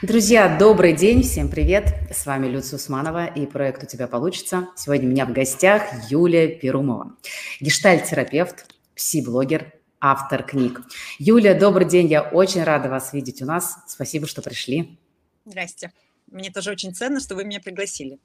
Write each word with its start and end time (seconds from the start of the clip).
Друзья, 0.00 0.56
добрый 0.56 0.92
день, 0.92 1.24
всем 1.24 1.48
привет! 1.48 1.92
С 2.12 2.24
вами 2.24 2.46
Люция 2.46 2.76
Усманова 2.76 3.26
и 3.26 3.46
проект 3.46 3.82
«У 3.82 3.86
тебя 3.86 4.06
получится». 4.06 4.68
Сегодня 4.76 5.08
у 5.08 5.10
меня 5.10 5.26
в 5.26 5.32
гостях 5.32 5.82
Юлия 6.08 6.46
Перумова, 6.46 7.16
гештальт-терапевт, 7.58 8.72
пси-блогер, 8.94 9.72
автор 10.00 10.44
книг. 10.44 10.82
Юлия, 11.18 11.54
добрый 11.54 11.84
день, 11.84 12.06
я 12.06 12.22
очень 12.22 12.62
рада 12.62 12.88
вас 12.88 13.12
видеть 13.12 13.42
у 13.42 13.44
нас. 13.44 13.76
Спасибо, 13.88 14.28
что 14.28 14.40
пришли. 14.40 15.00
Здрасте. 15.44 15.92
Мне 16.28 16.52
тоже 16.52 16.70
очень 16.70 16.94
ценно, 16.94 17.18
что 17.18 17.34
вы 17.34 17.44
меня 17.44 17.58
пригласили. 17.58 18.20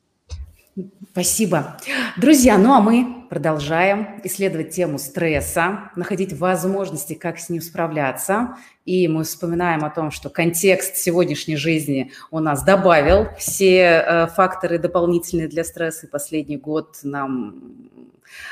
Спасибо. 1.12 1.78
Друзья, 2.18 2.58
ну 2.58 2.74
а 2.74 2.82
мы 2.82 3.28
продолжаем 3.30 4.20
исследовать 4.24 4.72
тему 4.72 4.98
стресса, 4.98 5.92
находить 5.96 6.34
возможности, 6.34 7.14
как 7.14 7.38
с 7.38 7.50
ним 7.50 7.62
справляться. 7.62 8.58
И 8.84 9.08
мы 9.08 9.24
вспоминаем 9.24 9.86
о 9.86 9.92
том, 9.92 10.10
что 10.10 10.32
контекст 10.32 10.98
сегодняшней 10.98 11.58
жизни 11.58 12.12
у 12.32 12.40
нас 12.40 12.64
добавил 12.64 13.28
все 13.38 14.04
э, 14.04 14.28
факторы 14.28 14.80
дополнительные 14.80 15.48
для 15.48 15.64
стресса. 15.64 16.08
И 16.08 16.10
последний 16.10 16.58
год 16.58 16.98
нам 17.04 17.90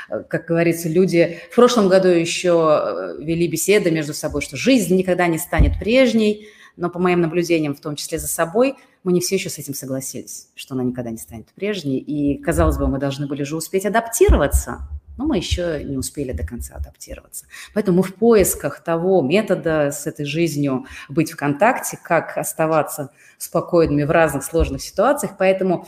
э, 0.08 0.22
как 0.28 0.46
говорится, 0.46 0.88
люди 0.88 1.40
в 1.50 1.56
прошлом 1.56 1.88
году 1.88 2.06
еще 2.06 3.16
э, 3.18 3.22
вели 3.22 3.48
беседы 3.48 3.90
между 3.90 4.14
собой, 4.14 4.42
что 4.42 4.56
жизнь 4.56 4.94
никогда 4.96 5.26
не 5.26 5.38
станет 5.38 5.76
прежней, 5.80 6.46
но 6.76 6.88
по 6.88 7.00
моим 7.00 7.20
наблюдениям, 7.20 7.74
в 7.74 7.80
том 7.80 7.96
числе 7.96 8.18
за 8.18 8.28
собой, 8.28 8.76
мы 9.04 9.12
не 9.12 9.20
все 9.20 9.36
еще 9.36 9.50
с 9.50 9.58
этим 9.58 9.74
согласились, 9.74 10.48
что 10.54 10.74
она 10.74 10.84
никогда 10.84 11.10
не 11.10 11.18
станет 11.18 11.48
прежней. 11.54 11.98
И, 11.98 12.38
казалось 12.38 12.78
бы, 12.78 12.86
мы 12.86 12.98
должны 12.98 13.26
были 13.26 13.42
же 13.42 13.56
успеть 13.56 13.84
адаптироваться, 13.84 14.88
но 15.18 15.26
мы 15.26 15.36
еще 15.36 15.82
не 15.84 15.96
успели 15.96 16.32
до 16.32 16.46
конца 16.46 16.76
адаптироваться. 16.76 17.46
Поэтому 17.74 17.98
мы 17.98 18.02
в 18.02 18.14
поисках 18.14 18.82
того 18.82 19.20
метода 19.22 19.90
с 19.90 20.06
этой 20.06 20.24
жизнью 20.24 20.86
быть 21.08 21.32
в 21.32 21.36
контакте, 21.36 21.98
как 22.02 22.38
оставаться 22.38 23.10
спокойными 23.38 24.04
в 24.04 24.10
разных 24.10 24.44
сложных 24.44 24.82
ситуациях. 24.82 25.32
Поэтому, 25.38 25.86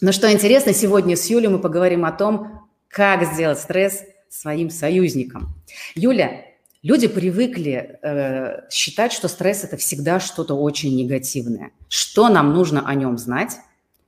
но 0.00 0.12
что 0.12 0.32
интересно, 0.32 0.72
сегодня 0.72 1.16
с 1.16 1.26
Юлей 1.26 1.48
мы 1.48 1.58
поговорим 1.58 2.04
о 2.04 2.12
том, 2.12 2.68
как 2.88 3.24
сделать 3.24 3.58
стресс 3.58 4.02
своим 4.28 4.70
союзником. 4.70 5.54
Юля, 5.94 6.44
Люди 6.82 7.08
привыкли 7.08 7.98
э, 8.02 8.70
считать, 8.70 9.12
что 9.12 9.28
стресс 9.28 9.64
это 9.64 9.76
всегда 9.76 10.18
что-то 10.18 10.54
очень 10.54 10.96
негативное. 10.96 11.72
Что 11.90 12.30
нам 12.30 12.54
нужно 12.54 12.88
о 12.88 12.94
нем 12.94 13.18
знать, 13.18 13.58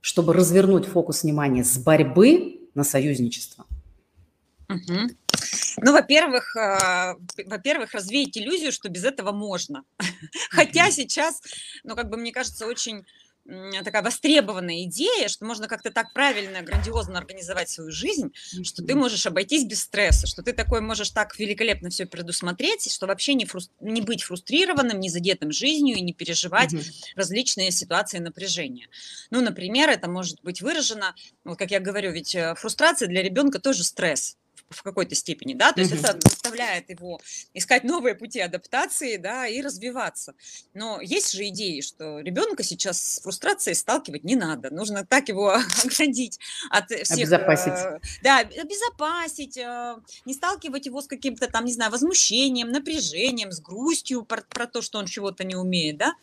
чтобы 0.01 0.33
развернуть 0.33 0.87
фокус 0.87 1.21
внимания 1.21 1.63
с 1.63 1.77
борьбы 1.77 2.61
на 2.73 2.83
союзничество? 2.83 3.65
Угу. 4.69 5.11
Ну, 5.81 5.91
во-первых, 5.91 6.55
э, 6.55 7.15
во-первых, 7.45 7.93
развеять 7.93 8.35
иллюзию, 8.39 8.71
что 8.71 8.89
без 8.89 9.03
этого 9.03 9.31
можно. 9.31 9.83
Хотя 10.49 10.89
сейчас, 10.89 11.43
ну, 11.83 11.95
как 11.95 12.09
бы 12.09 12.17
мне 12.17 12.31
кажется, 12.31 12.65
очень 12.65 13.05
такая 13.83 14.01
востребованная 14.01 14.83
идея, 14.83 15.27
что 15.27 15.45
можно 15.45 15.67
как-то 15.67 15.91
так 15.91 16.13
правильно, 16.13 16.61
грандиозно 16.61 17.17
организовать 17.17 17.69
свою 17.69 17.91
жизнь, 17.91 18.31
что 18.63 18.83
ты 18.83 18.95
можешь 18.95 19.25
обойтись 19.25 19.65
без 19.65 19.81
стресса, 19.81 20.27
что 20.27 20.43
ты 20.43 20.53
такой 20.53 20.81
можешь 20.81 21.09
так 21.09 21.37
великолепно 21.37 21.89
все 21.89 22.05
предусмотреть, 22.05 22.91
что 22.91 23.07
вообще 23.07 23.33
не, 23.33 23.45
фрус... 23.45 23.69
не 23.81 24.01
быть 24.01 24.23
фрустрированным, 24.23 24.99
не 24.99 25.09
задетым 25.09 25.51
жизнью 25.51 25.97
и 25.97 26.01
не 26.01 26.13
переживать 26.13 26.73
mm-hmm. 26.73 26.93
различные 27.15 27.71
ситуации 27.71 28.19
напряжения. 28.19 28.87
Ну, 29.29 29.41
например, 29.41 29.89
это 29.89 30.09
может 30.09 30.41
быть 30.41 30.61
выражено, 30.61 31.15
вот 31.43 31.57
как 31.57 31.71
я 31.71 31.79
говорю, 31.79 32.11
ведь 32.11 32.35
э, 32.35 32.55
фрустрация 32.55 33.07
для 33.07 33.21
ребенка 33.21 33.59
тоже 33.59 33.83
стресс 33.83 34.37
в 34.73 34.83
какой-то 34.83 35.15
степени, 35.15 35.53
да, 35.53 35.71
то 35.71 35.81
есть 35.81 35.91
это 35.91 36.17
заставляет 36.21 36.89
его 36.89 37.19
искать 37.53 37.83
новые 37.83 38.15
пути 38.15 38.39
адаптации, 38.39 39.17
да, 39.17 39.47
и 39.47 39.61
развиваться. 39.61 40.35
Но 40.73 40.99
есть 41.01 41.31
же 41.33 41.47
идеи, 41.49 41.81
что 41.81 42.19
ребенка 42.19 42.63
сейчас 42.63 43.01
с 43.01 43.21
фрустрацией 43.21 43.75
сталкивать 43.75 44.23
не 44.23 44.35
надо, 44.35 44.69
нужно 44.73 45.05
так 45.05 45.29
его 45.29 45.53
оградить 45.83 46.39
от 46.69 46.91
всех... 46.91 47.17
Обезопасить. 47.17 47.73
Э, 47.73 47.99
да, 48.23 48.39
обезопасить, 48.39 49.57
э, 49.57 49.95
не 50.25 50.33
сталкивать 50.33 50.85
его 50.85 51.01
с 51.01 51.07
каким-то 51.07 51.47
там, 51.47 51.65
не 51.65 51.73
знаю, 51.73 51.91
возмущением, 51.91 52.69
напряжением, 52.69 53.51
с 53.51 53.59
грустью 53.59 54.23
про, 54.23 54.41
про 54.41 54.67
то, 54.67 54.81
что 54.81 54.99
он 54.99 55.05
чего-то 55.05 55.43
не 55.43 55.55
умеет, 55.55 55.97
да, 55.97 56.13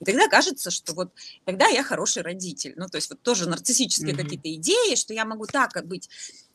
и 0.00 0.04
тогда 0.04 0.28
кажется, 0.28 0.70
что 0.70 0.94
вот 0.94 1.12
тогда 1.44 1.66
я 1.68 1.82
хороший 1.82 2.22
родитель, 2.22 2.74
ну, 2.76 2.86
то 2.88 2.96
есть 2.96 3.10
вот 3.10 3.22
тоже 3.22 3.48
нарциссические 3.48 4.14
mm-hmm. 4.14 4.22
какие-то 4.22 4.54
идеи, 4.54 4.94
что 4.94 5.14
я 5.14 5.24
могу 5.24 5.46
так 5.46 5.70
быть 5.86 6.08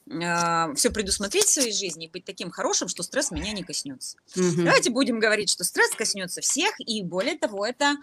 все 0.08 0.92
предусмотреть 0.92 1.46
в 1.46 1.54
своей 1.54 1.74
жизни 1.74 2.06
и 2.06 2.10
быть 2.10 2.26
таким 2.26 2.52
хорошим, 2.52 2.88
что 2.88 3.02
стресс 3.02 3.32
меня 3.32 3.54
не 3.54 3.64
коснется. 3.64 4.18
Угу. 4.36 4.64
Давайте 4.64 4.92
будем 4.92 5.20
говорить, 5.20 5.50
что 5.50 5.64
стресс 5.64 5.92
коснется 5.92 6.42
всех, 6.42 6.74
и 6.80 7.02
более 7.02 7.38
того, 7.38 7.66
это 7.66 7.96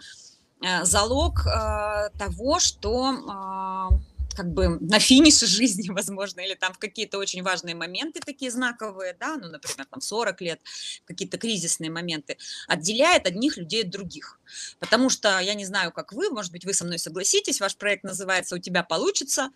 э, 0.61 0.83
залог 0.83 1.45
э, 1.45 2.09
того, 2.17 2.59
что 2.59 3.89
как 4.35 4.51
бы 4.51 4.79
на 4.79 4.99
финише 4.99 5.45
жизни, 5.45 5.89
возможно, 5.91 6.41
или 6.41 6.55
там 6.55 6.73
в 6.73 6.79
какие-то 6.79 7.17
очень 7.17 7.43
важные 7.43 7.75
моменты 7.75 8.19
такие 8.19 8.51
знаковые, 8.51 9.15
да, 9.19 9.37
ну, 9.37 9.49
например, 9.49 9.85
там 9.89 10.01
40 10.01 10.41
лет, 10.41 10.61
какие-то 11.05 11.37
кризисные 11.37 11.91
моменты, 11.91 12.37
отделяет 12.67 13.27
одних 13.27 13.57
людей 13.57 13.83
от 13.83 13.89
других. 13.89 14.39
Потому 14.79 15.09
что, 15.09 15.39
я 15.39 15.53
не 15.53 15.65
знаю, 15.65 15.91
как 15.91 16.13
вы, 16.13 16.29
может 16.29 16.51
быть, 16.51 16.65
вы 16.65 16.73
со 16.73 16.85
мной 16.85 16.99
согласитесь, 16.99 17.59
ваш 17.59 17.75
проект 17.75 18.03
называется 18.03 18.55
«У 18.55 18.59
тебя 18.59 18.83
получится». 18.83 19.49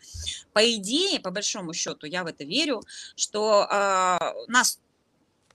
По 0.54 0.60
идее, 0.76 1.20
по 1.20 1.32
большому 1.32 1.74
счету, 1.74 2.06
я 2.08 2.24
в 2.24 2.28
это 2.28 2.44
верю, 2.44 2.82
что 3.16 3.68
э, 3.70 4.52
нас 4.52 4.80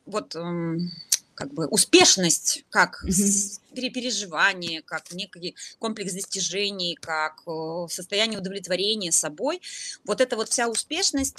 вот... 0.07 0.35
Э, 0.37 0.79
как 1.35 1.53
бы 1.53 1.67
успешность, 1.67 2.65
как 2.71 3.05
переживание, 3.91 4.83
как 4.83 5.13
некий 5.13 5.55
комплекс 5.79 6.13
достижений, 6.13 6.97
как 7.01 7.43
состояние 7.89 8.39
удовлетворения 8.39 9.13
собой. 9.13 9.61
Вот 10.05 10.21
эта 10.21 10.37
вот 10.37 10.49
вся 10.49 10.69
успешность 10.69 11.37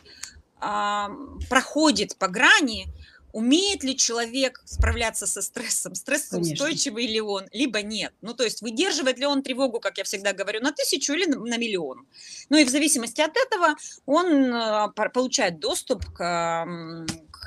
а, 0.60 1.12
проходит 1.50 2.16
по 2.18 2.28
грани, 2.28 2.88
умеет 3.34 3.84
ли 3.84 3.98
человек 3.98 4.62
справляться 4.64 5.26
со 5.26 5.42
стрессом, 5.42 5.96
стрессоустойчивый 5.96 7.04
Конечно. 7.04 7.14
ли 7.14 7.22
он, 7.22 7.44
либо 7.52 7.82
нет. 7.82 8.14
Ну, 8.22 8.34
то 8.36 8.44
есть 8.44 8.62
выдерживает 8.62 9.18
ли 9.18 9.26
он 9.26 9.42
тревогу, 9.42 9.80
как 9.80 9.98
я 9.98 10.04
всегда 10.04 10.34
говорю, 10.34 10.62
на 10.62 10.72
тысячу 10.72 11.14
или 11.14 11.26
на 11.26 11.58
миллион. 11.58 12.06
Ну 12.50 12.58
и 12.58 12.64
в 12.64 12.70
зависимости 12.70 13.22
от 13.22 13.36
этого 13.36 13.76
он 14.06 14.54
а, 14.54 14.90
получает 14.90 15.60
доступ 15.60 16.06
к 16.14 16.66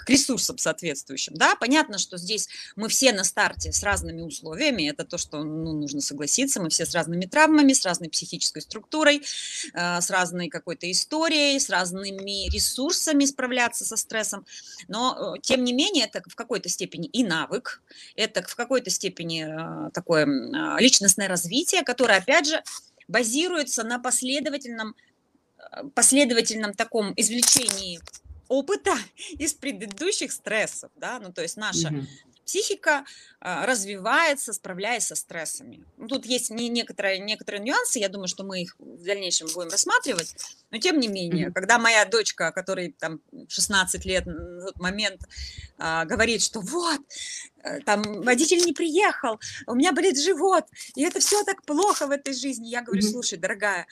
к 0.04 0.10
ресурсам 0.10 0.58
соответствующим. 0.58 1.34
Да, 1.34 1.54
понятно, 1.56 1.98
что 1.98 2.18
здесь 2.18 2.48
мы 2.76 2.88
все 2.88 3.12
на 3.12 3.24
старте 3.24 3.72
с 3.72 3.82
разными 3.82 4.22
условиями, 4.22 4.88
это 4.88 5.04
то, 5.04 5.18
что 5.18 5.42
ну, 5.42 5.72
нужно 5.72 6.00
согласиться, 6.00 6.60
мы 6.60 6.70
все 6.70 6.86
с 6.86 6.94
разными 6.94 7.26
травмами, 7.26 7.72
с 7.72 7.84
разной 7.84 8.08
психической 8.08 8.62
структурой, 8.62 9.22
э, 9.74 10.00
с 10.00 10.10
разной 10.10 10.48
какой-то 10.48 10.90
историей, 10.90 11.58
с 11.58 11.70
разными 11.70 12.50
ресурсами 12.50 13.24
справляться 13.24 13.84
со 13.84 13.96
стрессом, 13.96 14.46
но 14.88 15.34
э, 15.36 15.40
тем 15.40 15.64
не 15.64 15.72
менее 15.72 16.06
это 16.06 16.22
в 16.28 16.34
какой-то 16.34 16.68
степени 16.68 17.08
и 17.08 17.24
навык, 17.24 17.82
это 18.16 18.42
в 18.42 18.54
какой-то 18.54 18.90
степени 18.90 19.46
э, 19.46 19.90
такое 19.90 20.26
э, 20.26 20.80
личностное 20.80 21.28
развитие, 21.28 21.82
которое, 21.82 22.18
опять 22.18 22.46
же, 22.46 22.62
базируется 23.08 23.84
на 23.84 23.98
последовательном 23.98 24.94
последовательном 25.94 26.74
таком 26.74 27.12
извлечении 27.16 28.00
опыта 28.48 28.94
из 29.38 29.54
предыдущих 29.54 30.32
стрессов, 30.32 30.90
да, 30.96 31.18
ну 31.18 31.32
то 31.32 31.42
есть 31.42 31.56
наша 31.56 31.88
угу. 31.88 32.06
психика 32.44 33.04
а, 33.40 33.66
развивается, 33.66 34.52
справляясь 34.52 35.06
со 35.06 35.14
стрессами. 35.14 35.84
Ну, 35.96 36.08
тут 36.08 36.26
есть 36.26 36.50
не, 36.50 36.68
некоторые, 36.68 37.18
некоторые 37.18 37.62
нюансы, 37.62 37.98
я 37.98 38.08
думаю, 38.08 38.28
что 38.28 38.44
мы 38.44 38.62
их 38.62 38.76
в 38.78 39.04
дальнейшем 39.04 39.48
будем 39.54 39.70
рассматривать, 39.70 40.34
но 40.70 40.78
тем 40.78 40.98
не 40.98 41.08
менее, 41.08 41.46
угу. 41.46 41.54
когда 41.54 41.78
моя 41.78 42.04
дочка, 42.04 42.52
которой 42.52 42.92
там 42.98 43.20
16 43.48 44.04
лет 44.04 44.26
на 44.26 44.66
тот 44.66 44.78
момент, 44.78 45.20
а, 45.78 46.04
говорит, 46.06 46.42
что 46.42 46.60
вот, 46.60 47.00
э, 47.62 47.80
там 47.80 48.02
водитель 48.22 48.64
не 48.64 48.72
приехал, 48.72 49.38
у 49.66 49.74
меня 49.74 49.92
болит 49.92 50.18
живот, 50.18 50.64
и 50.94 51.04
это 51.04 51.20
все 51.20 51.44
так 51.44 51.62
плохо 51.64 52.06
в 52.06 52.10
этой 52.10 52.34
жизни, 52.34 52.68
я 52.68 52.82
говорю, 52.82 53.02
слушай, 53.02 53.38
дорогая, 53.38 53.86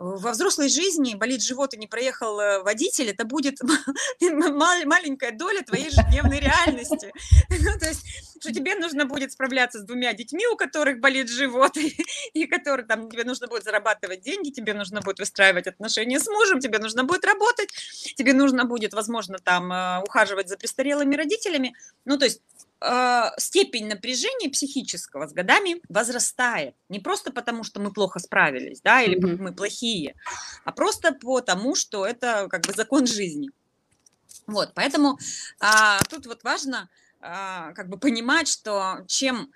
во 0.00 0.32
взрослой 0.32 0.70
жизни 0.70 1.14
болит 1.14 1.42
живот 1.42 1.74
и 1.74 1.76
не 1.76 1.86
проехал 1.86 2.40
э, 2.40 2.62
водитель, 2.62 3.10
это 3.10 3.26
будет 3.26 3.60
маленькая 4.20 5.30
доля 5.30 5.62
твоей 5.62 5.86
ежедневной 5.86 6.40
реальности. 6.40 7.12
Ну, 7.62 7.78
то 7.78 7.88
есть, 7.88 8.06
что 8.40 8.52
тебе 8.54 8.74
нужно 8.74 9.04
будет 9.04 9.32
справляться 9.32 9.80
с 9.80 9.82
двумя 9.82 10.14
детьми, 10.14 10.46
у 10.46 10.56
которых 10.56 10.98
болит 10.98 11.28
живот, 11.28 11.76
и, 11.76 11.94
и 12.32 12.46
которые 12.46 12.86
там, 12.86 13.10
тебе 13.10 13.24
нужно 13.24 13.48
будет 13.48 13.64
зарабатывать 13.64 14.22
деньги, 14.22 14.48
тебе 14.50 14.72
нужно 14.72 15.02
будет 15.02 15.18
выстраивать 15.18 15.66
отношения 15.66 16.18
с 16.18 16.26
мужем, 16.26 16.60
тебе 16.60 16.78
нужно 16.78 17.04
будет 17.04 17.24
работать, 17.26 17.68
тебе 18.16 18.32
нужно 18.32 18.64
будет, 18.64 18.94
возможно, 18.94 19.38
там 19.38 19.70
э, 19.70 20.02
ухаживать 20.02 20.48
за 20.48 20.56
престарелыми 20.56 21.14
родителями. 21.14 21.74
Ну, 22.06 22.16
то 22.16 22.24
есть 22.24 22.40
э, 22.80 23.22
степень 23.38 23.88
напряжения 23.88 24.48
психического 24.50 25.26
с 25.26 25.32
годами 25.32 25.80
возрастает. 25.88 26.74
Не 26.88 27.00
просто 27.00 27.32
потому, 27.32 27.64
что 27.64 27.80
мы 27.80 27.92
плохо 27.92 28.18
справились, 28.18 28.80
да, 28.80 29.02
или 29.02 29.18
mm-hmm. 29.18 29.42
мы 29.42 29.52
плохие, 29.52 30.14
а 30.64 30.72
просто 30.72 31.12
потому, 31.12 31.74
что 31.74 32.06
это 32.06 32.48
как 32.48 32.66
бы 32.66 32.72
закон 32.72 33.06
жизни. 33.06 33.50
Вот, 34.46 34.72
поэтому 34.74 35.18
а, 35.60 36.00
тут 36.08 36.26
вот 36.26 36.42
важно 36.42 36.88
а, 37.20 37.72
как 37.72 37.88
бы 37.88 37.98
понимать, 37.98 38.48
что 38.48 39.04
чем 39.06 39.52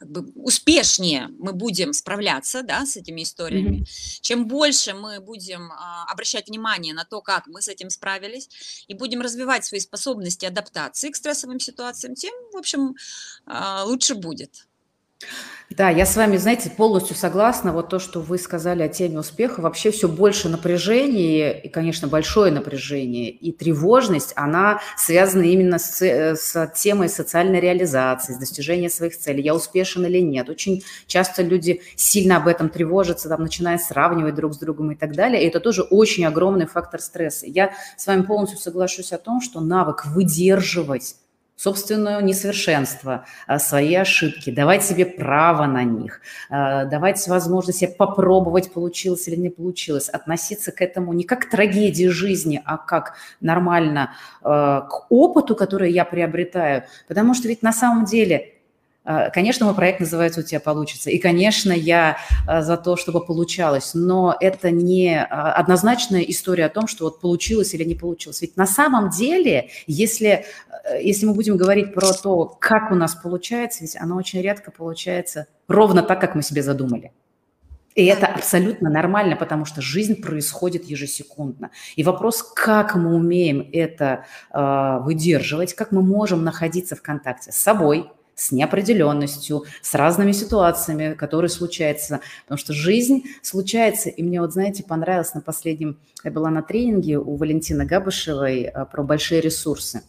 как 0.00 0.10
бы 0.10 0.32
успешнее 0.34 1.28
мы 1.38 1.52
будем 1.52 1.92
справляться 1.92 2.62
да, 2.62 2.86
с 2.86 2.96
этими 2.96 3.22
историями, 3.22 3.82
mm-hmm. 3.82 4.18
чем 4.22 4.48
больше 4.48 4.94
мы 4.94 5.20
будем 5.20 5.70
а, 5.72 6.06
обращать 6.10 6.48
внимание 6.48 6.94
на 6.94 7.04
то, 7.04 7.20
как 7.20 7.46
мы 7.46 7.60
с 7.60 7.68
этим 7.68 7.90
справились, 7.90 8.84
и 8.88 8.94
будем 8.94 9.20
развивать 9.20 9.66
свои 9.66 9.78
способности 9.78 10.46
адаптации 10.46 11.10
к 11.10 11.16
стрессовым 11.16 11.60
ситуациям, 11.60 12.14
тем, 12.14 12.32
в 12.52 12.56
общем, 12.56 12.96
а, 13.44 13.84
лучше 13.84 14.14
будет. 14.14 14.66
Да, 15.70 15.88
я 15.88 16.04
с 16.04 16.16
вами, 16.16 16.36
знаете, 16.36 16.68
полностью 16.68 17.14
согласна. 17.14 17.72
Вот 17.72 17.90
то, 17.90 18.00
что 18.00 18.20
вы 18.20 18.38
сказали 18.38 18.82
о 18.82 18.88
теме 18.88 19.20
успеха, 19.20 19.60
вообще 19.60 19.92
все 19.92 20.08
больше 20.08 20.48
напряжения, 20.48 21.60
и, 21.60 21.68
конечно, 21.68 22.08
большое 22.08 22.50
напряжение, 22.50 23.30
и 23.30 23.52
тревожность, 23.52 24.32
она 24.34 24.80
связана 24.96 25.44
именно 25.44 25.78
с, 25.78 26.02
э, 26.02 26.34
с 26.34 26.72
темой 26.74 27.08
социальной 27.08 27.60
реализации, 27.60 28.32
с 28.32 28.38
достижением 28.38 28.90
своих 28.90 29.16
целей. 29.16 29.44
Я 29.44 29.54
успешен 29.54 30.04
или 30.04 30.18
нет. 30.18 30.48
Очень 30.48 30.82
часто 31.06 31.42
люди 31.42 31.82
сильно 31.94 32.38
об 32.38 32.48
этом 32.48 32.68
тревожатся, 32.68 33.28
там, 33.28 33.42
начиная 33.42 33.78
сравнивать 33.78 34.34
друг 34.34 34.54
с 34.54 34.58
другом 34.58 34.90
и 34.90 34.96
так 34.96 35.14
далее. 35.14 35.40
И 35.40 35.46
это 35.46 35.60
тоже 35.60 35.82
очень 35.82 36.26
огромный 36.26 36.66
фактор 36.66 37.00
стресса. 37.00 37.46
Я 37.46 37.70
с 37.96 38.08
вами 38.08 38.22
полностью 38.22 38.58
соглашусь 38.58 39.12
о 39.12 39.18
том, 39.18 39.40
что 39.40 39.60
навык 39.60 40.04
выдерживать 40.06 41.14
собственное 41.60 42.22
несовершенство, 42.22 43.26
а, 43.46 43.58
свои 43.58 43.94
ошибки, 43.94 44.50
давать 44.50 44.82
себе 44.82 45.04
право 45.04 45.66
на 45.66 45.84
них, 45.84 46.22
а, 46.48 46.86
давать 46.86 47.28
возможность 47.28 47.80
себе 47.80 47.92
попробовать, 47.92 48.72
получилось 48.72 49.28
или 49.28 49.36
не 49.36 49.50
получилось, 49.50 50.08
относиться 50.08 50.72
к 50.72 50.80
этому 50.80 51.12
не 51.12 51.24
как 51.24 51.40
к 51.40 51.50
трагедии 51.50 52.08
жизни, 52.08 52.62
а 52.64 52.78
как 52.78 53.14
нормально 53.42 54.14
а, 54.42 54.80
к 54.80 55.12
опыту, 55.12 55.54
который 55.54 55.92
я 55.92 56.06
приобретаю. 56.06 56.84
Потому 57.08 57.34
что 57.34 57.48
ведь 57.48 57.62
на 57.62 57.72
самом 57.72 58.06
деле 58.06 58.54
конечно, 59.04 59.66
мой 59.66 59.74
проект 59.74 60.00
называется 60.00 60.40
«У 60.40 60.42
тебя 60.42 60.60
получится». 60.60 61.10
И, 61.10 61.18
конечно, 61.18 61.72
я 61.72 62.18
а, 62.46 62.62
за 62.62 62.76
то, 62.76 62.96
чтобы 62.96 63.24
получалось. 63.24 63.92
Но 63.94 64.36
это 64.38 64.70
не 64.70 65.18
а, 65.18 65.52
однозначная 65.52 66.22
история 66.22 66.66
о 66.66 66.68
том, 66.68 66.86
что 66.86 67.04
вот 67.04 67.20
получилось 67.20 67.74
или 67.74 67.84
не 67.84 67.94
получилось. 67.94 68.42
Ведь 68.42 68.56
на 68.56 68.66
самом 68.66 69.10
деле, 69.10 69.70
если, 69.86 70.44
если 71.00 71.26
мы 71.26 71.34
будем 71.34 71.56
говорить 71.56 71.94
про 71.94 72.12
то, 72.12 72.44
как 72.60 72.92
у 72.92 72.94
нас 72.94 73.14
получается, 73.14 73.82
ведь 73.82 73.96
оно 73.96 74.16
очень 74.16 74.42
редко 74.42 74.70
получается 74.70 75.46
ровно 75.66 76.02
так, 76.02 76.20
как 76.20 76.34
мы 76.34 76.42
себе 76.42 76.62
задумали. 76.62 77.12
И 77.96 78.06
это 78.06 78.26
абсолютно 78.26 78.88
нормально, 78.88 79.34
потому 79.34 79.64
что 79.64 79.82
жизнь 79.82 80.22
происходит 80.22 80.84
ежесекундно. 80.84 81.70
И 81.96 82.04
вопрос, 82.04 82.42
как 82.42 82.94
мы 82.94 83.14
умеем 83.14 83.68
это 83.72 84.26
э, 84.52 84.98
выдерживать, 85.02 85.74
как 85.74 85.90
мы 85.90 86.02
можем 86.02 86.44
находиться 86.44 86.94
в 86.94 87.02
контакте 87.02 87.50
с 87.50 87.56
собой, 87.56 88.08
с 88.40 88.52
неопределенностью, 88.52 89.64
с 89.82 89.94
разными 89.94 90.32
ситуациями, 90.32 91.12
которые 91.12 91.50
случаются. 91.50 92.20
Потому 92.44 92.56
что 92.56 92.72
жизнь 92.72 93.24
случается. 93.42 94.08
И 94.08 94.22
мне 94.22 94.40
вот, 94.40 94.52
знаете, 94.54 94.82
понравилось 94.82 95.34
на 95.34 95.42
последнем... 95.42 95.98
Я 96.24 96.30
была 96.30 96.48
на 96.48 96.62
тренинге 96.62 97.18
у 97.18 97.36
Валентины 97.36 97.84
Габышевой 97.84 98.62
э, 98.62 98.86
про 98.86 99.02
большие 99.02 99.42
ресурсы. 99.42 100.04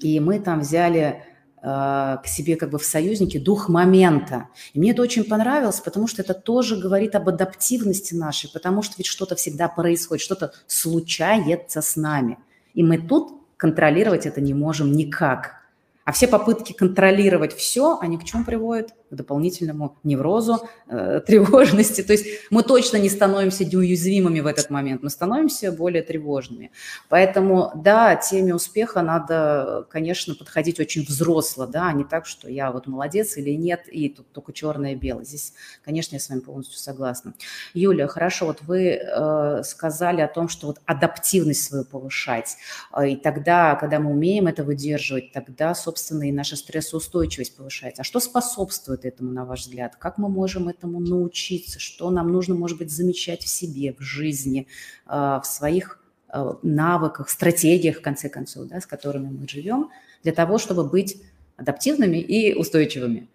И 0.00 0.20
мы 0.20 0.38
там 0.38 0.60
взяли 0.60 1.24
э, 1.60 1.62
к 1.62 2.22
себе 2.26 2.54
как 2.54 2.70
бы 2.70 2.78
в 2.78 2.84
союзники 2.84 3.36
дух 3.38 3.68
момента. 3.68 4.46
И 4.72 4.78
мне 4.78 4.92
это 4.92 5.02
очень 5.02 5.24
понравилось, 5.24 5.80
потому 5.80 6.06
что 6.06 6.22
это 6.22 6.34
тоже 6.34 6.76
говорит 6.76 7.16
об 7.16 7.28
адаптивности 7.28 8.14
нашей, 8.14 8.48
потому 8.52 8.82
что 8.82 8.94
ведь 8.96 9.06
что-то 9.06 9.34
всегда 9.34 9.66
происходит, 9.66 10.22
что-то 10.22 10.52
случается 10.68 11.82
с 11.82 11.96
нами. 11.96 12.38
И 12.74 12.84
мы 12.84 12.98
тут 12.98 13.32
контролировать 13.56 14.24
это 14.24 14.40
не 14.40 14.54
можем 14.54 14.92
никак. 14.92 15.59
А 16.04 16.12
все 16.12 16.26
попытки 16.28 16.72
контролировать 16.72 17.54
все, 17.54 17.98
они 18.00 18.18
к 18.18 18.24
чему 18.24 18.44
приводят? 18.44 18.94
К 19.10 19.14
дополнительному 19.14 19.98
неврозу, 20.04 20.68
э, 20.88 21.20
тревожности. 21.26 22.02
То 22.02 22.12
есть 22.12 22.26
мы 22.50 22.62
точно 22.62 22.96
не 22.96 23.08
становимся 23.08 23.64
неуязвимыми 23.64 24.40
в 24.40 24.46
этот 24.46 24.70
момент, 24.70 25.02
мы 25.02 25.10
становимся 25.10 25.72
более 25.72 26.02
тревожными. 26.02 26.70
Поэтому, 27.08 27.72
да, 27.74 28.14
теме 28.16 28.54
успеха 28.54 29.02
надо, 29.02 29.86
конечно, 29.90 30.34
подходить 30.34 30.78
очень 30.78 31.04
взросло, 31.04 31.66
да, 31.66 31.88
а 31.88 31.92
не 31.92 32.04
так, 32.04 32.26
что 32.26 32.48
я 32.48 32.70
вот 32.70 32.86
молодец 32.86 33.36
или 33.36 33.50
нет, 33.50 33.82
и 33.88 34.08
тут 34.08 34.30
только 34.32 34.52
черное 34.52 34.92
и 34.92 34.94
белое. 34.94 35.24
Здесь, 35.24 35.54
конечно, 35.84 36.14
я 36.14 36.20
с 36.20 36.28
вами 36.28 36.40
полностью 36.40 36.78
согласна. 36.78 37.34
Юля, 37.74 38.06
хорошо, 38.06 38.46
вот 38.46 38.62
вы 38.62 39.00
э, 39.00 39.62
сказали 39.64 40.20
о 40.20 40.28
том, 40.28 40.48
что 40.48 40.68
вот 40.68 40.78
адаптивность 40.86 41.64
свою 41.64 41.84
повышать, 41.84 42.56
э, 42.96 43.10
и 43.10 43.16
тогда, 43.16 43.74
когда 43.74 43.98
мы 43.98 44.10
умеем 44.10 44.46
это 44.46 44.62
выдерживать, 44.62 45.32
тогда, 45.32 45.74
собственно, 45.74 46.28
и 46.28 46.32
наша 46.32 46.56
стрессоустойчивость 46.56 47.56
повышается. 47.56 48.02
А 48.02 48.04
что 48.04 48.20
способствует 48.20 48.99
этому, 49.04 49.32
на 49.32 49.44
ваш 49.44 49.62
взгляд? 49.62 49.96
Как 49.96 50.18
мы 50.18 50.28
можем 50.28 50.68
этому 50.68 51.00
научиться? 51.00 51.78
Что 51.78 52.10
нам 52.10 52.32
нужно, 52.32 52.54
может 52.54 52.78
быть, 52.78 52.90
замечать 52.90 53.42
в 53.42 53.48
себе, 53.48 53.94
в 53.98 54.00
жизни, 54.00 54.66
а, 55.06 55.40
в 55.40 55.46
своих 55.46 56.02
а, 56.28 56.58
навыках, 56.62 57.28
стратегиях, 57.28 57.98
в 57.98 58.02
конце 58.02 58.28
концов, 58.28 58.68
да, 58.68 58.80
с 58.80 58.86
которыми 58.86 59.28
мы 59.30 59.48
живем, 59.48 59.90
для 60.22 60.32
того, 60.32 60.58
чтобы 60.58 60.84
быть 60.84 61.22
адаптивными 61.56 62.18
и 62.18 62.54
устойчивыми? 62.54 63.28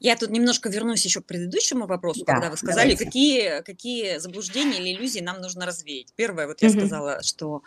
Я 0.00 0.16
тут 0.16 0.30
немножко 0.30 0.68
вернусь 0.68 1.04
еще 1.04 1.20
к 1.20 1.26
предыдущему 1.26 1.86
вопросу, 1.86 2.24
да, 2.26 2.34
когда 2.34 2.50
вы 2.50 2.56
сказали, 2.56 2.94
какие, 2.94 3.62
какие 3.62 4.18
заблуждения 4.18 4.78
или 4.78 4.94
иллюзии 4.94 5.20
нам 5.20 5.40
нужно 5.40 5.66
развеять. 5.66 6.12
Первое, 6.16 6.46
вот 6.46 6.62
я 6.62 6.68
угу. 6.68 6.78
сказала, 6.78 7.22
что 7.22 7.62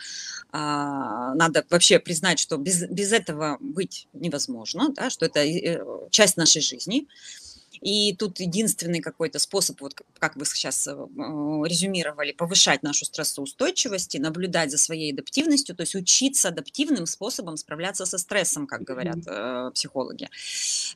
а, 0.52 1.34
надо 1.36 1.66
вообще 1.70 2.00
признать, 2.00 2.40
что 2.40 2.58
без, 2.58 2.84
без 2.90 3.12
этого 3.12 3.58
быть 3.60 4.08
невозможно, 4.14 4.90
да, 4.90 5.10
что 5.10 5.26
это 5.26 5.40
э, 5.40 5.84
часть 6.12 6.38
нашей 6.38 6.62
жизни. 6.62 7.08
И 7.81 8.16
тут 8.16 8.40
единственный 8.40 9.00
какой-то 9.00 9.40
способ, 9.40 9.81
вот 9.81 9.94
как 10.18 10.36
вы 10.36 10.46
сейчас 10.46 10.88
э, 10.88 10.92
резюмировали, 10.92 12.31
повышать 12.31 12.84
нашу 12.84 13.06
стрессоустойчивость 13.06 14.16
и 14.16 14.20
наблюдать 14.20 14.72
за 14.72 14.78
своей 14.78 15.14
адаптивностью, 15.14 15.76
то 15.76 15.81
есть 15.81 15.96
учиться 15.96 16.50
адаптивным 16.50 17.06
способом 17.06 17.58
справляться 17.58 18.06
со 18.06 18.18
стрессом, 18.18 18.68
как 18.68 18.84
говорят 18.84 19.20
э, 19.26 19.72
психологи. 19.74 20.30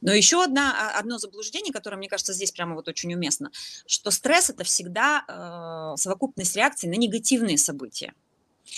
Но 0.01 0.13
еще 0.13 0.43
одна, 0.43 0.91
а, 0.91 0.99
одно 0.99 1.17
заблуждение, 1.17 1.71
которое, 1.71 1.97
мне 1.97 2.09
кажется, 2.09 2.33
здесь 2.33 2.51
прямо 2.51 2.75
вот 2.75 2.87
очень 2.87 3.13
уместно, 3.13 3.51
что 3.85 4.11
стресс– 4.11 4.49
это 4.51 4.63
всегда 4.63 5.23
э, 5.27 5.97
совокупность 5.97 6.55
реакций 6.55 6.89
на 6.89 6.95
негативные 6.95 7.57
события. 7.57 8.13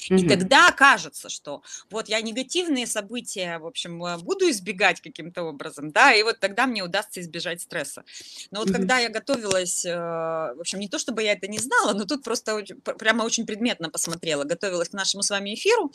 И 0.09 0.15
угу. 0.15 0.29
тогда 0.29 0.71
кажется, 0.71 1.29
что 1.29 1.61
вот 1.89 2.09
я 2.09 2.21
негативные 2.21 2.87
события, 2.87 3.59
в 3.59 3.65
общем, 3.65 4.03
э, 4.03 4.17
буду 4.17 4.49
избегать 4.49 5.01
каким-то 5.01 5.43
образом, 5.43 5.91
да, 5.91 6.13
и 6.13 6.23
вот 6.23 6.39
тогда 6.39 6.67
мне 6.67 6.83
удастся 6.83 7.21
избежать 7.21 7.61
стресса. 7.61 8.03
Но 8.51 8.59
вот 8.59 8.69
угу. 8.69 8.77
когда 8.77 8.99
я 8.99 9.09
готовилась, 9.09 9.85
э, 9.85 9.95
в 9.95 10.59
общем, 10.59 10.79
не 10.79 10.87
то 10.87 10.99
чтобы 10.99 11.23
я 11.23 11.33
это 11.33 11.47
не 11.47 11.59
знала, 11.59 11.93
но 11.93 12.05
тут 12.05 12.23
просто 12.23 12.55
очень, 12.55 12.75
прямо 12.81 13.23
очень 13.23 13.45
предметно 13.45 13.89
посмотрела, 13.89 14.43
готовилась 14.43 14.89
к 14.89 14.93
нашему 14.93 15.23
с 15.23 15.29
вами 15.29 15.53
эфиру 15.55 15.91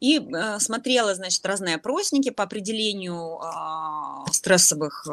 и 0.00 0.18
э, 0.18 0.58
смотрела, 0.60 1.14
значит, 1.14 1.44
разные 1.44 1.76
опросники 1.76 2.30
по 2.30 2.44
определению 2.44 3.38
а, 3.40 4.24
стрессовых, 4.32 5.06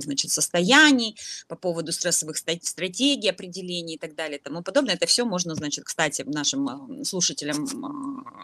значит, 0.00 0.30
состояний, 0.30 1.16
по 1.48 1.56
поводу 1.56 1.92
стрессовых 1.92 2.36
стратегий, 2.36 3.28
определений 3.28 3.94
и 3.94 3.98
так 3.98 4.14
далее 4.14 4.38
и 4.38 4.42
тому 4.42 4.62
подобное. 4.62 4.94
Это 4.94 5.06
все 5.06 5.24
можно, 5.24 5.54
значит, 5.54 5.84
кстати, 5.84 6.22
нашим 6.26 7.04
слушателям 7.04 7.66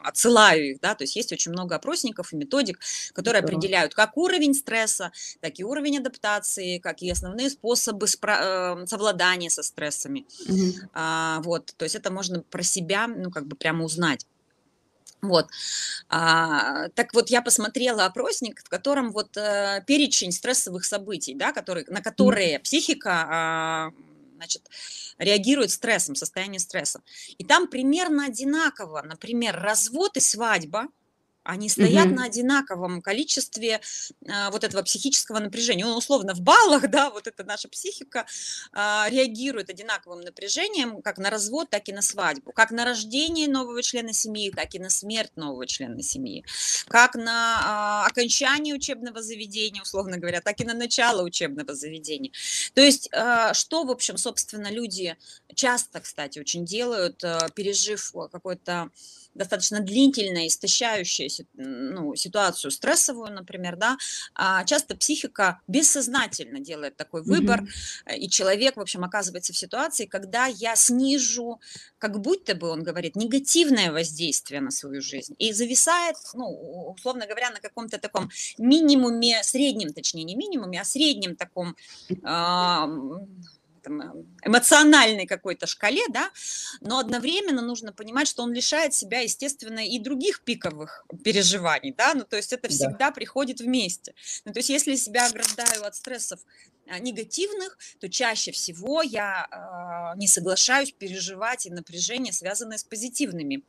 отсылаю 0.03 0.73
их, 0.73 0.81
да, 0.81 0.95
то 0.95 1.05
есть 1.05 1.17
есть 1.17 1.33
очень 1.33 1.53
много 1.53 1.77
опросников 1.77 2.33
и 2.33 2.37
методик, 2.37 2.81
которые 3.13 3.43
Здорово. 3.43 3.59
определяют 3.59 3.95
как 3.95 4.17
уровень 4.17 4.55
стресса, 4.55 5.13
так 5.41 5.59
и 5.59 5.65
уровень 5.65 5.99
адаптации, 5.99 6.79
как 6.79 7.03
и 7.03 7.11
основные 7.11 7.51
способы 7.51 8.07
спра- 8.07 8.83
э, 8.83 8.87
совладания 8.87 9.51
со 9.51 9.63
стрессами. 9.63 10.27
Угу. 10.49 10.89
А, 10.95 11.41
вот, 11.43 11.75
то 11.77 11.85
есть 11.85 11.95
это 11.95 12.11
можно 12.11 12.43
про 12.43 12.63
себя, 12.63 13.07
ну, 13.07 13.31
как 13.31 13.47
бы 13.47 13.57
прямо 13.57 13.85
узнать. 13.85 14.27
Вот. 15.23 15.49
А, 16.09 16.89
так 16.91 17.13
вот, 17.13 17.29
я 17.29 17.43
посмотрела 17.43 18.07
опросник, 18.07 18.63
в 18.65 18.69
котором 18.69 19.13
вот 19.13 19.37
э, 19.37 19.85
перечень 19.87 20.33
стрессовых 20.33 20.85
событий, 20.85 21.35
да, 21.35 21.53
который, 21.53 21.85
на 21.89 22.01
которые 22.01 22.57
mm. 22.57 22.61
психика 22.61 23.27
а, 23.29 23.91
значит, 24.41 24.63
реагирует 25.21 25.71
стрессом, 25.71 26.17
состояние 26.17 26.59
стресса. 26.59 27.03
И 27.39 27.45
там 27.45 27.69
примерно 27.69 28.27
одинаково, 28.27 29.03
например, 29.03 29.55
развод 29.61 30.17
и 30.17 30.21
свадьба– 30.21 30.89
они 31.43 31.69
стоят 31.69 32.07
угу. 32.07 32.17
на 32.17 32.25
одинаковом 32.25 33.03
количестве 33.03 33.81
а, 34.29 34.51
вот 34.51 34.65
этого 34.65 34.83
психического 34.83 35.39
напряжения. 35.39 35.87
Он 35.87 35.97
условно 35.97 36.35
в 36.35 36.41
баллах, 36.41 36.89
да, 36.91 37.11
вот 37.11 37.27
эта 37.27 37.45
наша 37.45 37.69
психика 37.69 38.27
а, 38.73 39.09
реагирует 39.11 39.71
одинаковым 39.71 40.21
напряжением 40.21 41.03
как 41.03 41.19
на 41.19 41.31
развод, 41.31 41.71
так 41.71 41.89
и 41.89 41.93
на 41.93 42.03
свадьбу, 42.03 42.53
как 42.53 42.71
на 42.71 42.85
рождение 42.85 43.49
нового 43.49 43.83
члена 43.83 44.13
семьи, 44.13 44.51
так 44.51 44.75
и 44.75 44.79
на 44.79 44.91
смерть 44.91 45.33
нового 45.37 45.67
члена 45.67 46.03
семьи, 46.03 46.45
как 46.89 47.15
на 47.15 47.61
а, 47.63 48.07
окончание 48.07 48.75
учебного 48.75 49.23
заведения, 49.23 49.83
условно 49.83 50.19
говоря, 50.19 50.41
так 50.41 50.61
и 50.61 50.65
на 50.65 50.75
начало 50.75 51.23
учебного 51.23 51.75
заведения. 51.75 52.33
То 52.75 52.81
есть, 52.81 53.09
а, 53.13 53.55
что, 53.55 53.85
в 53.85 53.91
общем, 53.91 54.17
собственно, 54.19 54.71
люди 54.71 55.17
часто, 55.55 56.01
кстати, 56.01 56.39
очень 56.39 56.65
делают, 56.65 57.23
а, 57.25 57.49
пережив 57.55 58.13
какой-то 58.31 58.91
достаточно 59.35 59.81
длительная, 59.81 60.47
истощающая 60.47 61.31
ну, 61.55 62.15
ситуацию 62.15 62.71
стрессовую, 62.71 63.33
например, 63.33 63.77
да, 63.77 63.97
а 64.35 64.65
часто 64.65 64.97
психика 64.97 65.61
бессознательно 65.69 66.61
делает 66.61 66.97
такой 66.97 67.23
выбор, 67.23 67.63
mm-hmm. 67.63 68.17
и 68.17 68.29
человек, 68.29 68.77
в 68.77 68.81
общем, 68.81 69.05
оказывается 69.05 69.53
в 69.53 69.57
ситуации, 69.57 70.07
когда 70.07 70.47
я 70.47 70.77
снижу, 70.77 71.61
как 71.99 72.21
будто 72.21 72.55
бы, 72.55 72.69
он 72.69 72.83
говорит, 72.83 73.17
негативное 73.17 73.93
воздействие 73.93 74.61
на 74.61 74.71
свою 74.71 75.01
жизнь, 75.01 75.35
и 75.39 75.53
зависает, 75.53 76.17
ну, 76.35 76.93
условно 76.97 77.27
говоря, 77.27 77.51
на 77.51 77.61
каком-то 77.61 77.99
таком 77.99 78.31
минимуме, 78.59 79.43
среднем, 79.43 79.93
точнее, 79.93 80.25
не 80.25 80.35
минимуме, 80.35 80.81
а 80.81 80.85
среднем 80.85 81.37
таком 81.37 81.77
там, 82.23 83.27
э, 83.91 84.05
эмоциональной 84.45 85.27
какой-то 85.27 85.67
шкале, 85.67 86.03
да, 86.09 86.31
но 86.81 86.99
одновременно 86.99 87.63
нужно 87.63 87.93
понимать, 87.93 88.29
что 88.29 88.43
он 88.43 88.53
лишает 88.53 88.95
себя, 88.95 89.21
естественно, 89.21 89.87
и 89.87 89.99
других 89.99 90.43
пиковых 90.43 91.05
переживаний, 91.25 91.95
да, 91.97 92.15
ну, 92.15 92.25
то 92.25 92.37
есть 92.37 92.53
это 92.53 92.69
всегда 92.69 93.07
да. 93.07 93.11
приходит 93.11 93.61
вместе. 93.61 94.15
Ну, 94.45 94.53
то 94.53 94.59
есть 94.59 94.71
если 94.71 94.95
себя 94.95 95.27
ограждаю 95.27 95.85
от 95.85 95.95
стрессов 95.95 96.41
а, 96.89 96.99
негативных, 96.99 97.79
то 98.01 98.09
чаще 98.09 98.51
всего 98.53 99.03
я 99.03 99.47
э, 99.51 100.19
не 100.19 100.27
соглашаюсь 100.27 100.93
переживать 100.93 101.67
и 101.67 101.71
напряжение, 101.71 102.33
связанное 102.33 102.79
с 102.79 102.85
позитивными 102.85 103.63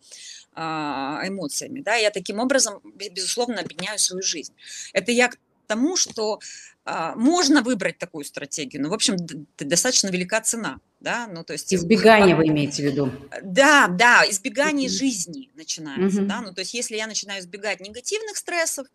э, 0.56 0.60
эмоциями, 0.60 1.82
да, 1.82 1.96
я 1.96 2.10
таким 2.10 2.40
образом, 2.40 2.82
безусловно, 2.84 3.62
объединяю 3.62 4.00
свою 4.00 4.24
жизнь. 4.24 4.54
Это 4.94 5.12
я 5.12 5.30
к 5.30 5.38
тому, 5.68 5.96
что 5.96 6.40
можно 6.86 7.62
выбрать 7.62 7.98
такую 7.98 8.26
стратегию, 8.26 8.82
но, 8.82 8.90
в 8.90 8.94
общем, 8.94 9.16
достаточно 9.58 10.08
велика 10.10 10.42
цена 10.42 10.80
да, 11.02 11.28
ну 11.28 11.44
то 11.44 11.54
есть... 11.54 11.74
Избегание 11.74 12.36
вы 12.36 12.48
имеете 12.48 12.84
в 12.84 12.86
виду? 12.86 13.12
Да, 13.42 13.88
да, 13.88 14.24
избегание 14.30 14.88
mm-hmm. 14.88 14.92
жизни 14.92 15.50
начинается, 15.56 16.22
mm-hmm. 16.22 16.26
да, 16.28 16.42
ну 16.42 16.54
то 16.54 16.62
есть 16.62 16.76
если 16.76 16.96
я 16.96 17.08
начинаю 17.08 17.42
избегать 17.42 17.80
негативных 17.80 18.38
стрессов, 18.38 18.88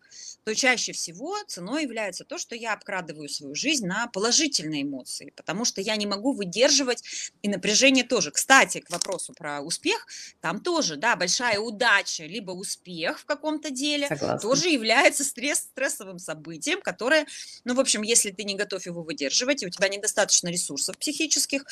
то 0.45 0.55
чаще 0.55 0.93
всего 0.93 1.35
ценой 1.47 1.83
является 1.83 2.23
то, 2.23 2.37
что 2.37 2.55
я 2.55 2.73
обкрадываю 2.73 3.27
свою 3.27 3.55
жизнь 3.55 3.85
на 3.85 4.07
положительные 4.07 4.83
эмоции, 4.83 5.33
потому 5.35 5.65
что 5.65 5.81
я 5.81 5.97
не 5.97 6.05
могу 6.05 6.31
выдерживать 6.31 7.03
и 7.41 7.49
напряжение 7.49 8.05
тоже. 8.05 8.31
Кстати, 8.31 8.79
к 8.79 8.89
вопросу 8.89 9.33
про 9.33 9.59
успех, 9.59 10.07
там 10.39 10.61
тоже, 10.61 10.95
да, 10.95 11.17
большая 11.17 11.59
удача, 11.59 12.23
либо 12.23 12.51
успех 12.51 13.19
в 13.19 13.25
каком-то 13.25 13.69
деле 13.69 14.07
Согласна. 14.07 14.39
тоже 14.39 14.69
является 14.69 15.25
стресс, 15.25 15.59
стрессовым 15.59 16.19
событием, 16.19 16.81
которое, 16.81 17.27
ну, 17.65 17.75
в 17.77 17.79
общем, 17.79 18.01
если 18.01 18.31
ты 18.31 18.43
не 18.43 18.55
готов 18.55 18.85
его 18.85 19.03
выдерживать, 19.03 19.63
и 19.63 19.67
у 19.67 19.69
тебя 19.69 19.87
недостаточно 19.87 20.49
ресурсов 20.49 20.97
психических, 20.97 21.65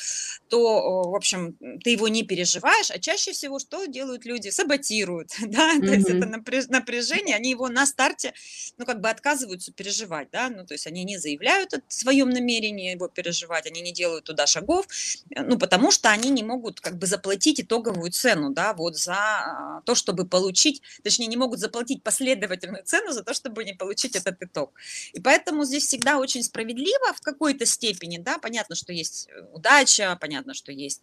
то, 0.48 1.10
в 1.10 1.14
общем, 1.14 1.56
ты 1.82 1.90
его 1.90 2.08
не 2.08 2.22
переживаешь, 2.22 2.90
а 2.90 2.98
чаще 2.98 3.32
всего 3.32 3.58
что 3.58 3.86
делают 3.86 4.24
люди? 4.24 4.48
Саботируют, 4.48 5.30
да, 5.40 5.76
mm-hmm. 5.76 5.86
то 5.86 5.92
есть 5.92 6.08
это 6.08 6.70
напряжение, 6.70 7.36
они 7.36 7.50
его 7.50 7.68
на 7.68 7.86
старте, 7.86 8.32
ну, 8.78 8.86
как 8.86 9.00
бы 9.00 9.10
отказываются 9.10 9.72
переживать, 9.72 10.28
да, 10.30 10.48
ну, 10.48 10.64
то 10.64 10.74
есть 10.74 10.86
они 10.86 11.04
не 11.04 11.18
заявляют 11.18 11.74
о 11.74 11.82
своем 11.88 12.30
намерении 12.30 12.92
его 12.92 13.08
переживать, 13.08 13.66
они 13.66 13.80
не 13.80 13.92
делают 13.92 14.24
туда 14.24 14.46
шагов, 14.46 14.86
э, 15.34 15.42
ну, 15.42 15.58
потому 15.58 15.90
что 15.90 16.10
они 16.10 16.30
не 16.30 16.42
могут 16.42 16.80
как 16.80 16.98
бы 16.98 17.06
заплатить 17.06 17.60
итоговую 17.60 18.10
цену, 18.10 18.50
да, 18.50 18.72
вот 18.74 18.96
за 18.96 19.14
а, 19.14 19.82
то, 19.84 19.94
чтобы 19.94 20.26
получить, 20.26 20.82
точнее, 21.02 21.26
не 21.26 21.36
могут 21.36 21.58
заплатить 21.58 22.02
последовательную 22.02 22.84
цену 22.84 23.12
за 23.12 23.22
то, 23.22 23.34
чтобы 23.34 23.64
не 23.64 23.74
получить 23.74 24.16
этот 24.16 24.42
итог. 24.42 24.72
И 25.12 25.20
поэтому 25.20 25.64
здесь 25.64 25.88
всегда 25.96 26.18
очень 26.18 26.42
справедливо 26.42 27.14
в 27.14 27.20
какой-то 27.22 27.64
степени, 27.64 28.18
да, 28.18 28.38
понятно, 28.38 28.76
что 28.76 28.92
есть 28.92 29.28
э, 29.28 29.46
удача, 29.54 30.18
понятно, 30.20 30.52
что 30.52 30.70
есть 30.70 31.02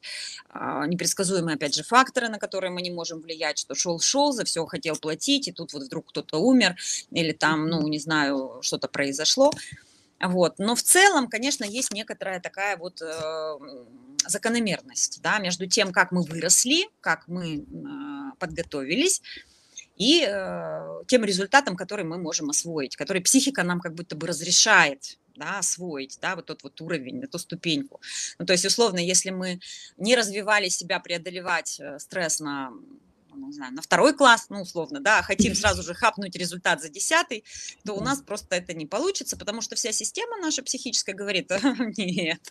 а, 0.50 0.86
непредсказуемые, 0.86 1.56
опять 1.56 1.74
же, 1.74 1.84
факторы, 1.84 2.30
на 2.30 2.38
которые 2.38 2.70
мы 2.70 2.84
не 2.84 2.92
можем 2.92 3.20
влиять, 3.20 3.58
что 3.58 3.74
шел-шел, 3.74 4.34
за 4.34 4.46
все 4.46 4.64
хотел 4.68 4.96
платить, 4.96 5.48
и 5.48 5.52
тут 5.52 5.74
вот 5.74 5.84
вдруг 5.84 6.10
кто-то 6.10 6.38
умер, 6.38 6.76
или 7.10 7.32
там, 7.32 7.68
ну, 7.68 7.88
не 7.88 7.98
знаю, 7.98 8.60
что-то 8.62 8.88
произошло. 8.88 9.52
Вот. 10.22 10.60
Но 10.60 10.76
в 10.76 10.84
целом, 10.84 11.28
конечно, 11.28 11.66
есть 11.66 11.92
некоторая 11.92 12.40
такая 12.40 12.78
вот 12.78 13.02
э, 13.02 13.60
закономерность 14.28 15.22
да, 15.24 15.40
между 15.40 15.66
тем, 15.66 15.92
как 15.92 16.12
мы 16.12 16.22
выросли, 16.22 16.88
как 17.02 17.28
мы 17.28 17.58
э, 17.58 18.38
подготовились, 18.38 19.22
и 19.96 20.26
э, 20.28 21.04
тем 21.08 21.24
результатом, 21.24 21.76
который 21.76 22.06
мы 22.06 22.18
можем 22.18 22.50
освоить, 22.50 22.96
который 22.96 23.22
психика 23.22 23.64
нам 23.64 23.80
как 23.80 23.94
будто 23.94 24.16
бы 24.16 24.28
разрешает 24.28 25.18
да, 25.36 25.60
освоить, 25.60 26.20
да, 26.22 26.36
вот 26.36 26.46
тот 26.46 26.64
вот 26.64 26.80
уровень, 26.82 27.24
эту 27.24 27.40
ступеньку. 27.40 28.00
Ну, 28.38 28.46
то 28.46 28.54
есть, 28.54 28.66
условно, 28.66 29.00
если 29.00 29.32
мы 29.32 29.60
не 29.98 30.16
развивали 30.16 30.70
себя 30.70 31.00
преодолевать 31.00 31.80
э, 31.80 31.98
стресс 32.00 32.40
на 32.40 32.72
ну, 33.36 33.48
не 33.48 33.54
знаю, 33.54 33.74
на 33.74 33.82
второй 33.82 34.14
класс, 34.16 34.48
ну, 34.50 34.62
условно, 34.62 35.00
да, 35.00 35.22
хотим 35.22 35.56
сразу 35.56 35.84
же 35.84 35.94
хапнуть 35.94 36.36
результат 36.36 36.82
за 36.82 36.90
десятый, 36.90 37.44
то 37.86 37.94
у 37.94 38.02
нас 38.02 38.22
просто 38.22 38.56
это 38.56 38.74
не 38.74 38.86
получится, 38.86 39.38
потому 39.38 39.62
что 39.62 39.76
вся 39.76 39.92
система 39.92 40.38
наша 40.38 40.64
психическая 40.64 41.16
говорит, 41.16 41.52
нет, 41.98 42.42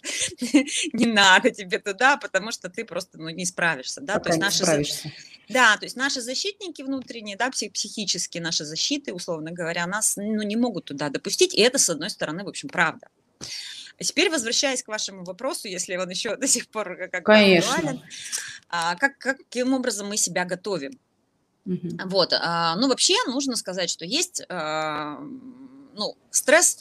не 0.93 1.07
надо 1.07 1.51
тебе 1.51 1.79
туда, 1.79 2.17
потому 2.17 2.53
что 2.53 2.69
ты 2.69 2.85
просто, 2.85 3.19
ну, 3.19 3.29
не 3.31 3.47
справишься, 3.47 4.01
да, 4.01 4.15
Пока 4.15 4.25
то 4.25 4.29
есть 4.31 4.41
наши... 4.41 4.63
Справишься. 4.65 5.13
Да, 5.49 5.77
то 5.77 5.85
есть 5.85 5.97
наши 5.97 6.21
защитники 6.21 6.83
внутренние, 6.83 7.37
да, 7.37 7.51
психические 7.51 8.43
наши 8.43 8.65
защиты, 8.65 9.13
условно 9.13 9.51
говоря, 9.51 9.87
нас, 9.87 10.17
ну, 10.17 10.43
не 10.43 10.57
могут 10.57 10.87
туда 10.87 11.11
допустить, 11.11 11.55
и 11.55 11.61
это, 11.61 11.79
с 11.79 11.91
одной 11.91 12.11
стороны, 12.11 12.45
в 12.45 12.49
общем, 12.49 12.69
правда. 12.69 13.09
А 14.03 14.05
теперь, 14.05 14.31
возвращаясь 14.31 14.83
к 14.83 14.89
вашему 14.89 15.23
вопросу, 15.23 15.69
если 15.69 15.97
он 15.97 16.11
еще 16.11 16.35
до 16.35 16.49
сих 16.49 16.67
пор 16.67 17.09
как 17.13 17.25
Конечно. 17.25 17.73
актуален, 17.73 18.03
а, 18.69 18.97
как, 18.97 19.17
каким 19.19 19.75
образом 19.75 20.09
мы 20.09 20.17
себя 20.17 20.45
готовим? 20.45 20.99
Угу. 21.67 21.89
Вот, 22.07 22.33
а, 22.33 22.75
ну, 22.75 22.89
вообще 22.89 23.15
нужно 23.29 23.55
сказать, 23.55 23.91
что 23.91 24.05
есть, 24.05 24.43
а, 24.49 25.21
ну, 25.95 26.17
стресс, 26.33 26.81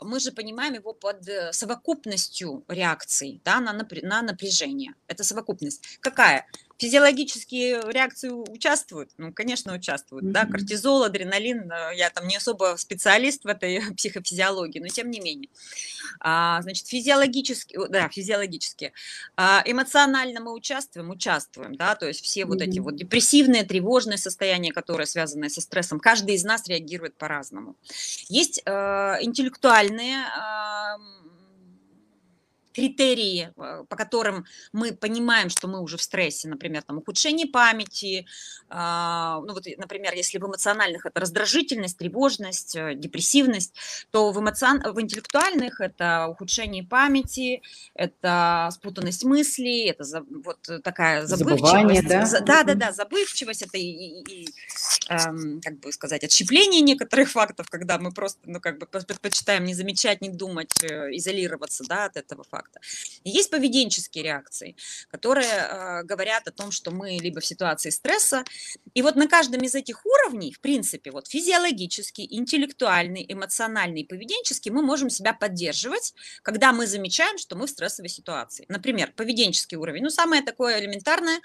мы 0.00 0.20
же 0.20 0.32
понимаем 0.32 0.72
его 0.72 0.94
под 0.94 1.28
э, 1.28 1.52
совокупностью 1.52 2.64
реакций, 2.68 3.42
да, 3.44 3.60
на, 3.60 3.72
на 4.02 4.22
напряжение. 4.22 4.94
Это 5.06 5.22
совокупность. 5.22 5.98
Какая? 6.00 6.46
Физиологические 6.78 7.80
реакции 7.90 8.28
участвуют? 8.28 9.10
Ну, 9.18 9.32
конечно, 9.32 9.74
участвуют, 9.74 10.26
mm-hmm. 10.26 10.32
да, 10.32 10.46
кортизол, 10.46 11.04
адреналин, 11.04 11.70
э, 11.70 11.96
я 11.96 12.10
там 12.10 12.26
не 12.26 12.36
особо 12.36 12.76
специалист 12.78 13.44
в 13.44 13.48
этой 13.48 13.80
психофизиологии, 13.96 14.80
но 14.80 14.88
тем 14.88 15.10
не 15.10 15.20
менее. 15.20 15.50
А, 16.20 16.60
значит, 16.62 16.86
физиологически, 16.86 17.78
да, 17.88 18.08
физиологически. 18.08 18.92
А, 19.36 19.62
эмоционально 19.64 20.40
мы 20.40 20.52
участвуем, 20.52 21.10
участвуем, 21.10 21.74
да, 21.76 21.94
то 21.94 22.06
есть 22.06 22.24
все 22.24 22.42
mm-hmm. 22.42 22.46
вот 22.46 22.60
эти 22.62 22.78
вот 22.78 22.96
депрессивные, 22.96 23.64
тревожные 23.64 24.18
состояния, 24.18 24.72
которые 24.72 25.06
связаны 25.06 25.48
со 25.50 25.60
стрессом, 25.60 26.00
каждый 26.00 26.34
из 26.34 26.44
нас 26.44 26.66
реагирует 26.68 27.16
по-разному. 27.16 27.76
Есть 28.28 28.62
э, 28.64 28.70
интеллектуальные 29.20 30.18
э, 30.18 31.23
критерии, 32.74 33.52
э, 33.56 33.84
по 33.88 33.96
которым 33.96 34.44
мы 34.72 34.92
понимаем, 34.92 35.48
что 35.48 35.68
мы 35.68 35.80
уже 35.80 35.96
в 35.96 36.02
стрессе, 36.02 36.48
например, 36.48 36.82
там 36.82 36.98
ухудшение 36.98 37.46
памяти, 37.46 38.26
а, 38.68 39.40
ну 39.46 39.54
вот, 39.54 39.64
например, 39.76 40.14
если 40.14 40.38
в 40.38 40.46
эмоциональных 40.46 41.06
это 41.06 41.20
раздражительность, 41.20 41.96
тревожность, 41.98 42.76
э, 42.76 42.94
депрессивность, 42.94 43.74
то 44.10 44.32
в, 44.32 44.40
эмоцион... 44.40 44.80
в 44.80 45.00
интеллектуальных 45.00 45.80
это 45.80 46.26
ухудшение 46.28 46.82
памяти, 46.82 47.62
это 47.94 48.68
спутанность 48.72 49.24
мыслей, 49.24 49.90
это 49.90 50.04
за... 50.04 50.22
вот 50.22 50.58
такая 50.82 51.26
забывчивость. 51.26 52.08
да? 52.08 52.40
да, 52.40 52.64
да, 52.64 52.74
да, 52.74 52.92
забывчивость, 52.92 53.62
это 53.62 53.78
и, 53.78 53.82
и, 53.82 54.42
и 54.42 54.48
эм, 55.08 55.60
как 55.60 55.78
бы 55.80 55.92
сказать, 55.92 56.24
отщепление 56.24 56.80
некоторых 56.80 57.30
фактов, 57.30 57.68
когда 57.70 57.98
мы 57.98 58.12
просто, 58.12 58.40
ну, 58.44 58.60
как 58.60 58.78
бы 58.78 58.86
предпочитаем 58.86 59.64
не 59.64 59.74
замечать, 59.74 60.20
не 60.20 60.30
думать, 60.30 60.70
э, 60.82 61.10
изолироваться, 61.16 61.84
да, 61.84 62.06
от 62.06 62.16
этого 62.16 62.44
факта. 62.44 62.80
И 63.24 63.30
есть 63.30 63.50
поведенческие 63.50 64.24
реакции, 64.24 64.76
которые 65.10 65.48
э, 65.48 66.02
говорят 66.04 66.48
о 66.48 66.52
том, 66.52 66.70
что 66.70 66.90
мы 66.90 67.18
либо 67.20 67.40
в 67.40 67.46
ситуации 67.46 67.90
стресса, 67.90 68.44
и 68.94 69.02
вот 69.02 69.16
на 69.16 69.28
каждом 69.28 69.62
из 69.62 69.74
этих 69.74 70.04
уровней, 70.06 70.52
в 70.52 70.60
принципе, 70.60 71.10
вот 71.10 71.28
физиологический, 71.28 72.26
интеллектуальный, 72.30 73.24
эмоциональный, 73.28 74.04
поведенческий, 74.04 74.70
мы 74.70 74.82
можем 74.82 75.10
себя 75.10 75.32
поддерживать, 75.32 76.14
когда 76.42 76.72
мы 76.72 76.86
замечаем, 76.86 77.38
что 77.38 77.56
мы 77.56 77.66
в 77.66 77.70
стрессовой 77.70 78.08
ситуации. 78.08 78.64
Например, 78.68 79.12
поведенческий 79.14 79.76
уровень, 79.76 80.02
ну, 80.02 80.10
самое 80.10 80.42
такое 80.42 80.80
элементарное, 80.80 81.40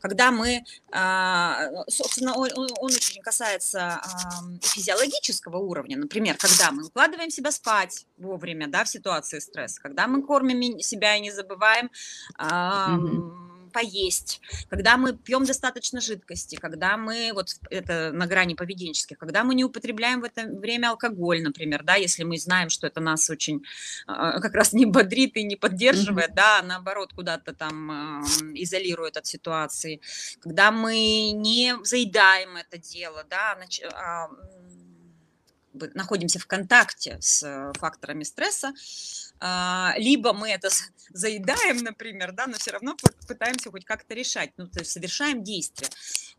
когда 0.00 0.30
мы, 0.30 0.64
э, 0.92 1.84
собственно, 1.88 2.34
он, 2.34 2.50
он 2.78 2.90
очень 3.10 3.22
касается 3.22 4.00
э, 4.02 4.58
физиологического 4.62 5.58
уровня, 5.58 5.96
например, 5.96 6.36
когда 6.38 6.70
мы 6.72 6.86
укладываем 6.86 7.30
себя 7.30 7.50
спать 7.50 8.06
вовремя, 8.16 8.68
да, 8.68 8.84
в 8.84 8.88
ситуации 8.88 9.38
стресса, 9.40 9.80
когда 9.82 10.06
мы 10.06 10.22
кормим 10.22 10.78
себя 10.80 11.16
и 11.16 11.20
не 11.20 11.30
забываем. 11.30 11.90
Mm-hmm 12.38 13.51
поесть, 13.72 14.40
когда 14.68 14.96
мы 14.96 15.14
пьем 15.16 15.44
достаточно 15.44 16.00
жидкости, 16.00 16.56
когда 16.56 16.96
мы, 16.96 17.32
вот 17.34 17.56
это 17.70 18.12
на 18.12 18.26
грани 18.26 18.54
поведенческих, 18.54 19.18
когда 19.18 19.44
мы 19.44 19.54
не 19.54 19.64
употребляем 19.64 20.20
в 20.20 20.24
это 20.24 20.46
время 20.46 20.90
алкоголь, 20.90 21.42
например, 21.42 21.82
да, 21.82 21.94
если 21.96 22.24
мы 22.24 22.38
знаем, 22.38 22.68
что 22.68 22.86
это 22.86 23.00
нас 23.00 23.30
очень 23.30 23.62
а, 24.06 24.40
как 24.40 24.54
раз 24.54 24.72
не 24.72 24.86
бодрит 24.86 25.36
и 25.36 25.44
не 25.44 25.56
поддерживает, 25.56 26.30
mm-hmm. 26.30 26.36
да, 26.36 26.60
а 26.60 26.62
наоборот, 26.62 27.12
куда-то 27.12 27.54
там 27.54 28.22
изолирует 28.54 29.16
от 29.16 29.26
ситуации, 29.26 30.00
когда 30.40 30.70
мы 30.70 31.30
не 31.32 31.74
заедаем 31.82 32.56
это 32.56 32.78
дело, 32.78 33.24
да, 33.28 33.58
а, 33.94 34.28
находимся 35.72 36.38
в 36.38 36.46
контакте 36.46 37.18
с 37.20 37.42
э, 37.42 37.72
факторами 37.78 38.24
стресса, 38.24 38.72
а, 39.40 39.94
либо 39.96 40.32
мы 40.32 40.50
это 40.50 40.68
заедаем, 41.10 41.78
например, 41.78 42.32
да, 42.32 42.46
но 42.46 42.54
все 42.58 42.70
равно 42.72 42.96
пытаемся 43.26 43.70
хоть 43.70 43.84
как-то 43.84 44.14
решать, 44.14 44.50
ну, 44.56 44.68
то 44.68 44.80
есть 44.80 44.92
совершаем 44.92 45.42
действия. 45.42 45.88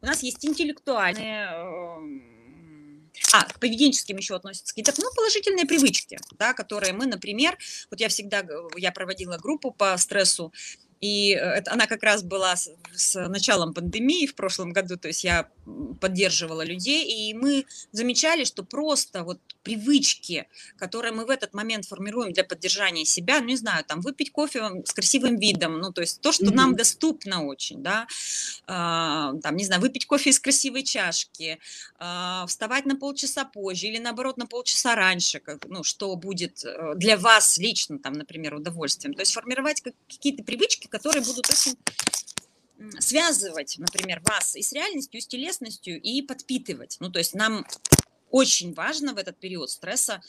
У 0.01 0.05
нас 0.05 0.23
есть 0.23 0.45
интеллектуальные 0.45 1.47
эм, 1.47 3.11
а, 3.33 3.43
к 3.43 3.59
поведенческим 3.59 4.17
еще 4.17 4.35
относятся 4.35 4.73
какие-то, 4.73 4.93
ну, 4.97 5.09
положительные 5.15 5.65
привычки, 5.65 6.19
да, 6.37 6.53
которые 6.53 6.93
мы, 6.93 7.05
например, 7.05 7.57
вот 7.91 7.99
я 7.99 8.07
всегда, 8.07 8.45
я 8.77 8.91
проводила 8.91 9.37
группу 9.37 9.71
по 9.71 9.97
стрессу, 9.97 10.53
и 11.03 11.33
э, 11.33 11.37
это, 11.37 11.73
она 11.73 11.85
как 11.85 12.01
раз 12.01 12.23
была 12.23 12.55
с, 12.55 12.69
с 12.93 13.27
началом 13.27 13.73
пандемии 13.73 14.25
в 14.25 14.35
прошлом 14.35 14.71
году, 14.71 14.95
то 14.95 15.09
есть 15.09 15.25
я 15.25 15.49
поддерживала 15.99 16.63
людей, 16.63 17.29
и 17.29 17.33
мы 17.33 17.65
замечали, 17.91 18.43
что 18.43 18.63
просто 18.63 19.23
вот 19.23 19.39
привычки, 19.63 20.47
которые 20.77 21.13
мы 21.13 21.25
в 21.25 21.29
этот 21.29 21.53
момент 21.53 21.85
формируем 21.85 22.33
для 22.33 22.43
поддержания 22.43 23.05
себя, 23.05 23.39
ну, 23.39 23.47
не 23.47 23.55
знаю, 23.55 23.83
там, 23.85 24.01
выпить 24.01 24.31
кофе 24.31 24.83
с 24.85 24.91
красивым 24.91 25.37
видом, 25.37 25.79
ну, 25.79 25.91
то 25.91 26.01
есть 26.01 26.21
то, 26.21 26.31
что 26.31 26.45
mm-hmm. 26.45 26.55
нам 26.55 26.75
доступно 26.75 27.45
очень, 27.45 27.81
да, 27.81 28.07
а, 28.67 29.33
там, 29.41 29.55
не 29.55 29.65
знаю, 29.65 29.81
выпить 29.81 30.05
кофе 30.05 30.31
из 30.31 30.39
красивой 30.39 30.83
чашки, 30.83 31.59
а, 31.97 32.45
вставать 32.47 32.85
на 32.85 32.95
полчаса 32.95 33.45
позже 33.45 33.87
или, 33.87 33.99
наоборот, 33.99 34.37
на 34.37 34.45
полчаса 34.45 34.95
раньше, 34.95 35.39
как, 35.39 35.65
ну, 35.69 35.83
что 35.83 36.15
будет 36.15 36.63
э, 36.65 36.93
для 36.95 37.17
вас 37.17 37.57
лично, 37.57 37.99
там, 37.99 38.13
например, 38.13 38.53
удовольствием, 38.53 39.13
то 39.13 39.21
есть 39.21 39.33
формировать 39.33 39.81
какие-то 39.81 40.43
привычки, 40.43 40.87
которые 40.87 41.23
будут 41.23 41.49
очень 41.49 41.75
связывать, 42.99 43.75
например, 43.77 44.21
вас 44.23 44.55
и 44.55 44.61
с 44.61 44.71
реальностью, 44.73 45.19
и 45.19 45.21
с 45.21 45.27
телесностью, 45.27 46.01
и 46.01 46.21
подпитывать. 46.21 46.97
Ну, 46.99 47.09
то 47.09 47.19
есть 47.19 47.33
нам 47.33 47.65
очень 48.29 48.73
важно 48.73 49.13
в 49.13 49.17
этот 49.17 49.37
период 49.37 49.69
стресса, 49.69 50.21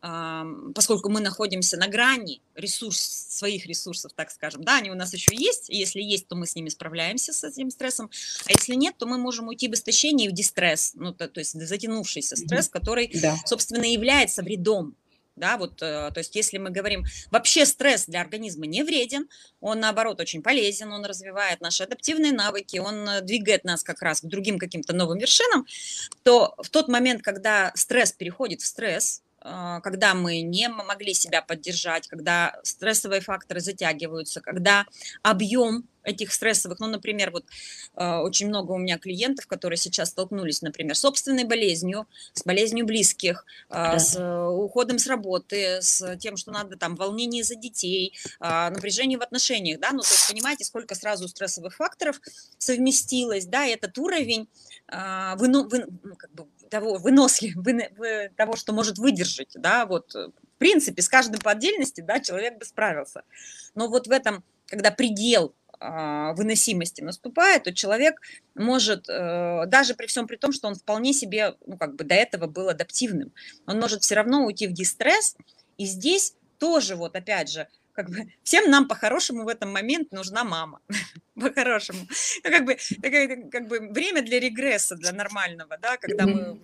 поскольку 0.00 1.10
мы 1.10 1.20
находимся 1.20 1.76
на 1.76 1.88
грани 1.88 2.40
ресурс, 2.54 3.00
своих 3.00 3.66
ресурсов, 3.66 4.12
так 4.14 4.30
скажем, 4.30 4.62
да, 4.62 4.76
они 4.76 4.90
у 4.90 4.94
нас 4.94 5.12
еще 5.12 5.34
есть, 5.34 5.68
и 5.68 5.76
если 5.76 6.00
есть, 6.00 6.28
то 6.28 6.36
мы 6.36 6.46
с 6.46 6.54
ними 6.54 6.68
справляемся 6.68 7.32
с 7.32 7.42
этим 7.42 7.70
стрессом, 7.70 8.08
а 8.46 8.52
если 8.52 8.74
нет, 8.74 8.96
то 8.96 9.06
мы 9.06 9.18
можем 9.18 9.48
уйти 9.48 9.66
в 9.68 9.74
истощение 9.74 10.28
и 10.28 10.30
в 10.30 10.34
дистресс, 10.34 10.92
ну, 10.94 11.12
то, 11.12 11.26
то 11.28 11.40
есть 11.40 11.52
затянувшийся 11.52 12.36
стресс, 12.36 12.68
который, 12.68 13.10
да. 13.20 13.36
собственно, 13.44 13.84
является 13.84 14.42
вредом 14.42 14.94
да, 15.38 15.56
вот, 15.56 15.82
э, 15.82 16.10
то 16.12 16.18
есть 16.18 16.34
если 16.36 16.58
мы 16.58 16.70
говорим, 16.70 17.04
вообще 17.30 17.64
стресс 17.64 18.06
для 18.06 18.20
организма 18.20 18.66
не 18.66 18.82
вреден, 18.82 19.28
он, 19.60 19.80
наоборот, 19.80 20.20
очень 20.20 20.42
полезен, 20.42 20.92
он 20.92 21.04
развивает 21.04 21.60
наши 21.60 21.84
адаптивные 21.84 22.32
навыки, 22.32 22.78
он 22.78 23.08
э, 23.08 23.20
двигает 23.22 23.64
нас 23.64 23.82
как 23.82 24.02
раз 24.02 24.20
к 24.20 24.24
другим 24.24 24.58
каким-то 24.58 24.94
новым 24.94 25.18
вершинам, 25.18 25.66
то 26.22 26.54
в 26.58 26.68
тот 26.70 26.88
момент, 26.88 27.22
когда 27.22 27.72
стресс 27.74 28.12
переходит 28.12 28.60
в 28.60 28.66
стресс, 28.66 29.22
когда 29.40 30.14
мы 30.14 30.40
не 30.40 30.68
могли 30.68 31.14
себя 31.14 31.42
поддержать, 31.42 32.08
когда 32.08 32.58
стрессовые 32.62 33.20
факторы 33.20 33.60
затягиваются, 33.60 34.40
когда 34.40 34.86
объем 35.22 35.84
этих 36.08 36.32
стрессовых, 36.32 36.80
ну, 36.80 36.86
например, 36.86 37.30
вот 37.30 37.44
э, 37.94 38.16
очень 38.16 38.48
много 38.48 38.72
у 38.72 38.78
меня 38.78 38.98
клиентов, 38.98 39.46
которые 39.46 39.76
сейчас 39.76 40.10
столкнулись, 40.10 40.62
например, 40.62 40.94
с 40.94 41.00
собственной 41.00 41.44
болезнью, 41.44 42.06
с 42.32 42.44
болезнью 42.44 42.86
близких, 42.86 43.44
э, 43.68 43.74
да. 43.74 43.98
с 43.98 44.16
э, 44.16 44.46
уходом 44.48 44.98
с 44.98 45.06
работы, 45.06 45.80
с 45.82 46.16
тем, 46.16 46.36
что 46.36 46.50
надо 46.50 46.76
там 46.76 46.96
волнение 46.96 47.44
за 47.44 47.54
детей, 47.54 48.14
э, 48.40 48.70
напряжение 48.70 49.18
в 49.18 49.22
отношениях, 49.22 49.80
да, 49.80 49.92
ну, 49.92 50.00
то 50.00 50.08
есть 50.08 50.28
понимаете, 50.28 50.64
сколько 50.64 50.94
сразу 50.94 51.28
стрессовых 51.28 51.74
факторов 51.74 52.20
совместилось, 52.56 53.46
да, 53.46 53.66
и 53.66 53.72
этот 53.72 53.96
уровень 53.98 54.48
э, 54.90 55.34
выно, 55.36 55.64
вы, 55.64 55.86
ну, 56.02 56.16
как 56.16 56.32
бы 56.32 56.46
того 56.68 56.98
выносли, 56.98 57.52
вы, 57.54 57.90
вы, 57.96 58.30
того, 58.36 58.56
что 58.56 58.72
может 58.72 58.98
выдержать, 58.98 59.52
да, 59.54 59.86
вот 59.86 60.14
в 60.14 60.32
принципе 60.58 61.02
с 61.02 61.08
каждым 61.08 61.40
по 61.40 61.52
отдельности, 61.52 62.00
да, 62.00 62.20
человек 62.20 62.58
бы 62.58 62.64
справился, 62.64 63.22
но 63.74 63.88
вот 63.88 64.06
в 64.06 64.10
этом 64.10 64.44
когда 64.68 64.90
предел 64.90 65.54
а, 65.80 66.32
выносимости 66.34 67.00
наступает, 67.02 67.64
то 67.64 67.74
человек 67.74 68.20
может, 68.54 69.08
э, 69.08 69.64
даже 69.66 69.94
при 69.94 70.06
всем 70.06 70.26
при 70.26 70.36
том, 70.36 70.52
что 70.52 70.68
он 70.68 70.74
вполне 70.74 71.12
себе, 71.12 71.54
ну, 71.66 71.76
как 71.76 71.94
бы 71.94 72.04
до 72.04 72.14
этого 72.14 72.46
был 72.46 72.68
адаптивным, 72.68 73.32
он 73.66 73.80
может 73.80 74.02
все 74.02 74.14
равно 74.16 74.44
уйти 74.44 74.66
в 74.66 74.72
дистресс, 74.72 75.36
и 75.78 75.86
здесь 75.86 76.34
тоже 76.58 76.96
вот 76.96 77.16
опять 77.16 77.50
же, 77.50 77.68
как 77.98 78.10
бы 78.10 78.32
всем 78.44 78.70
нам 78.70 78.86
по-хорошему 78.86 79.42
в 79.42 79.48
этом 79.48 79.72
момент 79.72 80.12
нужна 80.12 80.44
мама, 80.44 80.80
по-хорошему. 81.34 82.06
Ну, 82.44 82.50
как 82.50 82.64
бы, 82.64 82.76
как 83.50 83.66
бы 83.66 83.80
время 83.90 84.22
для 84.22 84.38
регресса, 84.38 84.94
для 84.94 85.12
нормального, 85.12 85.76
да, 85.78 85.96
когда 85.96 86.24
мы 86.26 86.60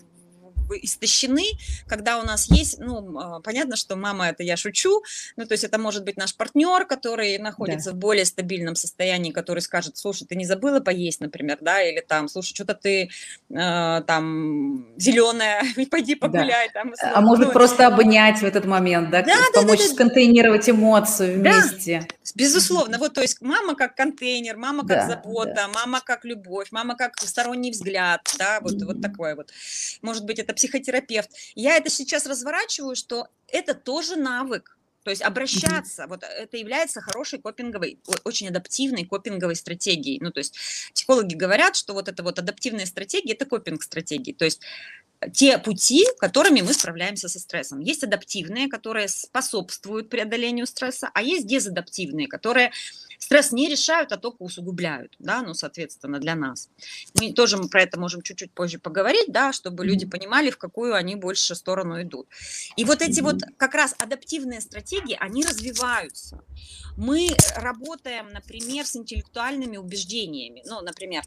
истощены, 0.83 1.45
когда 1.87 2.19
у 2.19 2.23
нас 2.23 2.51
есть, 2.51 2.79
ну, 2.79 3.19
а, 3.19 3.41
понятно, 3.41 3.77
что 3.77 3.97
мама, 3.97 4.29
это 4.29 4.43
я 4.43 4.57
шучу, 4.57 5.03
ну, 5.37 5.47
то 5.47 5.53
есть 5.53 5.65
это 5.65 5.79
может 5.79 6.05
быть 6.05 6.17
наш 6.17 6.35
партнер, 6.35 6.87
который 6.87 7.39
находится 7.39 7.91
да. 7.91 7.97
в 7.97 7.99
более 7.99 8.25
стабильном 8.25 8.75
состоянии, 8.75 9.31
который 9.31 9.61
скажет, 9.61 9.97
слушай, 9.97 10.27
ты 10.27 10.37
не 10.37 10.45
забыла 10.45 10.81
поесть, 10.81 11.21
например, 11.21 11.59
да, 11.61 11.83
или 11.83 12.01
там, 12.01 12.29
слушай, 12.29 12.55
что-то 12.55 12.75
ты 12.75 13.11
э, 13.51 14.03
там 14.07 14.87
зеленая, 14.97 15.63
пойди 15.91 16.15
погуляй. 16.15 16.71
Да. 16.73 16.83
Там, 16.83 16.95
а 17.01 17.21
может 17.21 17.49
ну, 17.49 17.53
просто 17.53 17.87
обнять 17.87 18.41
в 18.41 18.45
этот 18.45 18.65
момент, 18.65 19.11
да, 19.11 19.23
да 19.23 19.37
помочь 19.53 19.79
да, 19.79 19.85
да, 19.89 19.95
сконтейнировать 19.95 20.69
эмоцию 20.69 21.39
вместе. 21.39 22.07
Да, 22.09 22.33
безусловно, 22.35 22.99
вот, 22.99 23.15
то 23.15 23.23
есть 23.23 23.41
мама 23.41 23.75
как 23.75 23.95
контейнер, 23.95 24.57
мама 24.57 24.87
как 24.87 24.99
да, 24.99 25.07
забота, 25.07 25.55
да. 25.55 25.69
мама 25.69 26.01
как 26.05 26.25
любовь, 26.25 26.69
мама 26.71 26.97
как 26.97 27.19
сторонний 27.19 27.71
взгляд, 27.71 28.35
да, 28.39 28.61
вот, 28.61 28.75
mm-hmm. 28.75 28.85
вот 28.87 29.03
такое 29.03 29.37
вот. 29.37 29.51
Может 30.03 30.25
быть, 30.25 30.39
это 30.39 30.54
психотерапевт. 30.55 31.31
Я 31.55 31.77
это 31.77 31.91
сейчас 31.91 32.27
разворачиваю, 32.27 32.97
что 32.97 33.29
это 33.49 33.75
тоже 33.75 34.17
навык. 34.17 34.79
То 35.05 35.11
есть 35.11 35.21
обращаться, 35.21 36.07
вот 36.07 36.23
это 36.23 36.57
является 36.57 37.03
хорошей 37.03 37.39
копинговой, 37.39 37.99
очень 38.25 38.49
адаптивной 38.49 39.05
копинговой 39.05 39.55
стратегией. 39.55 40.19
Ну, 40.21 40.31
то 40.31 40.39
есть 40.39 40.57
психологи 40.95 41.35
говорят, 41.35 41.77
что 41.77 41.93
вот 41.93 42.09
это 42.09 42.23
вот 42.23 42.39
адаптивная 42.39 42.87
стратегия– 42.87 43.33
это 43.35 43.45
копинг-стратегии. 43.45 44.33
То 44.33 44.47
есть 44.47 44.63
те 45.33 45.59
пути, 45.59 46.07
которыми 46.19 46.63
мы 46.63 46.73
справляемся 46.73 47.29
со 47.29 47.39
стрессом. 47.39 47.81
Есть 47.81 48.03
адаптивные, 48.03 48.69
которые 48.69 49.09
способствуют 49.09 50.09
преодолению 50.09 50.67
стресса, 50.67 51.11
а 51.13 51.23
есть 51.23 51.47
дезадаптивные, 51.47 52.27
которые 52.27 52.73
стресс 53.19 53.53
не 53.53 53.69
решают, 53.69 54.13
а 54.13 54.17
только 54.17 54.43
усугубляют, 54.43 55.15
да, 55.19 55.43
ну, 55.43 55.55
соответственно, 55.55 56.19
для 56.19 56.35
нас. 56.35 56.69
Мы 57.19 57.33
тоже 57.33 57.59
про 57.69 57.83
это 57.83 57.99
можем 57.99 58.23
чуть-чуть 58.23 58.53
позже 58.53 58.79
поговорить, 58.79 59.29
да, 59.29 59.53
чтобы 59.53 59.85
люди 59.85 60.07
понимали, 60.07 60.51
в 60.51 60.59
какую 60.59 60.95
они 60.95 61.17
больше 61.17 61.55
сторону 61.55 62.01
идут. 62.03 62.29
И 62.77 62.85
вот 62.85 63.03
эти 63.03 63.21
вот 63.21 63.43
как 63.57 63.75
раз 63.75 63.95
адаптивные 63.99 64.61
стратегии, 64.61 65.17
они 65.21 65.45
развиваются. 65.45 66.43
Мы 66.97 67.31
работаем, 67.57 68.29
например, 68.33 68.87
с 68.87 68.97
интеллектуальными 68.97 69.77
убеждениями, 69.77 70.63
ну, 70.67 70.81
например, 70.81 71.23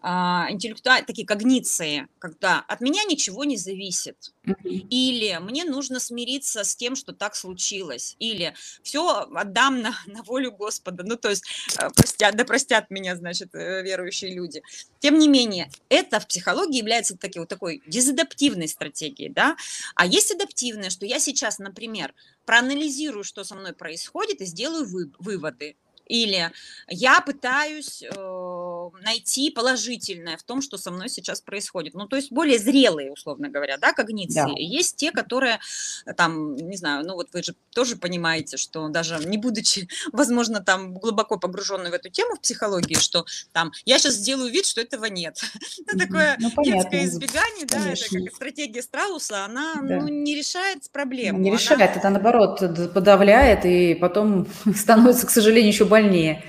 а, 0.00 0.46
интеллектуальные 0.50 1.06
такие 1.06 1.26
когниции, 1.26 2.08
когда 2.18 2.60
от 2.60 2.80
меня 2.80 3.04
ничего 3.04 3.44
не 3.44 3.56
зависит, 3.56 4.32
или 4.44 5.38
мне 5.40 5.64
нужно 5.64 6.00
смириться 6.00 6.64
с 6.64 6.74
тем, 6.74 6.96
что 6.96 7.12
так 7.12 7.36
случилось, 7.36 8.16
или 8.18 8.54
все 8.82 9.26
отдам 9.34 9.82
на, 9.82 9.94
на 10.06 10.22
волю 10.22 10.52
Господа, 10.52 11.04
ну, 11.04 11.16
то 11.16 11.30
есть 11.30 11.44
э, 11.78 11.88
простят, 11.90 12.36
да 12.36 12.44
простят 12.44 12.90
меня, 12.90 13.16
значит, 13.16 13.54
э, 13.54 13.82
верующие 13.82 14.34
люди. 14.34 14.62
Тем 14.98 15.18
не 15.18 15.28
менее, 15.28 15.70
это 15.88 16.20
в 16.20 16.26
психологии 16.26 16.78
является 16.78 17.16
таки, 17.16 17.38
вот 17.38 17.48
такой 17.48 17.82
дезадаптивной 17.86 18.68
стратегией, 18.68 19.28
да, 19.28 19.56
а 19.94 20.06
есть 20.06 20.32
адаптивная, 20.32 20.90
что 20.90 21.06
я 21.06 21.18
сейчас, 21.18 21.58
например, 21.58 22.14
проанализирую, 22.46 23.24
что 23.24 23.44
со 23.44 23.54
мной 23.54 23.74
происходит, 23.74 24.40
и 24.40 24.46
сделаю 24.46 24.86
вы, 24.86 25.12
выводы. 25.18 25.76
Или 26.10 26.50
я 26.88 27.20
пытаюсь 27.20 28.02
э, 28.02 28.79
найти 29.02 29.50
положительное 29.50 30.36
в 30.36 30.42
том, 30.42 30.62
что 30.62 30.78
со 30.78 30.90
мной 30.90 31.08
сейчас 31.08 31.40
происходит. 31.40 31.94
Ну, 31.94 32.06
то 32.06 32.16
есть 32.16 32.32
более 32.32 32.58
зрелые, 32.58 33.12
условно 33.12 33.48
говоря, 33.48 33.78
да, 33.78 33.92
когниции. 33.92 34.40
Да. 34.40 34.52
Есть 34.56 34.96
те, 34.96 35.12
которые 35.12 35.60
там, 36.16 36.56
не 36.56 36.76
знаю, 36.76 37.06
ну 37.06 37.14
вот 37.14 37.28
вы 37.32 37.42
же 37.42 37.54
тоже 37.74 37.96
понимаете, 37.96 38.56
что 38.56 38.88
даже 38.88 39.18
не 39.24 39.38
будучи, 39.38 39.88
возможно, 40.12 40.60
там 40.60 40.94
глубоко 40.94 41.38
погруженной 41.38 41.90
в 41.90 41.94
эту 41.94 42.08
тему 42.10 42.36
в 42.36 42.40
психологии, 42.40 42.96
что 42.96 43.24
там 43.52 43.72
я 43.84 43.98
сейчас 43.98 44.14
сделаю 44.14 44.50
вид, 44.50 44.66
что 44.66 44.80
этого 44.80 45.06
нет. 45.06 45.40
Это 45.86 45.98
такое 45.98 46.36
ну, 46.38 46.50
детское 46.62 47.04
избегание, 47.04 47.66
да, 47.66 47.78
это 47.90 48.04
как 48.10 48.34
стратегия 48.34 48.82
Страуса, 48.82 49.44
она 49.44 49.76
ну, 49.76 50.08
не 50.08 50.34
решает 50.34 50.90
проблему. 50.90 51.38
Не 51.38 51.50
решает, 51.50 51.96
это 51.96 52.10
наоборот 52.10 52.60
подавляет 52.92 53.64
и 53.64 53.94
потом 53.94 54.46
становится, 54.74 55.26
к 55.26 55.30
сожалению, 55.30 55.72
еще 55.72 55.84
больнее. 55.84 56.42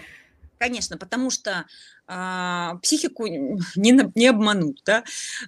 конечно, 0.57 0.97
потому 0.97 1.29
что 1.29 1.65
а, 2.13 2.75
психику 2.83 3.25
не, 3.27 4.11
не 4.15 4.27
обмануть, 4.27 4.81
да, 4.85 5.05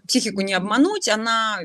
психику 0.08 0.40
не 0.40 0.54
обмануть, 0.54 1.10
она 1.10 1.60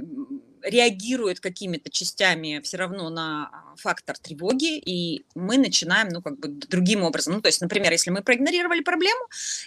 реагирует 0.64 1.38
какими-то 1.38 1.88
частями 1.88 2.60
все 2.64 2.78
равно 2.78 3.08
на 3.08 3.48
фактор 3.76 4.18
тревоги, 4.18 4.76
и 4.76 5.24
мы 5.36 5.56
начинаем, 5.56 6.08
ну, 6.08 6.20
как 6.20 6.40
бы 6.40 6.48
другим 6.48 7.04
образом. 7.04 7.34
Ну, 7.34 7.40
то 7.40 7.46
есть, 7.46 7.60
например, 7.60 7.92
если 7.92 8.10
мы 8.10 8.22
проигнорировали 8.22 8.80
проблему, 8.80 9.20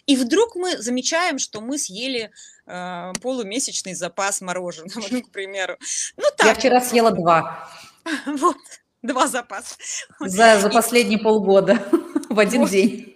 и 0.05 0.17
вдруг 0.17 0.57
мы 0.57 0.77
замечаем, 0.77 1.39
что 1.39 1.61
мы 1.61 1.77
съели 1.77 2.29
э, 2.67 3.13
полумесячный 3.21 3.93
запас 3.93 4.41
мороженого, 4.41 5.05
ну, 5.09 5.21
к 5.23 5.29
примеру. 5.29 5.77
Ну, 6.17 6.25
так. 6.37 6.45
Я 6.45 6.55
вчера 6.55 6.81
съела 6.81 7.11
два. 7.11 7.69
Вот, 8.25 8.57
два 9.01 9.27
запаса. 9.27 9.75
За, 10.19 10.59
за 10.59 10.69
последние 10.69 11.19
полгода 11.19 11.81
в 12.33 12.39
один 12.39 12.61
вот. 12.61 12.69
день. 12.69 13.15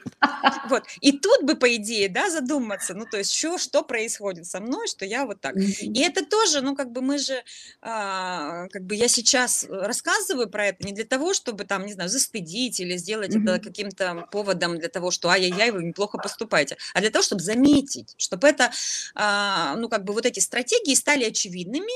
Вот. 0.70 0.84
И 1.02 1.12
тут 1.12 1.44
бы, 1.44 1.56
по 1.56 1.76
идее, 1.76 2.10
да, 2.10 2.30
задуматься, 2.30 2.94
ну, 2.94 3.06
то 3.10 3.18
есть, 3.18 3.32
что, 3.32 3.58
что 3.58 3.84
происходит 3.84 4.46
со 4.46 4.60
мной, 4.60 4.88
что 4.88 5.06
я 5.06 5.26
вот 5.26 5.42
так. 5.42 5.56
И 5.56 6.02
это 6.02 6.26
тоже, 6.26 6.62
ну, 6.62 6.76
как 6.76 6.92
бы 6.92 7.02
мы 7.02 7.18
же, 7.18 7.44
а, 7.82 8.68
как 8.70 8.84
бы 8.84 8.96
я 8.96 9.08
сейчас 9.08 9.66
рассказываю 9.70 10.50
про 10.50 10.68
это 10.68 10.86
не 10.86 10.94
для 10.94 11.06
того, 11.06 11.34
чтобы 11.34 11.66
там, 11.66 11.86
не 11.86 11.94
знаю, 11.94 12.10
застыдить 12.10 12.80
или 12.80 12.98
сделать 12.98 13.36
mm-hmm. 13.36 13.44
это 13.44 13.60
каким-то 13.60 14.28
поводом 14.32 14.80
для 14.80 14.90
того, 14.90 15.12
что 15.12 15.30
ай-яй-яй, 15.30 15.72
вы 15.72 15.84
неплохо 15.84 16.18
поступаете, 16.18 16.78
а 16.94 17.02
для 17.02 17.10
того, 17.10 17.24
чтобы 17.24 17.42
заметить, 17.42 18.16
чтобы 18.18 18.48
это, 18.48 18.72
а, 19.14 19.76
ну, 19.76 19.90
как 19.90 20.04
бы 20.04 20.14
вот 20.14 20.26
эти 20.26 20.40
стратегии 20.40 20.96
стали 20.96 21.26
очевидными, 21.26 21.94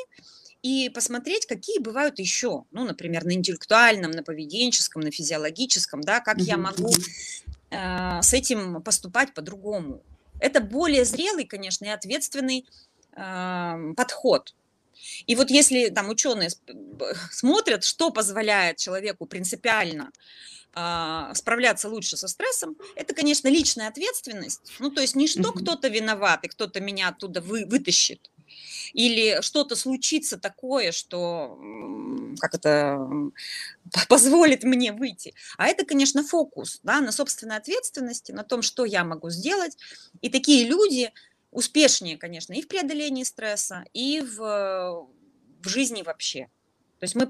и 0.61 0.89
посмотреть, 0.89 1.45
какие 1.45 1.79
бывают 1.79 2.19
еще, 2.19 2.65
ну, 2.71 2.83
например, 2.83 3.23
на 3.23 3.31
интеллектуальном, 3.31 4.11
на 4.11 4.23
поведенческом, 4.23 5.01
на 5.01 5.11
физиологическом, 5.11 6.01
да, 6.01 6.19
как 6.19 6.39
я 6.39 6.57
могу 6.57 6.91
э, 7.71 8.21
с 8.21 8.33
этим 8.33 8.81
поступать 8.81 9.33
по-другому. 9.33 10.03
Это 10.39 10.59
более 10.59 11.05
зрелый, 11.05 11.45
конечно, 11.45 11.85
и 11.85 11.89
ответственный 11.89 12.65
э, 13.15 13.93
подход. 13.95 14.53
И 15.27 15.35
вот 15.35 15.49
если 15.49 15.89
там 15.89 16.09
ученые 16.09 16.49
смотрят, 17.31 17.85
что 17.85 18.11
позволяет 18.11 18.77
человеку 18.77 19.25
принципиально 19.25 20.11
э, 20.75 21.31
справляться 21.35 21.87
лучше 21.87 22.17
со 22.17 22.27
стрессом, 22.27 22.75
это, 22.95 23.13
конечно, 23.13 23.47
личная 23.47 23.87
ответственность. 23.87 24.73
Ну, 24.79 24.91
то 24.91 24.99
есть 24.99 25.15
не 25.15 25.27
что 25.27 25.53
кто-то 25.53 25.87
виноват, 25.87 26.43
и 26.43 26.49
кто-то 26.49 26.81
меня 26.81 27.09
оттуда 27.09 27.39
вы, 27.39 27.65
вытащит, 27.65 28.29
или 28.93 29.41
что-то 29.41 29.75
случится 29.75 30.37
такое, 30.37 30.91
что 30.91 31.59
как 32.39 32.55
это 32.55 32.99
позволит 34.09 34.63
мне 34.63 34.91
выйти. 34.91 35.33
А 35.57 35.67
это, 35.67 35.85
конечно, 35.85 36.23
фокус 36.23 36.79
да, 36.83 37.01
на 37.01 37.11
собственной 37.11 37.57
ответственности, 37.57 38.31
на 38.31 38.43
том, 38.43 38.61
что 38.61 38.85
я 38.85 39.03
могу 39.03 39.29
сделать. 39.29 39.77
И 40.21 40.29
такие 40.29 40.67
люди 40.67 41.11
успешнее, 41.51 42.17
конечно, 42.17 42.53
и 42.53 42.61
в 42.61 42.67
преодолении 42.67 43.23
стресса, 43.23 43.85
и 43.93 44.21
в, 44.21 45.07
в 45.63 45.67
жизни 45.67 46.03
вообще. 46.03 46.49
То 46.99 47.05
есть 47.05 47.15
мы, 47.15 47.29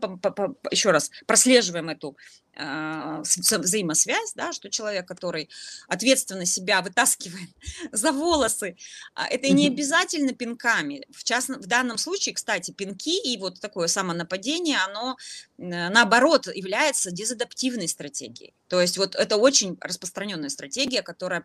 еще 0.71 0.91
раз, 0.91 1.11
прослеживаем 1.27 1.89
эту 1.89 2.17
взаимосвязь, 2.55 4.33
да, 4.35 4.51
что 4.53 4.69
человек, 4.69 5.07
который 5.07 5.49
ответственно 5.87 6.45
себя 6.45 6.81
вытаскивает 6.81 7.49
за 7.91 8.11
волосы, 8.11 8.75
а, 9.15 9.27
это 9.27 9.49
не 9.49 9.67
обязательно 9.67 10.33
пинками. 10.33 11.05
В, 11.11 11.23
частном, 11.23 11.61
в 11.61 11.67
данном 11.67 11.97
случае, 11.97 12.35
кстати, 12.35 12.71
пинки 12.71 13.17
и 13.21 13.37
вот 13.37 13.59
такое 13.59 13.87
самонападение, 13.87 14.77
оно 14.77 15.17
наоборот 15.57 16.47
является 16.53 17.11
дезадаптивной 17.11 17.87
стратегией. 17.87 18.53
То 18.67 18.79
есть 18.79 18.97
вот 18.97 19.15
это 19.15 19.37
очень 19.37 19.77
распространенная 19.81 20.49
стратегия, 20.49 21.01
которая, 21.01 21.43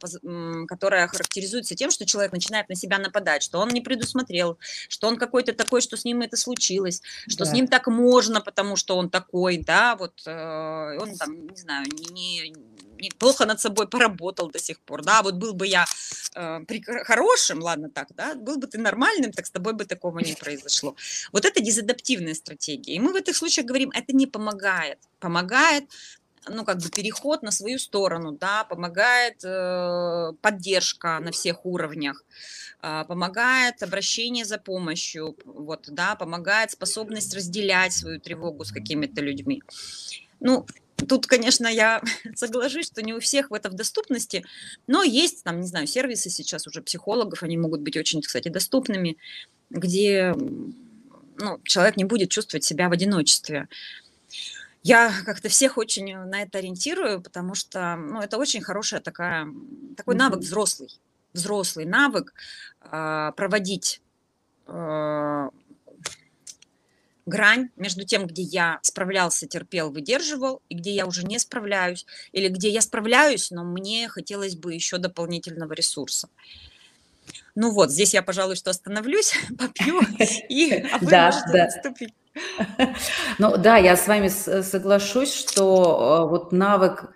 которая 0.69 1.09
характеризуется 1.09 1.75
тем, 1.75 1.91
что 1.91 2.05
человек 2.07 2.33
начинает 2.33 2.69
на 2.69 2.75
себя 2.75 2.99
нападать, 2.99 3.43
что 3.43 3.59
он 3.59 3.71
не 3.71 3.81
предусмотрел, 3.81 4.59
что 4.89 5.09
он 5.09 5.17
какой-то 5.17 5.53
такой, 5.53 5.81
что 5.81 5.97
с 5.97 6.05
ним 6.05 6.21
это 6.21 6.37
случилось, 6.37 7.03
что 7.27 7.45
да. 7.45 7.51
с 7.51 7.53
ним 7.55 7.67
так 7.67 7.87
можно, 7.87 8.41
потому 8.41 8.77
что 8.77 8.97
он 8.97 9.11
такой, 9.11 9.57
да, 9.57 9.97
вот 9.97 10.21
э, 10.95 11.03
он 11.03 11.17
там, 11.17 11.47
не 11.47 11.57
знаю, 11.57 11.87
не, 12.11 12.55
не 12.99 13.11
плохо 13.19 13.47
над 13.47 13.61
собой 13.61 13.89
поработал 13.89 14.51
до 14.51 14.59
сих 14.59 14.81
пор, 14.81 15.03
да, 15.03 15.23
вот 15.23 15.35
был 15.35 15.53
бы 15.55 15.67
я 15.67 15.85
э, 16.35 16.61
при, 16.67 16.83
хорошим, 16.83 17.63
ладно 17.63 17.91
так, 17.91 18.09
да, 18.15 18.35
был 18.35 18.57
бы 18.57 18.67
ты 18.67 18.79
нормальным, 18.79 19.33
так 19.33 19.47
с 19.47 19.51
тобой 19.51 19.73
бы 19.73 19.85
такого 19.85 20.19
не 20.21 20.35
произошло. 20.35 20.97
Вот 21.33 21.45
это 21.45 21.61
дезадаптивная 21.61 22.35
стратегия. 22.35 22.95
И 22.95 23.01
мы 23.01 23.13
в 23.13 23.17
этих 23.17 23.37
случаях 23.37 23.67
говорим, 23.67 23.91
это 23.91 24.17
не 24.17 24.27
помогает. 24.27 24.99
Помогает 25.21 25.85
ну, 26.49 26.65
как 26.65 26.79
бы 26.79 26.89
переход 26.91 27.43
на 27.43 27.51
свою 27.51 27.79
сторону, 27.79 28.33
да, 28.33 28.65
помогает 28.65 29.45
э, 29.45 30.33
поддержка 30.41 31.19
на 31.21 31.31
всех 31.31 31.65
уровнях, 31.65 32.25
э, 32.83 33.05
помогает 33.09 33.83
обращение 33.83 34.45
за 34.45 34.59
помощью, 34.59 35.37
вот, 35.45 35.87
да, 35.89 36.17
помогает 36.17 36.71
способность 36.71 37.35
разделять 37.35 37.93
свою 37.93 38.21
тревогу 38.21 38.65
с 38.65 38.73
какими-то 38.73 39.21
людьми. 39.23 39.63
Ну, 40.41 40.67
Тут, 40.97 41.27
конечно, 41.27 41.67
я 41.67 42.03
соглашусь, 42.35 42.87
что 42.87 43.03
не 43.03 43.13
у 43.13 43.21
всех 43.21 43.51
в 43.51 43.55
это 43.55 43.69
в 43.69 43.75
доступности, 43.75 44.45
но 44.87 45.03
есть, 45.03 45.45
там, 45.45 45.61
не 45.61 45.67
знаю, 45.67 45.87
сервисы 45.87 46.31
сейчас 46.31 46.67
уже 46.67 46.83
психологов, 46.83 47.43
они 47.43 47.57
могут 47.57 47.81
быть 47.81 47.97
очень, 47.97 48.23
кстати, 48.23 48.49
доступными, 48.49 49.17
где 49.71 50.35
ну, 51.37 51.61
человек 51.65 51.97
не 51.97 52.05
будет 52.05 52.31
чувствовать 52.31 52.65
себя 52.65 52.89
в 52.89 52.93
одиночестве. 52.93 53.69
Я 54.83 55.11
как-то 55.25 55.49
всех 55.49 55.79
очень 55.79 56.15
на 56.15 56.43
это 56.43 56.59
ориентирую, 56.59 57.23
потому 57.23 57.55
что 57.55 57.97
ну, 57.97 58.21
это 58.21 58.37
очень 58.37 58.61
хорошая 58.61 59.01
такая, 59.01 59.49
такой 59.97 60.15
навык 60.15 60.41
взрослый, 60.41 60.91
взрослый 61.33 61.87
навык 61.87 62.35
э, 62.83 63.33
проводить 63.35 64.03
э, 64.67 65.49
грань 67.27 67.71
между 67.77 68.05
тем, 68.05 68.27
где 68.27 68.43
я 68.43 68.79
справлялся, 68.83 69.47
терпел, 69.47 69.91
выдерживал, 69.91 70.63
и 70.69 70.75
где 70.75 70.93
я 70.93 71.07
уже 71.07 71.25
не 71.25 71.39
справляюсь, 71.39 72.07
или 72.33 72.49
где 72.49 72.69
я 72.69 72.81
справляюсь, 72.81 73.51
но 73.51 73.65
мне 73.65 74.09
хотелось 74.09 74.57
бы 74.57 74.75
еще 74.75 74.99
дополнительного 74.99 75.73
ресурса. 75.73 76.29
Ну 77.55 77.71
вот, 77.71 77.91
здесь 77.91 78.15
я, 78.15 78.23
пожалуй, 78.23 78.57
что 78.57 78.71
остановлюсь, 78.71 79.35
попью, 79.59 80.01
и 80.49 80.73
а 80.73 80.99
вы 80.99 81.07
да, 81.07 81.27
можете 81.27 81.53
да. 81.53 81.65
отступить. 81.65 82.15
Ну 83.39 83.57
да, 83.57 83.77
я 83.77 83.97
с 83.97 84.09
вами 84.09 84.29
соглашусь, 84.29 85.33
что 85.33 86.25
э, 86.27 86.31
вот 86.31 86.51
навык 86.51 87.14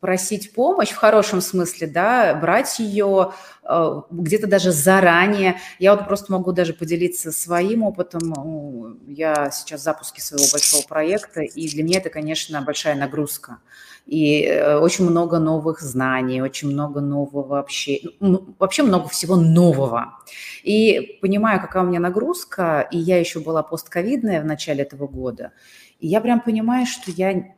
просить 0.00 0.52
помощь 0.54 0.90
в 0.90 0.96
хорошем 0.96 1.40
смысле, 1.42 1.86
да, 1.86 2.34
брать 2.34 2.78
ее 2.78 3.32
э, 3.62 4.02
где-то 4.10 4.46
даже 4.46 4.72
заранее. 4.72 5.58
Я 5.78 5.94
вот 5.94 6.06
просто 6.06 6.32
могу 6.32 6.52
даже 6.52 6.72
поделиться 6.72 7.30
своим 7.32 7.82
опытом. 7.82 8.98
Я 9.06 9.50
сейчас 9.50 9.82
в 9.82 9.84
запуске 9.84 10.22
своего 10.22 10.46
большого 10.50 10.82
проекта, 10.86 11.42
и 11.42 11.68
для 11.68 11.84
меня 11.84 11.98
это, 11.98 12.08
конечно, 12.08 12.60
большая 12.62 12.94
нагрузка. 12.94 13.58
И 14.06 14.42
э, 14.42 14.78
очень 14.78 15.08
много 15.08 15.38
новых 15.38 15.80
знаний, 15.80 16.40
очень 16.40 16.70
много 16.70 17.00
нового 17.02 17.46
вообще, 17.46 18.00
ну, 18.20 18.54
вообще 18.58 18.82
много 18.82 19.08
всего 19.08 19.36
нового. 19.36 20.18
И 20.62 21.18
понимаю, 21.20 21.60
какая 21.60 21.82
у 21.82 21.86
меня 21.86 22.00
нагрузка, 22.00 22.88
и 22.90 22.96
я 22.96 23.20
еще 23.20 23.40
была 23.40 23.62
постковидная 23.62 24.40
в 24.40 24.46
начале 24.46 24.82
этого 24.82 25.06
года, 25.06 25.52
и 26.00 26.08
я 26.08 26.22
прям 26.22 26.40
понимаю, 26.40 26.86
что 26.86 27.10
я 27.10 27.54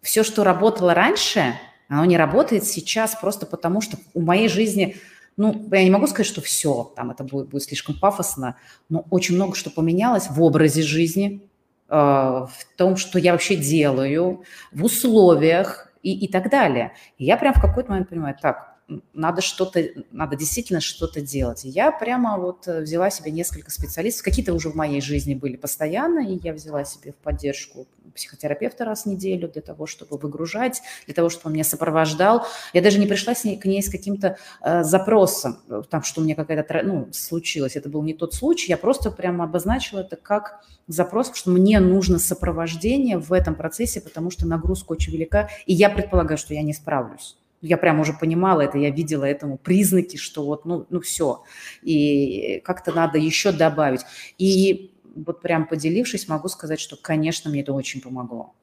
все, 0.00 0.22
что 0.22 0.44
работало 0.44 0.94
раньше, 0.94 1.54
оно 1.90 2.04
не 2.04 2.16
работает 2.16 2.64
сейчас 2.64 3.16
просто 3.16 3.46
потому, 3.46 3.80
что 3.80 3.98
у 4.14 4.22
моей 4.22 4.48
жизни, 4.48 4.96
ну, 5.36 5.68
я 5.72 5.82
не 5.82 5.90
могу 5.90 6.06
сказать, 6.06 6.26
что 6.26 6.40
все, 6.40 6.92
там 6.94 7.10
это 7.10 7.24
будет, 7.24 7.48
будет 7.48 7.64
слишком 7.64 7.98
пафосно, 7.98 8.56
но 8.88 9.04
очень 9.10 9.34
много 9.34 9.56
что 9.56 9.70
поменялось 9.70 10.28
в 10.30 10.40
образе 10.40 10.82
жизни, 10.82 11.42
э, 11.88 11.94
в 11.94 12.50
том, 12.76 12.96
что 12.96 13.18
я 13.18 13.32
вообще 13.32 13.56
делаю, 13.56 14.44
в 14.70 14.84
условиях 14.84 15.92
и, 16.04 16.16
и 16.16 16.28
так 16.28 16.48
далее. 16.48 16.92
И 17.18 17.24
я 17.24 17.36
прям 17.36 17.54
в 17.54 17.60
какой-то 17.60 17.90
момент 17.90 18.08
понимаю, 18.08 18.36
так, 18.40 18.69
надо 19.12 19.40
что-то, 19.40 19.84
надо 20.10 20.36
действительно 20.36 20.80
что-то 20.80 21.20
делать. 21.20 21.64
И 21.64 21.68
я 21.68 21.92
прямо 21.92 22.38
вот 22.38 22.66
э, 22.66 22.80
взяла 22.80 23.10
себе 23.10 23.30
несколько 23.30 23.70
специалистов, 23.70 24.24
какие-то 24.24 24.52
уже 24.52 24.70
в 24.70 24.74
моей 24.74 25.00
жизни 25.00 25.34
были 25.34 25.56
постоянно, 25.56 26.20
и 26.20 26.38
я 26.42 26.52
взяла 26.52 26.84
себе 26.84 27.12
в 27.12 27.16
поддержку 27.16 27.86
психотерапевта 28.14 28.84
раз 28.84 29.04
в 29.04 29.06
неделю 29.06 29.48
для 29.48 29.62
того, 29.62 29.86
чтобы 29.86 30.18
выгружать, 30.18 30.82
для 31.06 31.14
того, 31.14 31.28
чтобы 31.28 31.46
он 31.46 31.52
меня 31.54 31.64
сопровождал. 31.64 32.46
Я 32.72 32.82
даже 32.82 32.98
не 32.98 33.06
пришла 33.06 33.34
с 33.34 33.44
ней, 33.44 33.56
к 33.56 33.64
ней 33.64 33.82
с 33.82 33.90
каким-то 33.90 34.36
э, 34.62 34.82
запросом, 34.82 35.58
э, 35.68 35.82
там, 35.88 36.02
что 36.02 36.20
у 36.20 36.24
меня 36.24 36.34
какая-то, 36.34 36.82
ну, 36.82 37.08
случилось. 37.12 37.76
Это 37.76 37.88
был 37.88 38.02
не 38.02 38.14
тот 38.14 38.34
случай, 38.34 38.70
я 38.70 38.76
просто 38.76 39.10
прямо 39.10 39.44
обозначила 39.44 40.00
это 40.00 40.16
как 40.16 40.64
запрос, 40.88 41.30
что 41.34 41.50
мне 41.50 41.78
нужно 41.78 42.18
сопровождение 42.18 43.18
в 43.18 43.32
этом 43.32 43.54
процессе, 43.54 44.00
потому 44.00 44.30
что 44.30 44.46
нагрузка 44.46 44.92
очень 44.92 45.12
велика, 45.12 45.48
и 45.66 45.72
я 45.72 45.88
предполагаю, 45.88 46.38
что 46.38 46.54
я 46.54 46.62
не 46.62 46.72
справлюсь 46.72 47.39
я 47.62 47.76
прям 47.76 48.00
уже 48.00 48.12
понимала 48.12 48.62
это, 48.62 48.78
я 48.78 48.90
видела 48.90 49.24
этому 49.24 49.58
признаки, 49.58 50.16
что 50.16 50.44
вот, 50.44 50.64
ну, 50.64 50.86
ну 50.90 51.00
все, 51.00 51.44
и 51.82 52.60
как-то 52.64 52.92
надо 52.92 53.18
еще 53.18 53.52
добавить. 53.52 54.00
И 54.38 54.94
вот 55.14 55.42
прям 55.42 55.66
поделившись, 55.66 56.28
могу 56.28 56.48
сказать, 56.48 56.80
что, 56.80 56.96
конечно, 56.96 57.50
мне 57.50 57.62
это 57.62 57.72
очень 57.72 58.00
помогло. 58.00 58.54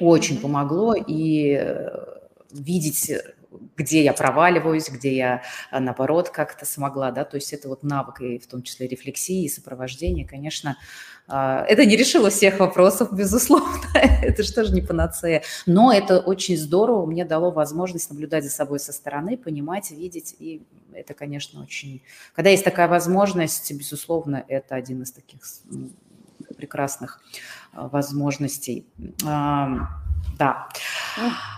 Очень 0.00 0.36
mm-hmm. 0.36 0.40
помогло, 0.40 0.94
и 0.94 1.58
э, 1.60 1.88
видеть 2.52 3.12
где 3.76 4.02
я 4.02 4.12
проваливаюсь, 4.12 4.90
где 4.90 5.16
я, 5.16 5.42
а, 5.70 5.80
наоборот, 5.80 6.30
как-то 6.30 6.66
смогла, 6.66 7.10
да, 7.10 7.24
то 7.24 7.36
есть 7.36 7.52
это 7.52 7.68
вот 7.68 7.82
навык, 7.82 8.20
и 8.20 8.38
в 8.38 8.46
том 8.46 8.62
числе 8.62 8.86
рефлексии, 8.86 9.44
и 9.44 9.48
сопровождения, 9.48 10.26
конечно, 10.26 10.76
а, 11.26 11.64
это 11.68 11.84
не 11.84 11.96
решило 11.96 12.30
всех 12.30 12.58
вопросов, 12.58 13.12
безусловно, 13.12 13.86
это 13.94 14.42
же 14.42 14.52
тоже 14.52 14.72
не 14.72 14.82
панацея, 14.82 15.42
но 15.66 15.92
это 15.92 16.20
очень 16.20 16.56
здорово, 16.56 17.06
мне 17.06 17.24
дало 17.24 17.50
возможность 17.50 18.10
наблюдать 18.10 18.44
за 18.44 18.50
собой 18.50 18.80
со 18.80 18.92
стороны, 18.92 19.36
понимать, 19.36 19.90
видеть, 19.90 20.34
и 20.38 20.62
это, 20.92 21.14
конечно, 21.14 21.62
очень... 21.62 22.02
Когда 22.34 22.50
есть 22.50 22.64
такая 22.64 22.88
возможность, 22.88 23.72
безусловно, 23.72 24.44
это 24.48 24.74
один 24.74 25.02
из 25.02 25.12
таких 25.12 25.40
прекрасных 26.58 27.22
а, 27.72 27.88
возможностей. 27.88 28.86
Да. 30.38 30.68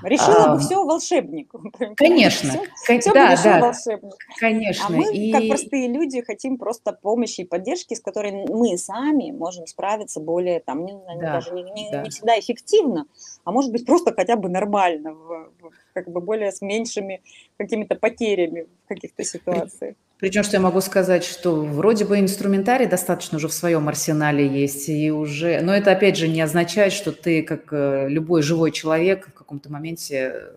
Решила 0.02 0.44
а, 0.44 0.54
бы 0.54 0.60
все 0.60 0.82
волшебник. 0.82 1.52
Конечно. 1.96 2.50
Все, 2.82 2.98
все 2.98 3.12
да, 3.12 3.36
бы 3.36 3.42
да, 3.42 3.60
волшебник. 3.60 4.14
Конечно. 4.38 4.86
А 4.88 4.90
мы, 4.90 5.14
и... 5.14 5.32
как 5.32 5.48
простые 5.48 5.88
люди, 5.88 6.22
хотим 6.22 6.56
просто 6.56 6.92
помощи 6.92 7.42
и 7.42 7.44
поддержки, 7.44 7.94
с 7.94 8.00
которой 8.00 8.32
мы 8.32 8.78
сами 8.78 9.32
можем 9.32 9.66
справиться 9.66 10.20
более, 10.20 10.60
там, 10.60 10.84
не, 10.86 10.94
да, 11.20 11.32
даже 11.32 11.52
не, 11.52 11.62
не, 11.62 11.90
да. 11.90 12.02
не 12.02 12.10
всегда 12.10 12.38
эффективно, 12.38 13.06
а 13.44 13.52
может 13.52 13.70
быть 13.70 13.84
просто 13.84 14.14
хотя 14.14 14.36
бы 14.36 14.48
нормально, 14.48 15.12
в, 15.12 15.50
в, 15.60 15.72
как 15.92 16.08
бы 16.08 16.20
более 16.22 16.50
с 16.50 16.62
меньшими 16.62 17.22
какими-то 17.58 17.96
потерями 17.96 18.66
в 18.84 18.88
каких-то 18.88 19.24
ситуациях. 19.24 19.96
Причем, 20.20 20.42
что 20.42 20.56
я 20.56 20.60
могу 20.60 20.82
сказать, 20.82 21.24
что 21.24 21.56
вроде 21.64 22.04
бы 22.04 22.20
инструментарий 22.20 22.86
достаточно 22.86 23.38
уже 23.38 23.48
в 23.48 23.54
своем 23.54 23.88
арсенале 23.88 24.46
есть, 24.46 24.88
и 24.90 25.10
уже, 25.10 25.62
но 25.62 25.74
это 25.74 25.92
опять 25.92 26.16
же 26.16 26.28
не 26.28 26.42
означает, 26.42 26.92
что 26.92 27.10
ты, 27.10 27.42
как 27.42 27.72
э, 27.72 28.06
любой 28.08 28.42
живой 28.42 28.70
человек, 28.70 29.28
в 29.28 29.32
каком-то 29.32 29.72
моменте 29.72 30.32
э, 30.34 30.52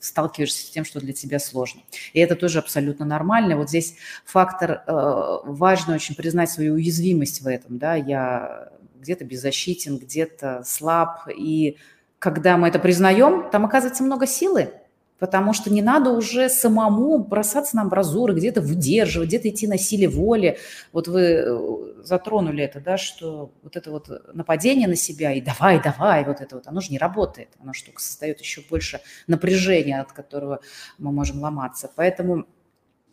сталкиваешься 0.00 0.66
с 0.66 0.70
тем, 0.70 0.84
что 0.84 0.98
для 0.98 1.12
тебя 1.12 1.38
сложно. 1.38 1.82
И 2.12 2.18
это 2.18 2.34
тоже 2.34 2.58
абсолютно 2.58 3.04
нормально. 3.04 3.56
Вот 3.56 3.68
здесь 3.68 3.94
фактор, 4.24 4.82
э, 4.84 5.38
важно 5.44 5.94
очень 5.94 6.16
признать 6.16 6.50
свою 6.50 6.74
уязвимость 6.74 7.40
в 7.40 7.46
этом, 7.46 7.78
да, 7.78 7.94
я 7.94 8.68
где-то 9.00 9.24
беззащитен, 9.24 9.98
где-то 9.98 10.62
слаб, 10.66 11.28
и 11.28 11.76
когда 12.18 12.56
мы 12.56 12.68
это 12.68 12.80
признаем, 12.80 13.48
там 13.50 13.64
оказывается 13.64 14.02
много 14.02 14.26
силы, 14.26 14.72
потому 15.18 15.52
что 15.52 15.72
не 15.72 15.82
надо 15.82 16.10
уже 16.10 16.48
самому 16.48 17.18
бросаться 17.18 17.76
на 17.76 17.82
амбразуры, 17.82 18.34
где-то 18.34 18.60
выдерживать, 18.60 19.28
где-то 19.28 19.48
идти 19.48 19.66
на 19.66 19.78
силе 19.78 20.08
воли. 20.08 20.58
Вот 20.92 21.08
вы 21.08 21.22
э, 21.22 22.02
затронули 22.02 22.64
это, 22.64 22.80
да, 22.80 22.96
что 22.96 23.52
вот 23.62 23.76
это 23.76 23.90
вот 23.90 24.08
нападение 24.34 24.88
на 24.88 24.96
себя 24.96 25.32
и 25.32 25.40
давай, 25.40 25.82
давай, 25.82 26.24
вот 26.24 26.40
это 26.40 26.56
вот, 26.56 26.66
оно 26.66 26.80
же 26.80 26.90
не 26.90 26.98
работает, 26.98 27.48
оно 27.60 27.72
только 27.84 28.00
создает 28.00 28.40
еще 28.40 28.62
больше 28.68 29.00
напряжения, 29.26 30.00
от 30.00 30.12
которого 30.12 30.60
мы 30.98 31.12
можем 31.12 31.40
ломаться. 31.40 31.90
Поэтому 31.94 32.46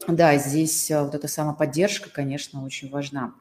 да, 0.07 0.35
здесь 0.37 0.89
э, 0.89 1.01
вот 1.01 1.13
эта 1.13 1.27
самоподдержка, 1.27 2.09
конечно, 2.09 2.63
очень 2.65 2.89
важна. 2.89 3.33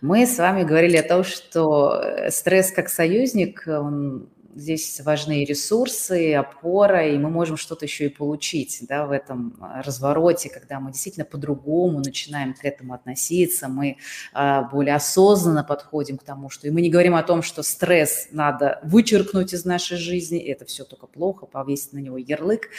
Мы 0.00 0.26
с 0.26 0.38
вами 0.38 0.62
говорили 0.62 0.96
о 0.96 1.06
том, 1.06 1.24
что 1.24 2.00
э, 2.00 2.30
стресс 2.30 2.72
как 2.72 2.88
союзник, 2.88 3.64
он 3.66 4.28
здесь 4.58 5.00
важны 5.00 5.44
ресурсы, 5.44 6.34
опора, 6.34 7.06
и 7.06 7.16
мы 7.16 7.30
можем 7.30 7.56
что-то 7.56 7.84
еще 7.84 8.06
и 8.06 8.08
получить 8.08 8.78
да, 8.88 9.06
в 9.06 9.12
этом 9.12 9.56
а, 9.60 9.82
развороте, 9.82 10.50
когда 10.50 10.80
мы 10.80 10.90
действительно 10.90 11.24
по-другому 11.24 12.00
начинаем 12.00 12.54
к 12.54 12.64
этому 12.64 12.94
относиться, 12.94 13.68
мы 13.68 13.98
а, 14.32 14.62
более 14.62 14.94
осознанно 14.94 15.64
подходим 15.64 16.18
к 16.18 16.24
тому, 16.24 16.50
что... 16.50 16.66
И 16.66 16.70
мы 16.70 16.80
не 16.80 16.90
говорим 16.90 17.14
о 17.14 17.22
том, 17.22 17.42
что 17.42 17.62
стресс 17.62 18.28
надо 18.32 18.80
вычеркнуть 18.82 19.52
из 19.52 19.64
нашей 19.64 19.96
жизни, 19.96 20.38
это 20.38 20.64
все 20.64 20.84
только 20.84 21.06
плохо, 21.06 21.46
повесить 21.46 21.92
на 21.92 21.98
него 21.98 22.18
ярлык. 22.18 22.70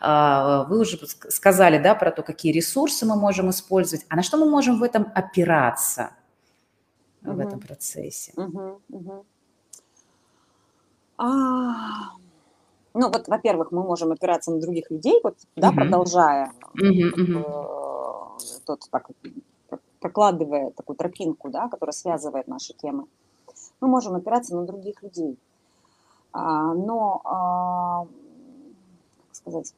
А, 0.00 0.64
вы 0.64 0.80
уже 0.80 0.98
сказали 1.28 1.78
да, 1.78 1.94
про 1.94 2.10
то, 2.10 2.22
какие 2.22 2.52
ресурсы 2.52 3.04
мы 3.04 3.16
можем 3.16 3.50
использовать, 3.50 4.06
а 4.08 4.16
на 4.16 4.22
что 4.22 4.38
мы 4.38 4.48
можем 4.48 4.78
в 4.78 4.82
этом 4.82 5.12
опираться 5.14 6.10
в 7.22 7.30
угу. 7.30 7.40
этом 7.40 7.60
процессе. 7.60 8.32
Угу, 8.36 8.80
угу. 8.88 9.26
А, 11.18 12.12
ну, 12.94 13.10
вот, 13.10 13.26
во-первых, 13.26 13.72
мы 13.72 13.82
можем 13.82 14.12
опираться 14.12 14.52
на 14.52 14.60
других 14.60 14.90
людей, 14.90 15.20
вот, 15.22 15.36
да, 15.56 15.72
продолжая, 15.72 16.52
тот, 18.64 18.80
так, 18.90 19.10
прокладывая 20.00 20.70
такую 20.70 20.96
тропинку, 20.96 21.50
да, 21.50 21.68
которая 21.68 21.92
связывает 21.92 22.46
наши 22.46 22.72
темы. 22.72 23.06
Мы 23.80 23.88
можем 23.88 24.14
опираться 24.14 24.54
на 24.54 24.64
других 24.64 25.02
людей. 25.02 25.36
А, 26.32 26.72
но, 26.74 27.20
а, 27.24 28.06
как 29.26 29.34
сказать, 29.34 29.74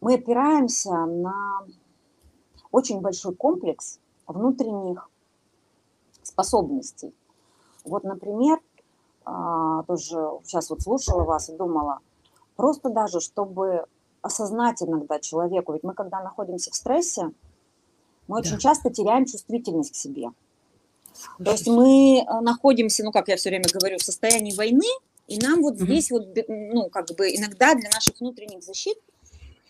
мы 0.00 0.14
опираемся 0.14 0.92
на 0.92 1.66
очень 2.70 3.00
большой 3.00 3.34
комплекс 3.34 3.98
внутренних 4.26 5.10
способностей. 6.22 7.12
Вот, 7.84 8.04
например, 8.04 8.60
тоже 9.86 10.30
сейчас 10.44 10.70
вот 10.70 10.82
слушала 10.82 11.24
вас 11.24 11.48
и 11.48 11.56
думала, 11.56 12.00
просто 12.56 12.90
даже, 12.90 13.20
чтобы 13.20 13.86
осознать 14.20 14.82
иногда 14.82 15.18
человеку, 15.18 15.72
ведь 15.72 15.82
мы 15.82 15.94
когда 15.94 16.22
находимся 16.22 16.70
в 16.70 16.74
стрессе, 16.74 17.32
мы 18.28 18.40
да. 18.40 18.48
очень 18.48 18.58
часто 18.58 18.90
теряем 18.90 19.26
чувствительность 19.26 19.92
к 19.92 19.96
себе. 19.96 20.30
То 21.44 21.50
есть 21.50 21.66
мы 21.66 22.20
э, 22.20 22.40
находимся, 22.40 23.04
ну, 23.04 23.12
как 23.12 23.28
я 23.28 23.36
все 23.36 23.50
время 23.50 23.66
говорю, 23.72 23.98
в 23.98 24.02
состоянии 24.02 24.54
войны, 24.56 24.86
и 25.26 25.38
нам 25.38 25.62
вот 25.62 25.74
угу. 25.74 25.84
здесь 25.84 26.10
вот, 26.10 26.28
ну, 26.48 26.88
как 26.88 27.08
бы 27.16 27.28
иногда 27.28 27.74
для 27.74 27.90
наших 27.90 28.18
внутренних 28.20 28.62
защит 28.62 28.98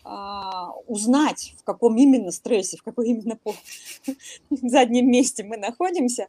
а, 0.05 0.71
узнать, 0.87 1.55
в 1.59 1.65
каком 1.65 1.97
именно 1.97 2.33
стрессе, 2.33 2.77
в 2.77 2.83
каком 2.83 3.05
именно 3.05 3.37
по 3.37 3.55
заднем 4.51 5.11
месте 5.11 5.45
мы 5.45 5.57
находимся, 5.57 6.29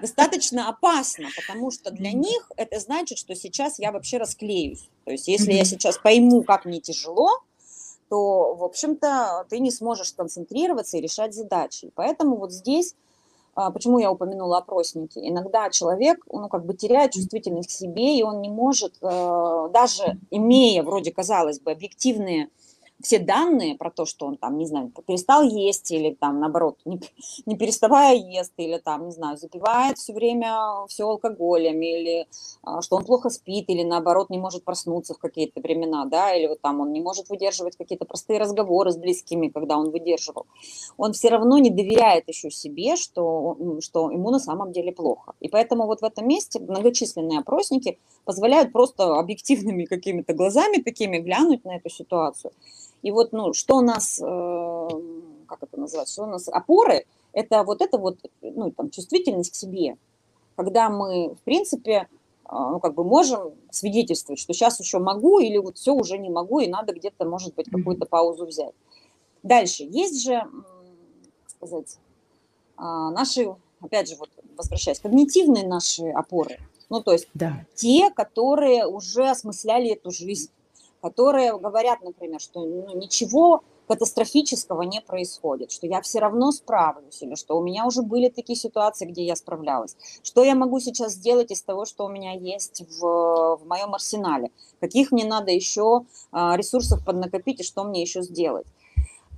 достаточно 0.00 0.68
опасно, 0.68 1.28
потому 1.36 1.70
что 1.70 1.90
для 1.90 2.12
них 2.12 2.50
это 2.56 2.80
значит, 2.80 3.18
что 3.18 3.34
сейчас 3.34 3.78
я 3.78 3.92
вообще 3.92 4.18
расклеюсь. 4.18 4.88
То 5.04 5.12
есть 5.12 5.28
если 5.28 5.52
я 5.52 5.64
сейчас 5.64 5.98
пойму, 5.98 6.42
как 6.42 6.64
мне 6.64 6.80
тяжело, 6.80 7.28
то, 8.08 8.54
в 8.54 8.64
общем-то, 8.64 9.46
ты 9.48 9.60
не 9.60 9.70
сможешь 9.70 10.12
концентрироваться 10.12 10.96
и 10.96 11.00
решать 11.00 11.34
задачи. 11.34 11.92
Поэтому 11.94 12.36
вот 12.36 12.52
здесь 12.52 12.94
а, 13.54 13.70
Почему 13.70 13.98
я 13.98 14.10
упомянула 14.10 14.58
опросники? 14.58 15.18
Иногда 15.18 15.70
человек, 15.70 16.24
ну, 16.30 16.48
как 16.48 16.64
бы 16.64 16.74
теряет 16.74 17.12
чувствительность 17.12 17.68
к 17.68 17.72
себе, 17.72 18.16
и 18.16 18.22
он 18.22 18.40
не 18.40 18.48
может, 18.48 18.94
э, 19.02 19.68
даже 19.72 20.18
имея, 20.30 20.82
вроде 20.82 21.12
казалось 21.12 21.60
бы, 21.60 21.72
объективные 21.72 22.48
все 23.02 23.18
данные 23.18 23.76
про 23.76 23.90
то, 23.90 24.04
что 24.04 24.26
он 24.26 24.36
там, 24.36 24.58
не 24.58 24.66
знаю, 24.66 24.92
перестал 25.06 25.42
есть 25.42 25.90
или 25.90 26.14
там, 26.14 26.40
наоборот, 26.40 26.78
не, 26.84 27.00
не 27.46 27.56
переставая 27.56 28.14
ест, 28.16 28.52
или 28.56 28.78
там, 28.78 29.06
не 29.06 29.12
знаю, 29.12 29.36
запивает 29.36 29.98
все 29.98 30.12
время 30.12 30.86
все 30.88 31.04
алкоголем, 31.04 31.80
или 31.80 32.26
а, 32.62 32.82
что 32.82 32.96
он 32.96 33.04
плохо 33.04 33.30
спит, 33.30 33.66
или 33.68 33.82
наоборот 33.82 34.30
не 34.30 34.38
может 34.38 34.64
проснуться 34.64 35.14
в 35.14 35.18
какие-то 35.18 35.60
времена, 35.60 36.04
да, 36.06 36.34
или 36.34 36.46
вот 36.46 36.60
там 36.60 36.80
он 36.80 36.92
не 36.92 37.00
может 37.00 37.30
выдерживать 37.30 37.76
какие-то 37.76 38.04
простые 38.04 38.38
разговоры 38.38 38.92
с 38.92 38.96
близкими, 38.96 39.48
когда 39.48 39.78
он 39.78 39.90
выдерживал. 39.90 40.46
Он 40.96 41.12
все 41.12 41.28
равно 41.28 41.58
не 41.58 41.70
доверяет 41.70 42.28
еще 42.28 42.50
себе, 42.50 42.96
что, 42.96 43.56
что 43.80 44.10
ему 44.10 44.30
на 44.30 44.38
самом 44.38 44.72
деле 44.72 44.92
плохо. 44.92 45.32
И 45.40 45.48
поэтому 45.48 45.86
вот 45.86 46.00
в 46.00 46.04
этом 46.04 46.28
месте 46.28 46.58
многочисленные 46.60 47.40
опросники 47.40 47.98
позволяют 48.24 48.72
просто 48.72 49.18
объективными 49.18 49.84
какими-то 49.84 50.34
глазами 50.34 50.82
такими 50.82 51.18
глянуть 51.18 51.64
на 51.64 51.76
эту 51.76 51.88
ситуацию 51.88 52.52
и 53.02 53.10
вот, 53.10 53.32
ну, 53.32 53.52
что 53.52 53.78
у 53.78 53.80
нас, 53.80 54.20
э, 54.20 54.88
как 55.46 55.62
это 55.62 55.80
называть, 55.80 56.08
что 56.08 56.24
у 56.24 56.26
нас 56.26 56.48
опоры, 56.48 57.06
это 57.32 57.62
вот 57.62 57.80
это 57.80 57.98
вот, 57.98 58.18
ну, 58.42 58.70
там, 58.72 58.90
чувствительность 58.90 59.52
к 59.52 59.54
себе, 59.54 59.96
когда 60.56 60.90
мы, 60.90 61.34
в 61.34 61.40
принципе, 61.42 61.92
э, 61.92 62.06
ну, 62.50 62.80
как 62.80 62.94
бы 62.94 63.04
можем 63.04 63.54
свидетельствовать, 63.70 64.40
что 64.40 64.52
сейчас 64.52 64.80
еще 64.80 64.98
могу 64.98 65.38
или 65.38 65.56
вот 65.56 65.78
все 65.78 65.92
уже 65.92 66.18
не 66.18 66.30
могу, 66.30 66.60
и 66.60 66.68
надо 66.68 66.92
где-то, 66.92 67.24
может 67.24 67.54
быть, 67.54 67.70
какую-то 67.70 68.06
паузу 68.06 68.46
взять. 68.46 68.74
Дальше. 69.42 69.84
Есть 69.84 70.22
же, 70.24 70.42
сказать, 71.46 71.96
а, 72.76 73.10
наши, 73.10 73.54
опять 73.80 74.08
же, 74.08 74.16
вот 74.16 74.30
возвращаясь, 74.56 75.00
когнитивные 75.00 75.66
наши 75.66 76.08
опоры. 76.10 76.58
Ну, 76.90 77.02
то 77.02 77.12
есть 77.12 77.28
да. 77.34 77.64
те, 77.74 78.10
которые 78.10 78.86
уже 78.86 79.30
осмысляли 79.30 79.92
эту 79.92 80.10
жизнь 80.10 80.50
которые 81.00 81.58
говорят, 81.58 82.00
например, 82.02 82.40
что 82.40 82.60
ну, 82.60 82.94
ничего 82.96 83.62
катастрофического 83.90 84.82
не 84.82 85.00
происходит, 85.00 85.72
что 85.72 85.86
я 85.88 86.00
все 86.00 86.20
равно 86.20 86.52
справлюсь, 86.52 87.22
или 87.22 87.34
что 87.34 87.58
у 87.58 87.62
меня 87.62 87.86
уже 87.86 88.02
были 88.02 88.28
такие 88.28 88.56
ситуации, 88.56 89.04
где 89.04 89.24
я 89.24 89.34
справлялась. 89.34 89.96
Что 90.22 90.44
я 90.44 90.54
могу 90.54 90.78
сейчас 90.78 91.14
сделать 91.14 91.50
из 91.50 91.60
того, 91.62 91.86
что 91.86 92.04
у 92.04 92.08
меня 92.08 92.32
есть 92.32 92.84
в, 92.88 93.56
в 93.56 93.66
моем 93.66 93.92
арсенале? 93.92 94.52
Каких 94.78 95.10
мне 95.10 95.24
надо 95.24 95.50
еще 95.50 96.02
а, 96.30 96.56
ресурсов 96.56 97.04
поднакопить 97.04 97.60
и 97.60 97.64
что 97.64 97.82
мне 97.82 98.00
еще 98.02 98.22
сделать? 98.22 98.66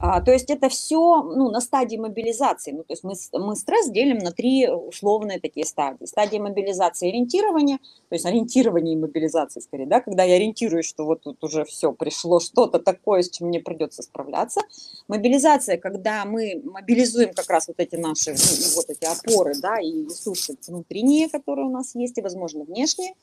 А, 0.04 0.20
то 0.20 0.32
есть 0.32 0.50
это 0.50 0.68
все 0.68 1.22
ну, 1.22 1.48
на 1.50 1.60
стадии 1.60 1.96
мобилизации. 1.96 2.72
Ну, 2.72 2.82
то 2.82 2.92
есть 2.92 3.04
мы, 3.04 3.14
мы 3.38 3.54
стресс 3.54 3.88
делим 3.88 4.18
на 4.18 4.32
три 4.32 4.68
условные 4.68 5.38
такие 5.38 5.64
стадии. 5.64 6.06
Стадия 6.06 6.40
мобилизации 6.40 7.06
и 7.06 7.10
ориентирования, 7.10 7.78
то 8.08 8.16
есть 8.16 8.26
ориентирование 8.26 8.94
и 8.94 8.98
мобилизации 8.98 9.60
скорее, 9.60 9.86
да, 9.86 10.00
когда 10.00 10.24
я 10.24 10.34
ориентируюсь, 10.34 10.86
что 10.86 11.04
вот 11.04 11.20
тут 11.22 11.44
уже 11.44 11.64
все 11.64 11.92
пришло 11.92 12.40
что-то 12.40 12.80
такое, 12.80 13.22
с 13.22 13.30
чем 13.30 13.46
мне 13.46 13.60
придется 13.60 14.02
справляться. 14.02 14.62
Мобилизация, 15.06 15.76
когда 15.76 16.24
мы 16.24 16.60
мобилизуем 16.64 17.32
как 17.32 17.48
раз 17.48 17.68
вот 17.68 17.78
эти 17.78 17.94
наши, 17.94 18.32
ну, 18.32 18.74
вот 18.74 18.90
эти 18.90 19.04
опоры, 19.04 19.54
да, 19.62 19.78
и 19.78 20.06
ресурсы 20.06 20.56
внутренние, 20.66 21.28
которые 21.28 21.66
у 21.66 21.70
нас 21.70 21.94
есть, 21.94 22.18
и, 22.18 22.22
возможно, 22.22 22.64
внешние 22.64 23.14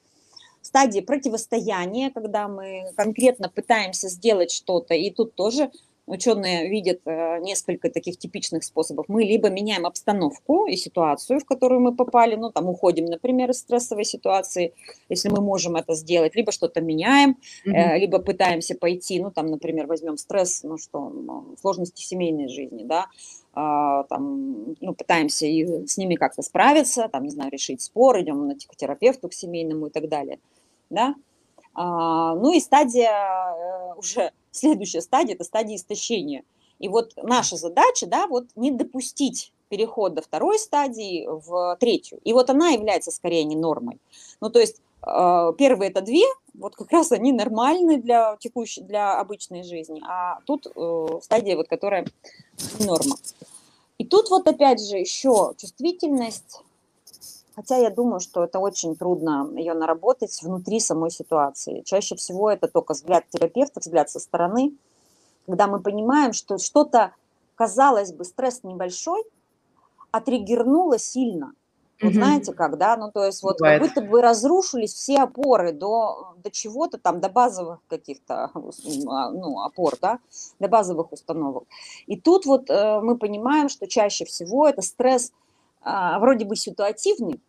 стадии 0.61 1.01
противостояния, 1.01 2.09
когда 2.09 2.47
мы 2.47 2.91
конкретно 2.95 3.49
пытаемся 3.49 4.07
сделать 4.07 4.51
что-то, 4.51 4.93
и 4.93 5.09
тут 5.09 5.35
тоже 5.35 5.71
ученые 6.09 6.69
видят 6.69 7.01
э, 7.05 7.39
несколько 7.39 7.89
таких 7.89 8.17
типичных 8.17 8.63
способов. 8.63 9.05
Мы 9.07 9.23
либо 9.23 9.49
меняем 9.49 9.85
обстановку 9.85 10.65
и 10.65 10.75
ситуацию, 10.75 11.39
в 11.39 11.45
которую 11.45 11.81
мы 11.81 11.95
попали, 11.95 12.35
ну, 12.35 12.51
там, 12.51 12.67
уходим, 12.67 13.05
например, 13.05 13.51
из 13.51 13.59
стрессовой 13.59 14.05
ситуации, 14.05 14.73
если 15.07 15.29
мы 15.29 15.41
можем 15.41 15.75
это 15.75 15.93
сделать, 15.93 16.35
либо 16.35 16.51
что-то 16.51 16.81
меняем, 16.81 17.37
mm-hmm. 17.65 17.97
либо 17.99 18.19
пытаемся 18.19 18.75
пойти, 18.75 19.19
ну, 19.21 19.31
там, 19.31 19.47
например, 19.47 19.87
возьмем 19.87 20.17
стресс, 20.17 20.63
ну, 20.63 20.77
что, 20.77 21.09
ну, 21.09 21.55
сложности 21.61 22.01
семейной 22.01 22.47
жизни, 22.47 22.83
да, 22.83 23.07
а, 23.53 24.03
там, 24.03 24.75
ну, 24.79 24.93
пытаемся 24.93 25.45
и 25.45 25.85
с 25.85 25.97
ними 25.97 26.15
как-то 26.15 26.41
справиться, 26.41 27.09
там, 27.09 27.23
не 27.23 27.29
знаю, 27.29 27.51
решить 27.51 27.81
спор, 27.81 28.19
идем 28.19 28.47
на 28.47 28.55
психотерапевту 28.55 29.29
к 29.29 29.33
семейному 29.33 29.87
и 29.87 29.89
так 29.89 30.07
далее, 30.09 30.39
да. 30.89 31.15
А, 31.73 32.35
ну 32.35 32.51
и 32.51 32.59
стадия 32.59 33.11
э, 33.11 33.93
уже 33.95 34.31
Следующая 34.51 35.01
стадия– 35.01 35.35
это 35.35 35.43
стадия 35.43 35.75
истощения. 35.75 36.43
И 36.79 36.88
вот 36.88 37.13
наша 37.17 37.55
задача, 37.55 38.07
да, 38.07 38.27
вот 38.27 38.45
не 38.55 38.71
допустить 38.71 39.51
переход 39.69 40.19
второй 40.23 40.57
стадии 40.59 41.27
в 41.27 41.77
третью. 41.79 42.19
И 42.23 42.33
вот 42.33 42.49
она 42.49 42.69
является 42.69 43.12
скорее 43.12 43.43
не 43.43 43.55
нормой. 43.55 43.99
Ну, 44.41 44.49
то 44.49 44.59
есть 44.59 44.81
э, 45.05 45.53
первые 45.57 45.91
это 45.91 46.01
две, 46.01 46.25
вот 46.53 46.75
как 46.75 46.91
раз 46.91 47.12
они 47.12 47.31
нормальны 47.31 47.97
для 47.97 48.35
текущей, 48.39 48.81
для 48.81 49.19
обычной 49.19 49.63
жизни, 49.63 50.01
а 50.05 50.39
тут 50.45 50.67
э, 50.75 51.07
стадия, 51.21 51.55
вот, 51.55 51.67
которая 51.67 52.05
норма. 52.79 53.15
И 53.97 54.05
тут 54.05 54.29
вот 54.29 54.47
опять 54.47 54.81
же 54.81 54.97
еще 54.97 55.53
чувствительность, 55.57 56.62
хотя 57.55 57.77
я 57.77 57.89
думаю, 57.89 58.19
что 58.19 58.43
это 58.43 58.59
очень 58.59 58.95
трудно 58.95 59.49
ее 59.55 59.73
наработать 59.73 60.41
внутри 60.43 60.79
самой 60.79 61.12
ситуации. 61.12 61.81
Чаще 61.81 62.15
всего 62.15 62.49
это 62.49 62.67
только 62.67 62.93
взгляд 62.93 63.25
терапевта, 63.29 63.79
взгляд 63.79 64.09
со 64.09 64.19
стороны, 64.19 64.73
когда 65.45 65.67
мы 65.67 65.79
понимаем, 65.79 66.33
что 66.33 66.57
что-то, 66.57 67.13
казалось 67.55 68.13
бы, 68.13 68.23
стресс 68.23 68.63
небольшой, 68.63 69.23
а 70.12 70.21
триггернуло 70.21 70.97
сильно. 70.97 71.53
Вот 72.01 72.12
угу. 72.12 72.19
знаете 72.19 72.53
как, 72.53 72.77
да? 72.77 72.95
Ну, 72.95 73.12
то 73.12 73.25
есть 73.25 73.43
вот 73.43 73.57
Бывает. 73.59 73.81
как 73.81 73.89
будто 73.89 74.01
бы 74.09 74.21
разрушились 74.21 74.93
все 74.93 75.17
опоры 75.17 75.73
до, 75.73 76.33
до 76.41 76.49
чего-то 76.49 76.97
там, 76.97 77.19
до 77.19 77.27
базовых 77.27 77.79
каких-то 77.89 78.51
а, 78.53 79.31
ну, 79.31 79.62
опор, 79.62 79.95
да, 80.01 80.19
до 80.59 80.69
базовых 80.69 81.12
установок. 81.12 81.65
И 82.07 82.17
тут 82.17 82.45
вот 82.45 82.69
э, 82.69 83.01
мы 83.01 83.17
понимаем, 83.17 83.67
что 83.67 83.85
чаще 83.85 84.23
всего 84.23 84.67
это 84.67 84.81
стресс 84.81 85.33
вроде 85.83 86.45
бы 86.45 86.55
ситуативный, 86.55 87.39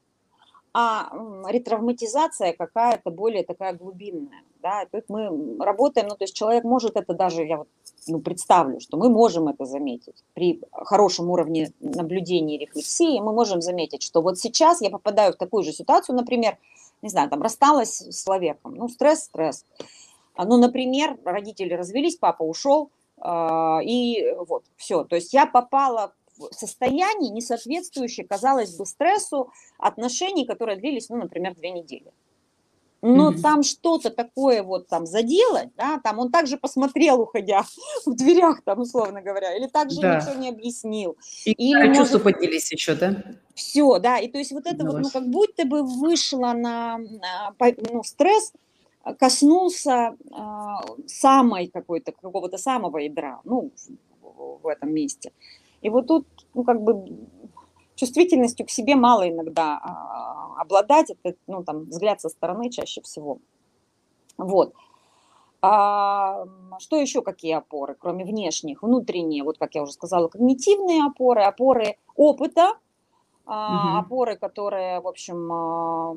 а 0.73 1.11
ретравматизация 1.49 2.53
какая-то 2.53 3.11
более 3.11 3.45
такая 3.45 3.75
глубинная. 3.75 4.43
Да? 4.63 4.87
Тут 4.91 5.05
мы 5.09 5.57
работаем, 5.59 6.09
ну, 6.09 6.17
то 6.17 6.25
есть 6.25 6.35
человек 6.35 6.65
может 6.65 6.97
это 6.97 7.15
даже, 7.15 7.45
я 7.45 7.59
вот 7.59 7.69
ну, 8.07 8.21
представлю, 8.21 8.81
что 8.81 8.97
мы 8.97 9.09
можем 9.09 9.49
это 9.49 9.65
заметить 9.65 10.25
при 10.35 10.61
хорошем 10.73 11.31
уровне 11.31 11.73
наблюдения 11.81 12.57
и 12.57 12.59
рефлексии, 12.59 13.21
мы 13.21 13.33
можем 13.33 13.63
заметить, 13.63 14.03
что 14.03 14.23
вот 14.23 14.39
сейчас 14.39 14.81
я 14.81 14.91
попадаю 14.91 15.33
в 15.33 15.37
такую 15.37 15.65
же 15.65 15.73
ситуацию, 15.73 16.17
например, 16.17 16.57
не 17.03 17.09
знаю, 17.09 17.31
там 17.31 17.43
рассталась 17.43 18.01
с 18.01 18.25
человеком, 18.25 18.75
ну, 18.75 18.89
стресс, 18.89 19.25
стресс. 19.25 19.65
А, 20.35 20.45
ну, 20.45 20.59
например, 20.59 21.19
родители 21.25 21.73
развелись, 21.73 22.17
папа 22.17 22.43
ушел, 22.43 22.91
а, 23.19 23.81
и 23.83 24.35
вот, 24.47 24.65
все. 24.77 25.05
То 25.05 25.17
есть 25.17 25.33
я 25.33 25.47
попала 25.47 26.13
состоянии, 26.51 27.31
не 27.31 27.41
соответствующее, 27.41 28.27
казалось 28.27 28.77
бы, 28.77 28.87
стрессу 28.87 29.53
отношений, 29.79 30.47
которые 30.47 30.79
длились, 30.79 31.09
ну, 31.09 31.17
например, 31.17 31.55
две 31.55 31.71
недели. 31.71 32.13
Но 33.03 33.31
mm-hmm. 33.31 33.41
там 33.41 33.63
что-то 33.63 34.11
такое 34.11 34.63
вот 34.63 34.89
там 34.89 35.07
заделать, 35.07 35.71
да, 35.77 35.99
там 36.05 36.19
он 36.19 36.31
также 36.31 36.59
посмотрел, 36.59 37.21
уходя 37.21 37.65
в 38.07 38.15
дверях, 38.15 38.63
там, 38.63 38.81
условно 38.81 39.23
говоря, 39.23 39.57
или 39.57 39.67
также 39.67 40.01
да. 40.01 40.17
ничего 40.17 40.35
не 40.35 40.51
объяснил. 40.51 41.17
И 41.47 41.53
или, 41.53 41.89
может, 41.89 41.97
чувства 41.97 42.19
поднялись 42.19 42.71
еще, 42.71 42.95
да? 42.95 43.25
Все, 43.55 43.99
да, 43.99 44.19
и 44.19 44.29
то 44.29 44.37
есть 44.37 44.53
вот 44.53 44.67
это 44.67 44.85
вот, 44.85 45.01
ну, 45.01 45.11
как 45.11 45.27
будто 45.29 45.65
бы 45.65 45.83
вышло 45.83 46.53
на, 46.53 46.99
на 46.99 47.55
ну, 47.91 48.03
стресс, 48.03 48.53
коснулся 49.19 50.15
э, 50.31 51.07
самой 51.07 51.69
какой-то, 51.69 52.13
какого-то 52.13 52.59
самого 52.59 52.99
ядра, 52.99 53.41
ну, 53.45 53.73
в 54.21 54.67
этом 54.67 54.93
месте. 54.93 55.33
И 55.83 55.91
вот 55.91 56.07
тут, 56.07 56.27
ну, 56.55 56.65
как 56.65 56.83
бы 56.83 57.29
чувствительностью 57.95 58.67
к 58.67 58.71
себе 58.71 58.97
мало 58.97 59.29
иногда 59.29 59.79
а, 59.83 60.61
обладать, 60.61 61.11
это, 61.11 61.37
ну, 61.47 61.63
там, 61.63 61.85
взгляд 61.85 62.21
со 62.21 62.29
стороны 62.29 62.71
чаще 62.71 63.03
всего. 63.03 63.39
Вот. 64.39 64.73
А, 65.63 66.45
что 66.79 66.97
еще, 66.97 67.21
какие 67.23 67.53
опоры, 67.53 67.95
кроме 67.99 68.25
внешних, 68.25 68.83
внутренние, 68.83 69.45
вот 69.45 69.59
как 69.59 69.75
я 69.75 69.83
уже 69.83 69.93
сказала, 69.93 70.29
когнитивные 70.29 71.05
опоры, 71.05 71.43
опоры 71.43 71.97
опыта, 72.17 72.75
угу. 73.45 73.99
опоры, 73.99 74.37
которые, 74.37 75.01
в 75.01 75.09
общем, 75.09 75.53
а, 75.53 76.17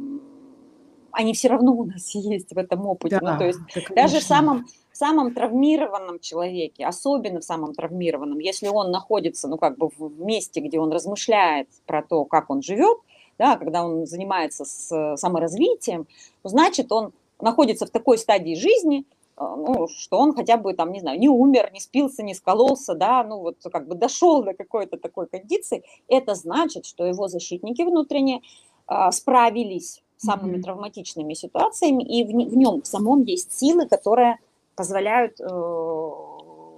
они 1.12 1.34
все 1.34 1.49
равно 1.49 1.73
у 1.73 1.86
нас 1.86 2.15
есть 2.15 2.54
в 2.54 2.58
этом 2.58 2.86
опыте. 2.86 3.19
Да, 3.21 3.34
ну, 3.34 3.38
то 3.38 3.45
есть 3.45 3.60
даже 3.95 4.19
в 4.19 4.23
самом, 4.23 4.65
самом 5.04 5.34
травмированном 5.34 6.20
человеке, 6.20 6.86
особенно 6.86 7.42
в 7.42 7.44
самом 7.44 7.74
травмированном, 7.74 8.39
если 8.39 8.70
он 8.70 8.89
находится, 8.89 9.50
ну, 9.50 9.58
как 9.58 9.78
бы 9.78 9.89
в 9.98 10.22
месте, 10.22 10.62
где 10.62 10.80
он 10.80 10.94
размышляет 10.94 11.68
про 11.86 12.02
то, 12.02 12.24
как 12.24 12.50
он 12.50 12.62
живет, 12.62 12.98
да, 13.38 13.58
когда 13.58 13.84
он 13.84 14.06
занимается 14.06 14.63
с 14.63 15.18
саморазвитием, 15.18 16.08
значит, 16.46 16.92
он 16.92 17.12
находится 17.42 17.86
в 17.86 17.89
такой 17.89 18.18
стадии 18.18 18.56
жизни, 18.56 19.04
э, 19.38 19.42
ну, 19.42 19.88
что 19.89 20.20
он 20.20 20.34
хотя 20.34 20.56
бы 20.56 20.74
там, 20.74 20.94
не 20.94 21.02
знаю, 21.02 21.20
не 21.20 21.28
умер, 21.28 21.72
не 21.74 21.82
спился, 21.82 22.24
не 22.24 22.34
скололся, 22.34 22.96
да, 22.96 23.26
ну 23.26 23.39
вот 23.39 23.58
как 23.74 23.88
бы 23.88 23.96
дошел 23.96 24.42
до 24.42 24.54
какой-то 24.54 24.98
такой 24.98 25.28
кондиции, 25.28 25.84
это 26.08 26.34
значит, 26.36 26.86
что 26.86 27.06
его 27.06 27.28
защитники 27.28 27.82
внутренние 27.82 28.39
а, 28.88 29.12
справились 29.12 30.02
самыми 30.16 30.58
mm-hmm. 30.58 30.62
травматичными 30.62 31.34
ситуациями, 31.34 32.04
и 32.04 32.24
в, 32.24 32.28
в 32.28 32.56
нем 32.56 32.82
в 32.82 32.88
самом 32.88 33.24
есть 33.24 33.52
силы, 33.52 33.86
которые 33.86 34.38
позволяют 34.76 35.40
э, 35.40 35.46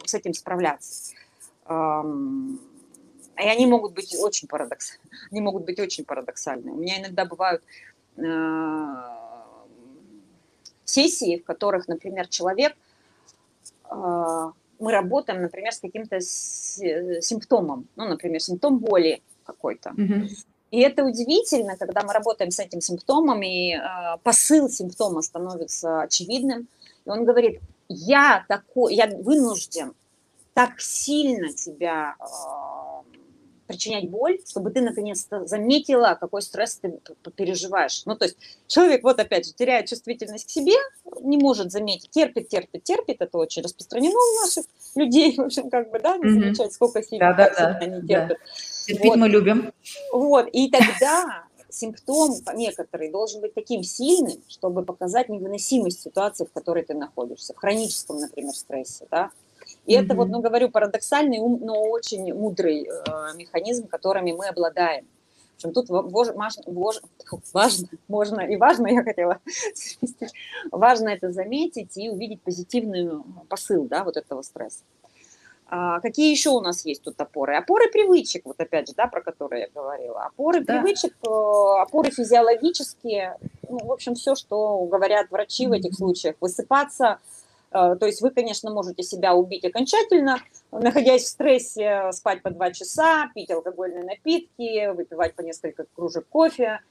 с 0.06 0.14
этим 0.14 0.34
справляться. 0.34 1.14
И 1.68 3.48
они 3.48 3.66
могут 3.66 3.94
быть 3.94 4.16
очень 4.20 4.48
парадокс, 4.48 5.00
они 5.32 5.42
могут 5.42 5.66
быть 5.66 5.80
очень 5.80 6.06
парадоксальны. 6.06 6.72
У 6.72 6.76
меня 6.76 7.00
иногда 7.00 7.26
бывают 7.26 7.62
э, 8.18 8.22
сессии, 10.86 11.40
в 11.40 11.44
которых, 11.44 11.88
например, 11.88 12.28
человек, 12.28 12.78
э, 13.90 14.52
мы 14.80 14.92
работаем, 14.92 15.42
например, 15.42 15.74
с 15.74 15.80
каким-то 15.80 16.20
симптомом, 16.22 17.88
ну, 17.96 18.08
например, 18.08 18.42
симптом 18.42 18.78
боли 18.80 19.22
какой-то. 19.44 19.92
Mm-hmm. 19.92 20.30
И 20.72 20.82
это 20.82 21.06
удивительно, 21.06 21.78
когда 21.78 22.04
мы 22.04 22.14
работаем 22.14 22.52
с 22.52 22.60
этим 22.60 22.82
симптомом, 22.82 23.42
и 23.42 23.76
посыл 24.24 24.70
симптома 24.70 25.22
становится 25.22 26.02
очевидным. 26.02 26.68
И 27.06 27.10
он 27.10 27.24
говорит, 27.24 27.62
я 27.90 28.46
такой, 28.48 28.96
я 28.96 29.08
вынужден 29.08 29.94
так 30.54 30.80
сильно 30.80 31.52
тебя 31.52 32.16
э, 32.20 33.16
причинять 33.68 34.10
боль, 34.10 34.40
чтобы 34.48 34.72
ты 34.72 34.82
наконец-то 34.82 35.46
заметила, 35.46 36.18
какой 36.20 36.42
стресс 36.42 36.78
ты 36.78 37.00
переживаешь. 37.36 38.04
Ну, 38.06 38.16
то 38.16 38.26
есть 38.26 38.38
человек, 38.68 39.04
вот 39.04 39.20
опять 39.20 39.46
же, 39.46 39.54
теряет 39.54 39.88
чувствительность 39.88 40.48
к 40.48 40.50
себе, 40.50 40.74
не 41.22 41.38
может 41.38 41.72
заметить, 41.72 42.10
терпит, 42.12 42.48
терпит, 42.48 42.84
терпит, 42.84 43.18
это 43.20 43.38
очень 43.38 43.64
распространено 43.64 44.16
у 44.16 44.46
наших 44.46 44.66
людей, 44.96 45.36
в 45.36 45.42
общем, 45.42 45.70
как 45.70 45.92
бы, 45.92 46.00
да, 46.00 46.18
не 46.18 46.30
замечать, 46.30 46.74
сколько 46.74 47.04
сильно 47.04 47.34
да, 47.34 47.50
да, 47.50 47.54
да, 47.58 47.78
они 47.80 48.08
терпят. 48.08 48.28
Да. 48.30 48.36
Терпеть 48.88 49.10
вот. 49.10 49.18
мы 49.18 49.28
любим. 49.28 49.74
Вот, 50.12 50.48
и 50.54 50.70
тогда 50.70 51.45
симптом 51.76 52.36
некоторый 52.56 53.12
должен 53.12 53.42
быть 53.42 53.54
таким 53.54 53.84
сильным, 53.84 54.42
чтобы 54.48 54.84
показать 54.84 55.30
невыносимость 55.30 56.02
ситуации, 56.02 56.46
в 56.46 56.52
которой 56.52 56.84
ты 56.84 56.94
находишься, 56.94 57.54
в 57.54 57.58
хроническом, 57.58 58.20
например, 58.20 58.54
стрессе, 58.54 59.08
да. 59.12 59.32
И 59.86 59.96
mm-hmm. 59.96 60.04
это 60.04 60.16
вот, 60.16 60.30
ну, 60.30 60.42
говорю, 60.42 60.70
парадоксальный, 60.70 61.40
но 61.40 61.82
очень 61.82 62.34
мудрый 62.34 62.88
э, 62.88 63.36
механизм, 63.36 63.88
которыми 63.88 64.32
мы 64.32 64.48
обладаем. 64.48 65.06
В 65.06 65.56
общем, 65.58 65.74
тут 65.74 65.90
важно, 65.90 66.64
важно, 67.54 67.88
можно 68.08 68.42
и 68.42 68.58
важно, 68.58 68.88
я 68.88 69.04
хотела 69.04 69.40
важно 70.72 71.10
это 71.10 71.32
заметить 71.32 71.96
и 71.98 72.10
увидеть 72.10 72.42
позитивный 72.42 73.24
посыл, 73.48 73.86
да, 73.86 74.04
вот 74.04 74.18
этого 74.18 74.42
стресса. 74.42 74.84
А, 75.68 76.00
какие 76.00 76.30
еще 76.30 76.52
у 76.52 76.62
нас 76.62 76.86
есть 76.86 77.04
тут 77.04 77.20
опоры? 77.20 77.56
Опоры 77.56 77.90
привычек, 77.90 78.46
вот 78.46 78.60
опять 78.60 78.88
же, 78.88 78.94
да, 78.96 79.08
про 79.08 79.22
которые 79.22 79.64
я 79.64 79.68
говорила. 79.74 80.26
Опоры 80.26 80.64
да. 80.64 80.76
привычек, 80.76 81.14
э, 81.24 81.82
опоры 81.82 82.12
физиологические, 82.12 83.38
ну, 83.68 83.80
в 83.80 83.92
общем, 83.92 84.14
все, 84.14 84.36
что 84.36 84.86
говорят 84.86 85.32
врачи 85.32 85.66
в 85.66 85.72
этих 85.72 85.96
случаях. 85.96 86.36
Высыпаться, 86.40 87.18
э, 87.72 87.96
то 88.00 88.06
есть 88.06 88.22
вы, 88.22 88.30
конечно, 88.30 88.72
можете 88.72 89.02
себя 89.02 89.34
убить 89.34 89.66
окончательно, 89.66 90.40
находясь 90.72 91.24
в 91.24 91.28
стрессе, 91.28 92.12
спать 92.12 92.44
по 92.44 92.52
два 92.52 92.72
часа, 92.72 93.32
пить 93.34 93.50
алкогольные 93.50 94.04
напитки, 94.04 94.92
выпивать 94.94 95.34
по 95.34 95.42
несколько 95.42 95.86
кружек 95.96 96.28
кофе, 96.28 96.82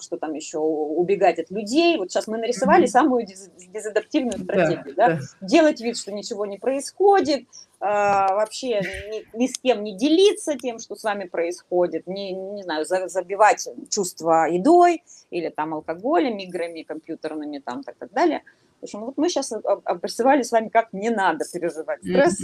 что 0.00 0.16
там 0.18 0.34
еще, 0.34 0.58
убегать 0.58 1.38
от 1.38 1.50
людей. 1.50 1.96
Вот 1.96 2.10
сейчас 2.10 2.26
мы 2.26 2.38
нарисовали 2.38 2.84
mm-hmm. 2.84 2.90
самую 2.90 3.26
дез, 3.26 3.50
дезадаптивную 3.72 4.38
стратегию. 4.38 4.94
Да, 4.94 5.08
да? 5.08 5.14
Да. 5.40 5.46
Делать 5.46 5.80
вид, 5.80 5.96
что 5.96 6.12
ничего 6.12 6.46
не 6.46 6.58
происходит, 6.58 7.46
а, 7.80 8.34
вообще 8.34 8.80
ни, 8.80 9.36
ни 9.36 9.46
с 9.46 9.56
кем 9.58 9.84
не 9.84 9.96
делиться 9.96 10.56
тем, 10.56 10.78
что 10.78 10.96
с 10.96 11.04
вами 11.04 11.24
происходит, 11.24 12.06
не, 12.06 12.32
не 12.32 12.62
знаю, 12.64 12.84
забивать 12.84 13.68
чувства 13.88 14.48
едой 14.50 15.02
или 15.30 15.48
там 15.48 15.74
алкоголем, 15.74 16.38
играми 16.38 16.82
компьютерными 16.82 17.58
там 17.58 17.84
так, 17.84 17.94
так 17.96 18.10
далее. 18.12 18.42
В 18.80 18.84
общем, 18.84 19.00
вот 19.00 19.16
мы 19.16 19.28
сейчас 19.28 19.52
обрисовали 19.84 20.42
с 20.42 20.52
вами, 20.52 20.68
как 20.68 20.92
не 20.92 21.10
надо 21.10 21.44
переживать 21.52 22.00
стресс. 22.00 22.40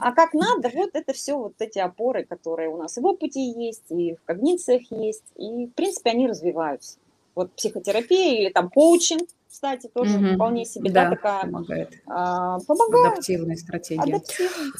А 0.00 0.12
как 0.12 0.34
надо, 0.34 0.70
вот 0.72 0.90
это 0.92 1.12
все 1.12 1.36
вот 1.36 1.54
эти 1.58 1.80
опоры, 1.80 2.24
которые 2.24 2.68
у 2.68 2.76
нас 2.76 2.96
и 2.96 3.00
в 3.00 3.06
опыте 3.06 3.44
есть, 3.44 3.90
и 3.90 4.14
в 4.14 4.24
когнициях 4.24 4.82
есть, 4.90 5.24
и, 5.36 5.66
в 5.66 5.72
принципе, 5.72 6.10
они 6.10 6.28
развиваются. 6.28 6.98
Вот 7.34 7.52
психотерапия 7.52 8.40
или 8.40 8.50
там 8.50 8.70
коучинг, 8.70 9.28
кстати, 9.50 9.88
тоже 9.92 10.34
вполне 10.34 10.64
себе, 10.64 10.90
да, 10.90 11.10
такая... 11.10 11.42
Помогает. 11.42 11.92
А, 12.06 12.58
помогает. 12.60 13.14
Адаптивная 13.14 13.56
стратегия. 13.56 14.02
Адаптивная. 14.02 14.72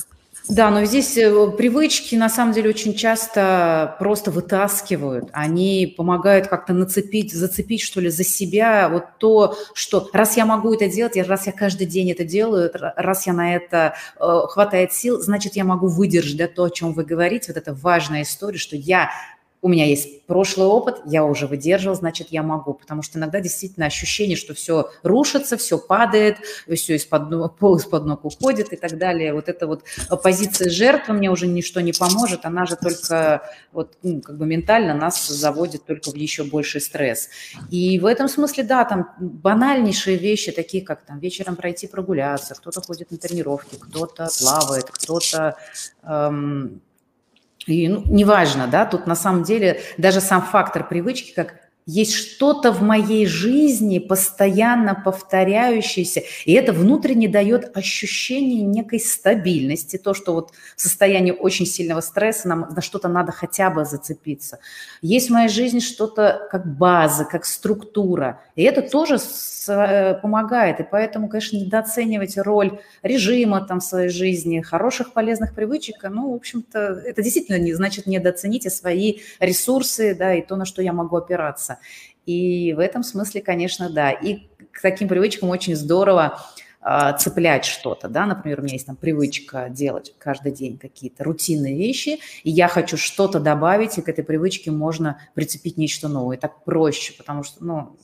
Да, 0.49 0.71
но 0.71 0.85
здесь 0.85 1.17
э, 1.17 1.51
привычки 1.57 2.17
на 2.17 2.29
самом 2.29 2.53
деле 2.53 2.69
очень 2.69 2.95
часто 2.95 3.97
просто 3.99 4.31
вытаскивают. 4.31 5.31
Они 5.33 5.95
помогают 5.97 6.49
как-то 6.49 6.75
нацепить, 6.75 7.33
зацепить 7.33 7.81
что 7.81 8.01
ли 8.01 8.11
за 8.11 8.25
себя 8.25 8.91
вот 8.91 9.05
то, 9.19 9.57
что 9.73 10.07
раз 10.13 10.37
я 10.37 10.45
могу 10.45 10.75
это 10.75 10.87
делать, 10.87 11.17
раз 11.17 11.47
я 11.47 11.53
каждый 11.53 11.87
день 11.87 12.11
это 12.11 12.25
делаю, 12.25 12.71
раз 12.75 13.27
я 13.27 13.33
на 13.33 13.55
это 13.55 13.95
э, 14.21 14.41
хватает 14.49 14.93
сил, 14.93 15.19
значит 15.23 15.57
я 15.57 15.65
могу 15.65 15.89
выдержать 15.89 16.37
да, 16.37 16.47
то, 16.47 16.65
о 16.65 16.71
чем 16.71 16.93
вы 16.93 17.05
говорите. 17.05 17.51
Вот 17.51 17.57
это 17.57 17.73
важная 17.73 18.23
история, 18.23 18.59
что 18.59 18.77
я 18.77 19.11
у 19.65 19.69
меня 19.69 19.87
есть 19.87 20.27
прошлый 20.27 20.67
опыт, 20.67 21.01
я 21.07 21.25
уже 21.25 21.47
выдерживал, 21.47 21.97
значит, 21.97 22.29
я 22.29 22.43
могу. 22.43 22.75
Потому 22.75 23.01
что 23.01 23.19
иногда 23.19 23.41
действительно 23.41 23.87
ощущение, 23.87 24.37
что 24.37 24.53
все 24.53 24.91
рушится, 25.03 25.57
все 25.57 25.79
падает, 25.79 26.37
все 26.75 26.97
из-под 26.97 27.57
пол 27.59 27.77
из-под 27.79 28.05
ног 28.05 28.27
уходит 28.27 28.75
и 28.75 28.77
так 28.77 28.99
далее. 28.99 29.33
Вот 29.33 29.49
эта 29.49 29.67
вот 29.67 29.85
позиция 30.23 30.69
жертвы 30.69 31.15
мне 31.15 31.31
уже 31.31 31.47
ничто 31.47 31.81
не 31.81 31.93
поможет, 31.93 32.45
она 32.45 32.67
же 32.67 32.77
только 32.77 33.49
вот 33.73 33.97
ну, 34.03 34.21
как 34.21 34.37
бы 34.37 34.45
ментально 34.45 34.93
нас 34.93 35.27
заводит 35.29 35.87
только 35.87 36.11
в 36.11 36.15
еще 36.15 36.45
больший 36.45 36.83
стресс. 36.83 37.31
И 37.71 37.99
в 37.99 38.05
этом 38.05 38.29
смысле, 38.29 38.65
да, 38.65 38.85
там 38.85 39.15
банальнейшие 39.19 40.19
вещи, 40.19 40.53
такие 40.53 40.85
как 40.85 41.07
там 41.07 41.21
вечером 41.21 41.57
пройти 41.57 41.87
прогуляться, 41.87 42.55
кто-то 42.55 42.83
ходит 42.83 43.11
на 43.11 43.17
тренировки, 43.17 43.77
кто-то 43.77 44.29
плавает, 44.39 44.91
кто-то 44.91 45.57
эм, 46.03 46.83
и 47.67 47.89
ну, 47.89 48.03
неважно, 48.07 48.67
да, 48.67 48.85
тут 48.87 49.07
на 49.07 49.15
самом 49.15 49.43
деле 49.43 49.81
даже 49.99 50.21
сам 50.21 50.43
фактор 50.43 50.87
привычки, 50.87 51.33
как 51.33 51.64
есть 51.87 52.15
что-то 52.15 52.73
в 52.73 52.83
моей 52.83 53.27
жизни 53.27 53.99
постоянно 53.99 54.95
повторяющееся, 54.95 56.23
и 56.45 56.53
это 56.53 56.73
внутренне 56.73 57.29
дает 57.29 57.77
ощущение 57.77 58.63
некой 58.63 59.01
стабильности, 59.01 59.99
то, 59.99 60.15
что 60.15 60.33
вот 60.35 60.53
в 60.77 60.81
состоянии 60.81 61.33
очень 61.33 61.67
сильного 61.67 62.01
стресса 62.01 62.49
нам 62.49 62.69
на 62.75 62.81
что-то 62.81 63.09
надо 63.09 63.33
хотя 63.33 63.71
бы 63.71 63.85
зацепиться. 63.85 64.59
Есть 65.03 65.29
в 65.29 65.33
моей 65.33 65.49
жизни 65.49 65.81
что-то 65.81 66.49
как 66.51 66.77
база, 66.77 67.25
как 67.25 67.45
структура, 67.45 68.41
и 68.57 68.63
это 68.63 68.83
тоже 68.83 69.19
Э, 69.69 70.15
помогает. 70.15 70.81
И 70.81 70.83
поэтому, 70.83 71.29
конечно, 71.29 71.57
недооценивать 71.57 72.37
роль 72.39 72.81
режима 73.03 73.65
там 73.65 73.81
в 73.81 73.85
своей 73.85 74.09
жизни, 74.09 74.61
хороших 74.61 75.13
полезных 75.13 75.55
привычек, 75.55 75.97
ну, 76.05 76.33
в 76.33 76.35
общем-то, 76.35 76.79
это 77.05 77.23
действительно 77.23 77.59
не 77.59 77.73
значит 77.75 78.07
недооцените 78.07 78.71
свои 78.71 79.19
ресурсы, 79.41 80.15
да, 80.15 80.35
и 80.35 80.43
то, 80.43 80.57
на 80.57 80.65
что 80.65 80.83
я 80.83 80.93
могу 80.93 81.17
опираться. 81.17 81.74
И 82.27 82.73
в 82.73 82.79
этом 82.79 83.03
смысле, 83.03 83.43
конечно, 83.43 83.91
да. 83.91 84.11
И 84.11 84.49
к 84.73 84.81
таким 84.81 85.09
привычкам 85.09 85.51
очень 85.51 85.77
здорово 85.77 86.39
а, 86.87 87.15
цеплять 87.15 87.65
что-то, 87.65 88.09
да, 88.09 88.27
например, 88.27 88.61
у 88.61 88.63
меня 88.63 88.75
есть 88.75 88.85
там 88.87 88.97
привычка 88.97 89.69
делать 89.71 90.15
каждый 90.19 90.53
день 90.53 90.77
какие-то 90.77 91.25
рутинные 91.25 91.79
вещи, 91.79 92.19
и 92.43 92.51
я 92.51 92.69
хочу 92.69 92.99
что-то 92.99 93.41
добавить, 93.41 93.97
и 93.97 94.03
к 94.03 94.09
этой 94.11 94.23
привычке 94.23 94.71
можно 94.71 95.19
прицепить 95.33 95.79
нечто 95.79 96.09
новое. 96.09 96.37
Так 96.37 96.63
проще, 96.65 97.15
потому 97.17 97.43
что, 97.43 97.65
ну, 97.65 97.97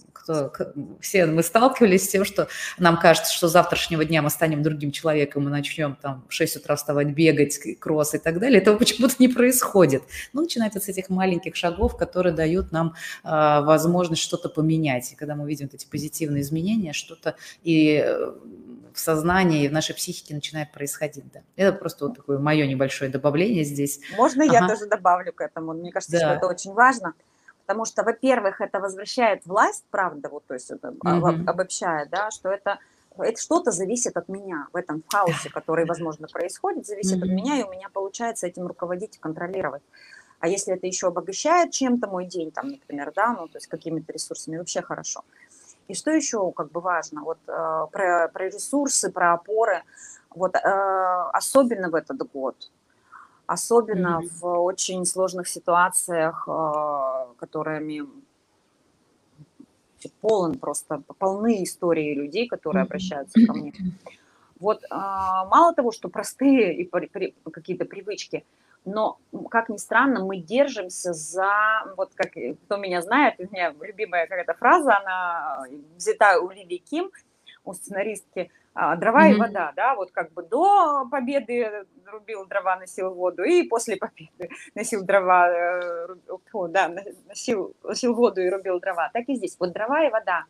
кто, 0.53 0.73
все 1.01 1.27
мы 1.27 1.43
сталкивались 1.43 2.05
с 2.05 2.09
тем, 2.09 2.25
что 2.25 2.49
нам 2.79 2.99
кажется, 2.99 3.33
что 3.33 3.49
с 3.49 3.53
завтрашнего 3.53 4.05
дня 4.05 4.23
мы 4.23 4.31
станем 4.31 4.63
другим 4.63 4.93
человеком 4.93 5.49
и 5.49 5.51
начнем 5.51 5.97
там 6.01 6.25
в 6.29 6.33
6 6.33 6.57
утра 6.57 6.77
вставать, 6.77 7.09
бегать, 7.09 7.59
кросс 7.79 8.15
и 8.15 8.19
так 8.19 8.39
далее. 8.39 8.61
Этого 8.61 8.77
почему-то 8.79 9.15
не 9.19 9.29
происходит. 9.29 10.03
Ну, 10.33 10.43
начинается 10.43 10.81
с 10.81 10.89
этих 10.89 11.09
маленьких 11.09 11.57
шагов, 11.57 11.97
которые 11.97 12.33
дают 12.33 12.73
нам 12.73 12.95
э, 13.25 13.29
возможность 13.29 14.23
что-то 14.23 14.49
поменять. 14.49 15.13
И 15.13 15.17
когда 15.17 15.35
мы 15.35 15.49
видим 15.49 15.69
эти 15.73 15.87
позитивные 15.87 16.43
изменения, 16.43 16.93
что-то 16.93 17.37
и 17.63 18.03
э, 18.05 18.33
в 18.93 18.99
сознании, 18.99 19.65
и 19.65 19.69
в 19.69 19.73
нашей 19.73 19.95
психике 19.95 20.35
начинает 20.35 20.73
происходить. 20.73 21.25
Да. 21.33 21.41
Это 21.57 21.77
просто 21.77 22.07
вот 22.07 22.17
такое 22.17 22.39
мое 22.39 22.67
небольшое 22.67 23.11
добавление 23.11 23.65
здесь. 23.65 24.01
Можно 24.17 24.45
ага. 24.45 24.55
я 24.55 24.69
тоже 24.69 24.87
добавлю 24.87 25.33
к 25.33 25.41
этому? 25.41 25.73
Мне 25.73 25.93
кажется, 25.93 26.19
да. 26.19 26.19
что 26.19 26.35
это 26.35 26.47
очень 26.47 26.73
важно. 26.73 27.15
Потому 27.71 27.85
что, 27.85 28.03
во-первых, 28.03 28.61
это 28.61 28.81
возвращает 28.81 29.47
власть, 29.47 29.85
правда, 29.93 30.29
вот, 30.29 30.45
то 30.45 30.55
есть 30.55 30.73
это 30.73 30.89
mm-hmm. 30.89 31.45
обобщает, 31.47 32.11
да, 32.11 32.33
что 32.33 32.49
это 32.49 32.81
это 33.17 33.41
что-то 33.41 33.71
зависит 33.71 34.17
от 34.17 34.29
меня 34.29 34.67
в 34.73 34.77
этом 34.77 35.05
хаосе, 35.09 35.51
который, 35.51 35.85
возможно, 35.85 36.27
происходит, 36.27 36.85
зависит 36.85 37.19
mm-hmm. 37.19 37.27
от 37.27 37.31
меня, 37.31 37.61
и 37.61 37.63
у 37.63 37.71
меня 37.71 37.89
получается 37.93 38.49
этим 38.49 38.67
руководить 38.67 39.15
и 39.17 39.21
контролировать. 39.21 39.83
А 40.41 40.49
если 40.49 40.75
это 40.75 40.89
еще 40.89 41.07
обогащает 41.07 41.71
чем-то 41.71 42.09
мой 42.09 42.25
день, 42.25 42.51
там, 42.51 42.71
например, 42.71 43.13
да, 43.15 43.35
ну, 43.35 43.47
то 43.47 43.59
есть 43.59 43.69
какими-то 43.69 44.13
ресурсами, 44.13 44.59
вообще 44.59 44.83
хорошо. 44.83 45.23
И 45.87 45.95
что 45.95 46.11
еще 46.11 46.51
как 46.51 46.73
бы 46.73 46.81
важно, 46.81 47.23
вот 47.23 47.39
э, 47.47 47.87
про, 47.93 48.29
про 48.33 48.47
ресурсы, 48.47 49.13
про 49.13 49.35
опоры, 49.35 49.85
вот 50.35 50.57
э, 50.57 50.59
особенно 51.33 51.89
в 51.89 51.95
этот 51.95 52.19
год, 52.33 52.57
особенно 53.51 54.21
mm-hmm. 54.23 54.29
в 54.41 54.63
очень 54.63 55.05
сложных 55.05 55.49
ситуациях, 55.49 56.45
э, 56.47 57.35
которыми 57.37 58.03
полон 60.21 60.57
просто 60.57 61.03
полны 61.19 61.65
истории 61.65 62.15
людей, 62.15 62.47
которые 62.47 62.83
mm-hmm. 62.83 62.87
обращаются 62.87 63.47
ко 63.47 63.53
мне. 63.53 63.75
Вот 64.61 64.85
а, 64.91 65.47
мало 65.47 65.75
того, 65.75 65.91
что 65.91 66.09
простые 66.09 66.77
и 66.77 66.89
какие-то 67.51 67.87
привычки, 67.87 68.45
но, 68.85 69.19
как 69.51 69.69
ни 69.69 69.79
странно, 69.79 70.25
мы 70.25 70.37
держимся 70.37 71.13
за, 71.13 71.53
вот 71.97 72.11
как, 72.15 72.31
кто 72.31 72.77
меня 72.77 73.03
знает, 73.03 73.35
у 73.39 73.43
меня 73.43 73.75
любимая 73.81 74.29
какая-то 74.29 74.55
фраза, 74.55 74.99
она 74.99 75.65
взята 75.97 76.39
у 76.39 76.51
Лили 76.51 76.77
Ким, 76.77 77.11
у 77.65 77.75
сценаристки, 77.75 78.41
а, 78.41 78.60
дрова 78.75 79.29
mm-hmm. 79.29 79.35
и 79.35 79.39
вода, 79.39 79.73
да, 79.75 79.95
вот 79.95 80.11
как 80.13 80.33
бы 80.33 80.43
до 80.43 81.07
победы 81.11 81.87
рубил 82.07 82.47
дрова, 82.47 82.77
носил 82.77 83.13
воду, 83.15 83.43
и 83.43 83.65
после 83.65 83.97
победы 83.97 84.51
носил 84.75 85.05
дрова, 85.05 85.49
э, 85.51 86.17
о, 86.53 86.69
да, 86.69 86.89
носил, 87.29 87.75
носил 87.83 88.15
воду 88.15 88.41
и 88.41 88.49
рубил 88.49 88.81
дрова. 88.81 89.11
Так 89.13 89.29
и 89.29 89.35
здесь. 89.35 89.57
Вот 89.59 89.73
дрова 89.73 90.07
и 90.07 90.11
вода. 90.11 90.45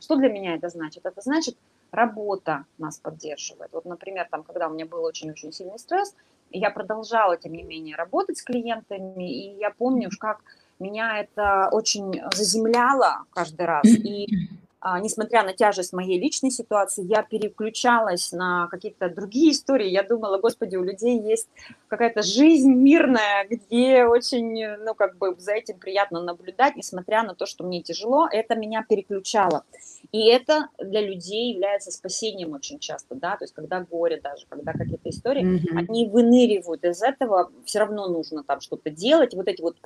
Что 0.00 0.16
для 0.16 0.28
меня 0.28 0.54
это 0.54 0.68
значит? 0.68 1.06
Это 1.06 1.20
значит, 1.20 1.56
работа 1.90 2.66
нас 2.78 2.98
поддерживает. 2.98 3.72
Вот, 3.72 3.84
например, 3.84 4.28
там, 4.30 4.42
когда 4.42 4.68
у 4.68 4.74
меня 4.74 4.86
был 4.86 5.02
очень-очень 5.02 5.52
сильный 5.52 5.78
стресс, 5.78 6.14
я 6.50 6.70
продолжала, 6.70 7.36
тем 7.36 7.52
не 7.52 7.62
менее, 7.62 7.96
работать 7.96 8.38
с 8.38 8.42
клиентами, 8.42 9.28
и 9.28 9.56
я 9.56 9.70
помню, 9.70 10.10
как 10.20 10.40
меня 10.78 11.18
это 11.18 11.68
очень 11.72 12.20
заземляло 12.32 13.24
каждый 13.32 13.66
раз. 13.66 13.86
И 13.86 14.26
а, 14.26 14.63
несмотря 15.00 15.42
на 15.42 15.52
тяжесть 15.52 15.92
моей 15.92 16.20
личной 16.20 16.50
ситуации, 16.50 17.04
я 17.04 17.22
переключалась 17.22 18.32
на 18.32 18.68
какие-то 18.68 19.08
другие 19.08 19.52
истории. 19.52 19.88
Я 19.88 20.02
думала, 20.02 20.38
господи, 20.38 20.76
у 20.76 20.84
людей 20.84 21.20
есть 21.20 21.48
какая-то 21.88 22.22
жизнь 22.22 22.72
мирная, 22.72 23.46
где 23.48 24.04
очень, 24.04 24.76
ну, 24.84 24.94
как 24.94 25.16
бы 25.16 25.34
за 25.38 25.52
этим 25.52 25.78
приятно 25.78 26.22
наблюдать, 26.22 26.76
несмотря 26.76 27.22
на 27.22 27.34
то, 27.34 27.46
что 27.46 27.64
мне 27.64 27.82
тяжело, 27.82 28.28
это 28.30 28.54
меня 28.56 28.84
переключало. 28.88 29.64
И 30.12 30.28
это 30.28 30.68
для 30.78 31.00
людей 31.00 31.52
является 31.52 31.90
спасением 31.90 32.52
очень 32.52 32.78
часто, 32.78 33.14
да, 33.14 33.36
то 33.36 33.44
есть 33.44 33.54
когда 33.54 33.80
горе 33.80 34.20
даже, 34.20 34.46
когда 34.48 34.72
какие-то 34.72 35.08
истории, 35.08 35.44
mm-hmm. 35.44 35.78
они 35.78 36.08
выныривают 36.08 36.84
из 36.84 37.02
этого, 37.02 37.50
все 37.64 37.80
равно 37.80 38.08
нужно 38.08 38.44
там 38.44 38.60
что-то 38.60 38.90
делать, 38.90 39.34
вот 39.34 39.48
эти 39.48 39.62
вот 39.62 39.80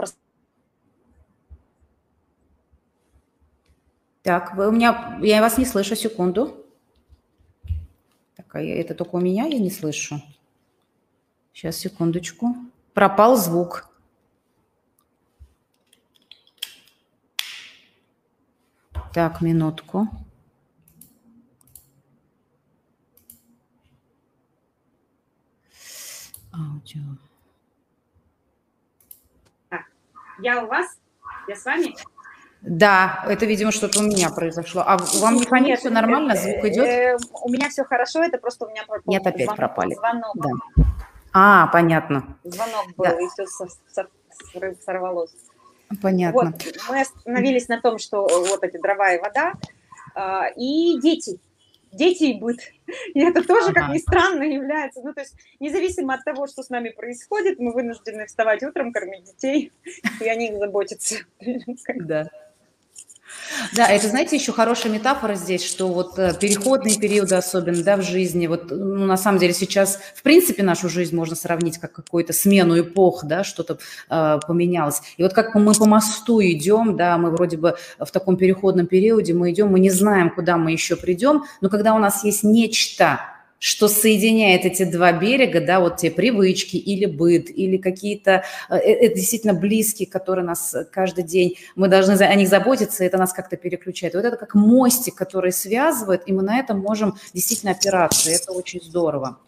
Так, 4.28 4.54
вы 4.54 4.68
у 4.68 4.70
меня, 4.70 5.18
я 5.22 5.40
вас 5.40 5.56
не 5.56 5.64
слышу, 5.64 5.96
секунду. 5.96 6.62
Так. 8.36 8.54
А 8.56 8.60
это 8.60 8.94
только 8.94 9.14
у 9.14 9.20
меня 9.20 9.46
я 9.46 9.58
не 9.58 9.70
слышу. 9.70 10.20
Сейчас, 11.54 11.76
секундочку. 11.76 12.54
Пропал 12.92 13.38
звук. 13.38 13.88
Так, 19.14 19.40
минутку. 19.40 20.06
Аудио. 26.52 27.00
Я 30.42 30.64
у 30.64 30.66
вас? 30.66 30.98
Я 31.48 31.56
с 31.56 31.64
вами? 31.64 31.94
Да, 32.60 33.24
это, 33.28 33.46
видимо, 33.46 33.70
что-то 33.70 34.00
у 34.00 34.02
меня 34.02 34.30
произошло. 34.30 34.82
А 34.84 34.98
вам 35.20 35.36
не 35.36 35.44
понятно, 35.44 35.76
все 35.76 35.90
нормально? 35.90 36.34
Звук 36.34 36.64
идет? 36.64 36.86
Э, 36.86 37.16
у 37.42 37.50
меня 37.50 37.68
все 37.68 37.84
хорошо, 37.84 38.22
это 38.22 38.38
просто 38.38 38.66
у 38.66 38.70
меня 38.70 38.82
пропал. 38.86 39.04
Нет, 39.06 39.26
опять 39.26 39.44
звонок, 39.44 39.56
пропали. 39.56 39.94
Звонок. 39.94 40.36
Да. 40.36 40.84
А, 41.32 41.66
понятно. 41.68 42.36
Звонок 42.42 42.86
был, 42.96 43.04
да. 43.04 43.20
и 43.20 43.28
все 43.28 43.46
сорвалось. 44.84 45.30
Понятно. 46.02 46.52
Вот, 46.52 46.54
мы 46.90 47.00
остановились 47.00 47.68
на 47.68 47.80
том, 47.80 47.98
что 47.98 48.26
вот 48.26 48.62
эти 48.62 48.76
дрова 48.76 49.12
и 49.12 49.20
вода, 49.20 49.52
а, 50.14 50.48
и 50.56 50.98
дети 51.00 51.40
дети 51.92 52.24
и 52.24 52.38
быт. 52.38 52.60
И 53.14 53.20
это 53.20 53.42
тоже, 53.46 53.70
ага. 53.70 53.82
как 53.82 53.94
ни 53.94 53.98
странно, 53.98 54.42
является, 54.42 55.00
ну, 55.02 55.12
то 55.12 55.20
есть 55.20 55.34
независимо 55.60 56.14
от 56.14 56.24
того, 56.24 56.46
что 56.46 56.62
с 56.62 56.70
нами 56.70 56.90
происходит, 56.90 57.58
мы 57.58 57.72
вынуждены 57.72 58.26
вставать 58.26 58.62
утром, 58.62 58.92
кормить 58.92 59.24
детей 59.24 59.72
и 60.20 60.28
о 60.28 60.34
них 60.34 60.58
заботиться. 60.58 61.16
Да. 61.96 62.28
Да, 63.74 63.86
это, 63.86 64.08
знаете, 64.08 64.36
еще 64.36 64.52
хорошая 64.52 64.92
метафора 64.92 65.34
здесь, 65.34 65.64
что 65.64 65.88
вот 65.88 66.18
э, 66.18 66.34
переходные 66.38 66.98
периоды 66.98 67.34
особенно, 67.34 67.82
да, 67.82 67.96
в 67.96 68.02
жизни, 68.02 68.46
вот, 68.46 68.70
ну, 68.70 69.06
на 69.06 69.16
самом 69.16 69.38
деле 69.38 69.52
сейчас, 69.52 69.98
в 70.14 70.22
принципе, 70.22 70.62
нашу 70.62 70.88
жизнь 70.88 71.14
можно 71.14 71.36
сравнить 71.36 71.78
как 71.78 71.92
какую-то 71.92 72.32
смену 72.32 72.78
эпох, 72.78 73.24
да, 73.24 73.44
что-то 73.44 73.78
э, 74.10 74.38
поменялось. 74.46 75.02
И 75.16 75.22
вот 75.22 75.32
как 75.32 75.54
мы 75.54 75.74
по 75.74 75.86
мосту 75.86 76.40
идем, 76.42 76.96
да, 76.96 77.18
мы 77.18 77.30
вроде 77.30 77.56
бы 77.56 77.76
в 77.98 78.10
таком 78.10 78.36
переходном 78.36 78.86
периоде, 78.86 79.34
мы 79.34 79.50
идем, 79.50 79.68
мы 79.68 79.80
не 79.80 79.90
знаем, 79.90 80.30
куда 80.30 80.56
мы 80.56 80.72
еще 80.72 80.96
придем, 80.96 81.44
но 81.60 81.68
когда 81.68 81.94
у 81.94 81.98
нас 81.98 82.24
есть 82.24 82.44
нечто, 82.44 83.20
что 83.58 83.88
соединяет 83.88 84.64
эти 84.64 84.84
два 84.84 85.12
берега, 85.12 85.60
да, 85.60 85.80
вот 85.80 85.96
те 85.96 86.10
привычки 86.10 86.76
или 86.76 87.06
быт, 87.06 87.50
или 87.50 87.76
какие-то, 87.76 88.44
э, 88.68 88.76
э, 88.76 89.06
это 89.06 89.16
действительно 89.16 89.54
близкие, 89.54 90.08
которые 90.08 90.44
нас 90.44 90.74
каждый 90.92 91.24
день, 91.24 91.56
мы 91.74 91.88
должны 91.88 92.12
о 92.12 92.34
них 92.34 92.48
заботиться, 92.48 93.04
это 93.04 93.18
нас 93.18 93.32
как-то 93.32 93.56
переключает. 93.56 94.14
Вот 94.14 94.24
это 94.24 94.36
как 94.36 94.54
мостик, 94.54 95.14
который 95.14 95.52
связывает, 95.52 96.22
и 96.26 96.32
мы 96.32 96.42
на 96.42 96.58
этом 96.58 96.78
можем 96.78 97.16
действительно 97.34 97.72
опираться, 97.72 98.30
это 98.30 98.52
очень 98.52 98.80
здорово. 98.80 99.38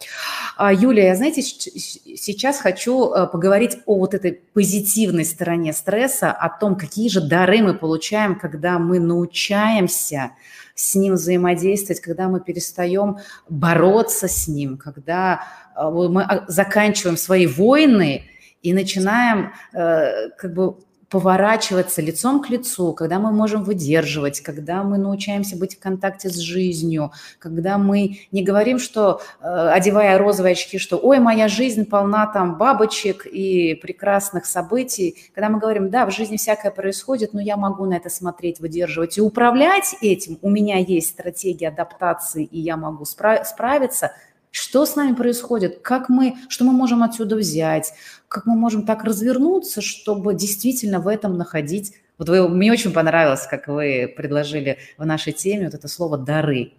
А, 0.57 0.73
Юлия, 0.73 1.05
я, 1.05 1.15
знаете, 1.15 1.41
сейчас 1.41 2.59
хочу 2.59 3.13
э, 3.13 3.27
поговорить 3.27 3.77
о 3.85 3.95
вот 3.97 4.13
этой 4.13 4.41
позитивной 4.53 5.25
стороне 5.25 5.71
стресса, 5.71 6.31
о 6.31 6.49
том, 6.49 6.75
какие 6.75 7.07
же 7.09 7.21
дары 7.21 7.61
мы 7.61 7.73
получаем, 7.73 8.37
когда 8.37 8.77
мы 8.77 8.99
научаемся 8.99 10.31
с 10.75 10.95
ним 10.95 11.13
взаимодействовать, 11.13 12.01
когда 12.01 12.27
мы 12.27 12.39
перестаем 12.39 13.17
бороться 13.49 14.27
с 14.27 14.47
ним, 14.47 14.77
когда 14.77 15.43
э, 15.75 15.89
мы 15.89 16.23
а, 16.23 16.45
заканчиваем 16.47 17.17
свои 17.17 17.47
войны 17.47 18.25
и 18.61 18.73
начинаем 18.73 19.53
э, 19.73 20.29
как 20.37 20.53
бы 20.53 20.77
поворачиваться 21.11 22.01
лицом 22.01 22.41
к 22.41 22.49
лицу, 22.49 22.93
когда 22.93 23.19
мы 23.19 23.31
можем 23.31 23.63
выдерживать, 23.63 24.39
когда 24.39 24.81
мы 24.81 24.97
научаемся 24.97 25.57
быть 25.57 25.75
в 25.75 25.79
контакте 25.79 26.29
с 26.29 26.37
жизнью, 26.37 27.11
когда 27.37 27.77
мы 27.77 28.19
не 28.31 28.43
говорим, 28.43 28.79
что, 28.79 29.21
э, 29.41 29.45
одевая 29.45 30.17
розовые 30.17 30.53
очки, 30.53 30.77
что 30.77 30.97
«Ой, 30.97 31.19
моя 31.19 31.49
жизнь 31.49 31.85
полна 31.85 32.27
там 32.27 32.57
бабочек 32.57 33.25
и 33.25 33.75
прекрасных 33.75 34.45
событий», 34.45 35.17
когда 35.35 35.49
мы 35.49 35.59
говорим 35.59 35.89
«Да, 35.89 36.05
в 36.05 36.11
жизни 36.11 36.37
всякое 36.37 36.71
происходит, 36.71 37.33
но 37.33 37.41
я 37.41 37.57
могу 37.57 37.85
на 37.85 37.95
это 37.95 38.09
смотреть, 38.09 38.61
выдерживать 38.61 39.17
и 39.17 39.21
управлять 39.21 39.95
этим, 40.01 40.39
у 40.41 40.49
меня 40.49 40.77
есть 40.77 41.09
стратегия 41.09 41.67
адаптации, 41.67 42.45
и 42.45 42.59
я 42.61 42.77
могу 42.77 43.03
справиться», 43.03 44.13
что 44.51 44.85
с 44.85 44.95
нами 44.95 45.15
происходит? 45.15 45.79
Как 45.81 46.09
мы, 46.09 46.35
что 46.49 46.65
мы 46.65 46.73
можем 46.73 47.03
отсюда 47.03 47.37
взять? 47.37 47.93
Как 48.27 48.45
мы 48.45 48.55
можем 48.55 48.85
так 48.85 49.03
развернуться, 49.03 49.81
чтобы 49.81 50.33
действительно 50.33 50.99
в 50.99 51.07
этом 51.07 51.37
находить? 51.37 51.93
Вот 52.17 52.29
вы, 52.29 52.47
мне 52.49 52.71
очень 52.71 52.91
понравилось, 52.91 53.47
как 53.49 53.67
вы 53.67 54.13
предложили 54.15 54.77
в 54.97 55.05
нашей 55.05 55.33
теме 55.33 55.65
вот 55.65 55.73
это 55.73 55.87
слово 55.87 56.17
«дары». 56.17 56.73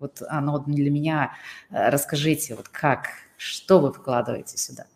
Вот 0.00 0.20
оно 0.28 0.58
для 0.58 0.90
меня, 0.90 1.32
э, 1.70 1.88
расскажите, 1.90 2.56
вот 2.56 2.68
как, 2.68 3.06
что 3.36 3.78
вы 3.78 3.92
вкладываете 3.92 4.58
сюда? 4.58 4.86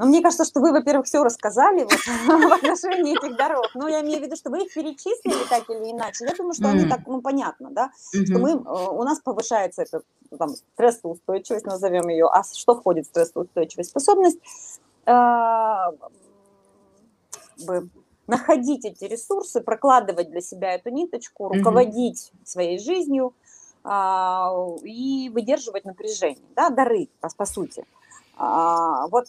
Ну, 0.00 0.06
мне 0.06 0.22
кажется, 0.22 0.46
что 0.46 0.60
вы, 0.60 0.72
во-первых, 0.72 1.06
все 1.06 1.22
рассказали 1.22 1.82
вот, 1.82 1.92
в 2.48 2.52
отношении 2.52 3.12
этих 3.12 3.36
дорог. 3.36 3.68
Но 3.74 3.86
я 3.86 4.00
имею 4.00 4.20
в 4.20 4.22
виду, 4.22 4.34
что 4.34 4.48
вы 4.48 4.64
их 4.64 4.72
перечислили 4.72 5.46
так 5.48 5.68
или 5.68 5.90
иначе. 5.90 6.24
Я 6.24 6.34
думаю, 6.34 6.54
что 6.54 6.68
они 6.68 6.88
так, 6.88 7.00
ну, 7.06 7.20
понятно, 7.20 7.70
да, 7.70 7.90
что 8.08 8.38
мы, 8.38 8.52
э, 8.52 8.54
у 8.56 9.02
нас 9.02 9.20
повышается 9.20 9.82
эта 9.82 10.00
там, 10.38 10.48
стрессоустойчивость, 10.48 11.66
назовем 11.66 12.08
ее. 12.08 12.28
А 12.32 12.42
что 12.44 12.76
входит 12.76 13.06
в 13.06 13.08
стрессоустойчивость? 13.10 13.90
Способность 13.90 14.38
э, 15.04 15.12
находить 18.26 18.86
эти 18.86 19.04
ресурсы, 19.04 19.60
прокладывать 19.60 20.30
для 20.30 20.40
себя 20.40 20.72
эту 20.72 20.88
ниточку, 20.88 21.48
руководить 21.48 22.32
своей 22.44 22.78
жизнью 22.78 23.34
а, 23.84 24.54
и 24.82 25.28
выдерживать 25.28 25.84
напряжение, 25.84 26.48
да, 26.56 26.70
дары, 26.70 27.08
по, 27.20 27.28
по 27.36 27.44
сути. 27.44 27.84
А, 28.36 29.08
вот 29.08 29.26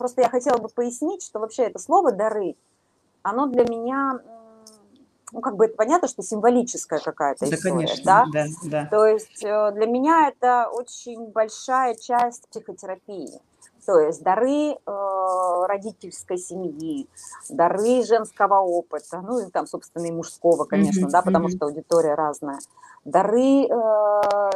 Просто 0.00 0.22
я 0.22 0.30
хотела 0.30 0.56
бы 0.56 0.70
пояснить, 0.70 1.22
что 1.22 1.40
вообще 1.40 1.64
это 1.64 1.78
слово 1.78 2.10
«дары», 2.10 2.56
оно 3.20 3.48
для 3.48 3.64
меня, 3.64 4.18
ну, 5.30 5.42
как 5.42 5.56
бы 5.56 5.66
это 5.66 5.76
понятно, 5.76 6.08
что 6.08 6.22
символическая 6.22 7.00
какая-то 7.00 7.44
да, 7.44 7.54
история, 7.54 7.74
конечно, 7.74 8.04
да? 8.06 8.24
да? 8.32 8.46
Да, 8.64 8.86
То 8.86 9.04
есть 9.04 9.44
э, 9.44 9.72
для 9.72 9.84
меня 9.84 10.28
это 10.28 10.70
очень 10.72 11.26
большая 11.26 11.96
часть 11.96 12.48
психотерапии. 12.48 13.42
То 13.84 14.00
есть 14.00 14.22
дары 14.22 14.72
э, 14.72 15.66
родительской 15.66 16.38
семьи, 16.38 17.06
дары 17.50 18.02
женского 18.02 18.60
опыта, 18.60 19.20
ну 19.20 19.46
и 19.46 19.50
там, 19.50 19.66
собственно, 19.66 20.06
и 20.06 20.12
мужского, 20.12 20.64
конечно, 20.64 21.08
mm-hmm, 21.08 21.10
да, 21.10 21.20
потому 21.20 21.48
mm-hmm. 21.48 21.56
что 21.56 21.66
аудитория 21.66 22.14
разная. 22.14 22.60
Дары 23.04 23.66
э, 23.66 24.50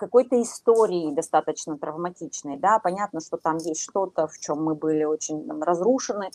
какой-то 0.00 0.40
истории 0.40 1.14
достаточно 1.14 1.76
травматичной, 1.78 2.56
да, 2.56 2.78
понятно, 2.78 3.20
что 3.20 3.36
там 3.36 3.58
есть 3.58 3.82
что-то, 3.82 4.26
в 4.26 4.38
чем 4.38 4.64
мы 4.64 4.74
были 4.74 5.04
очень 5.04 5.46
там, 5.46 5.62
разрушены, 5.62 6.30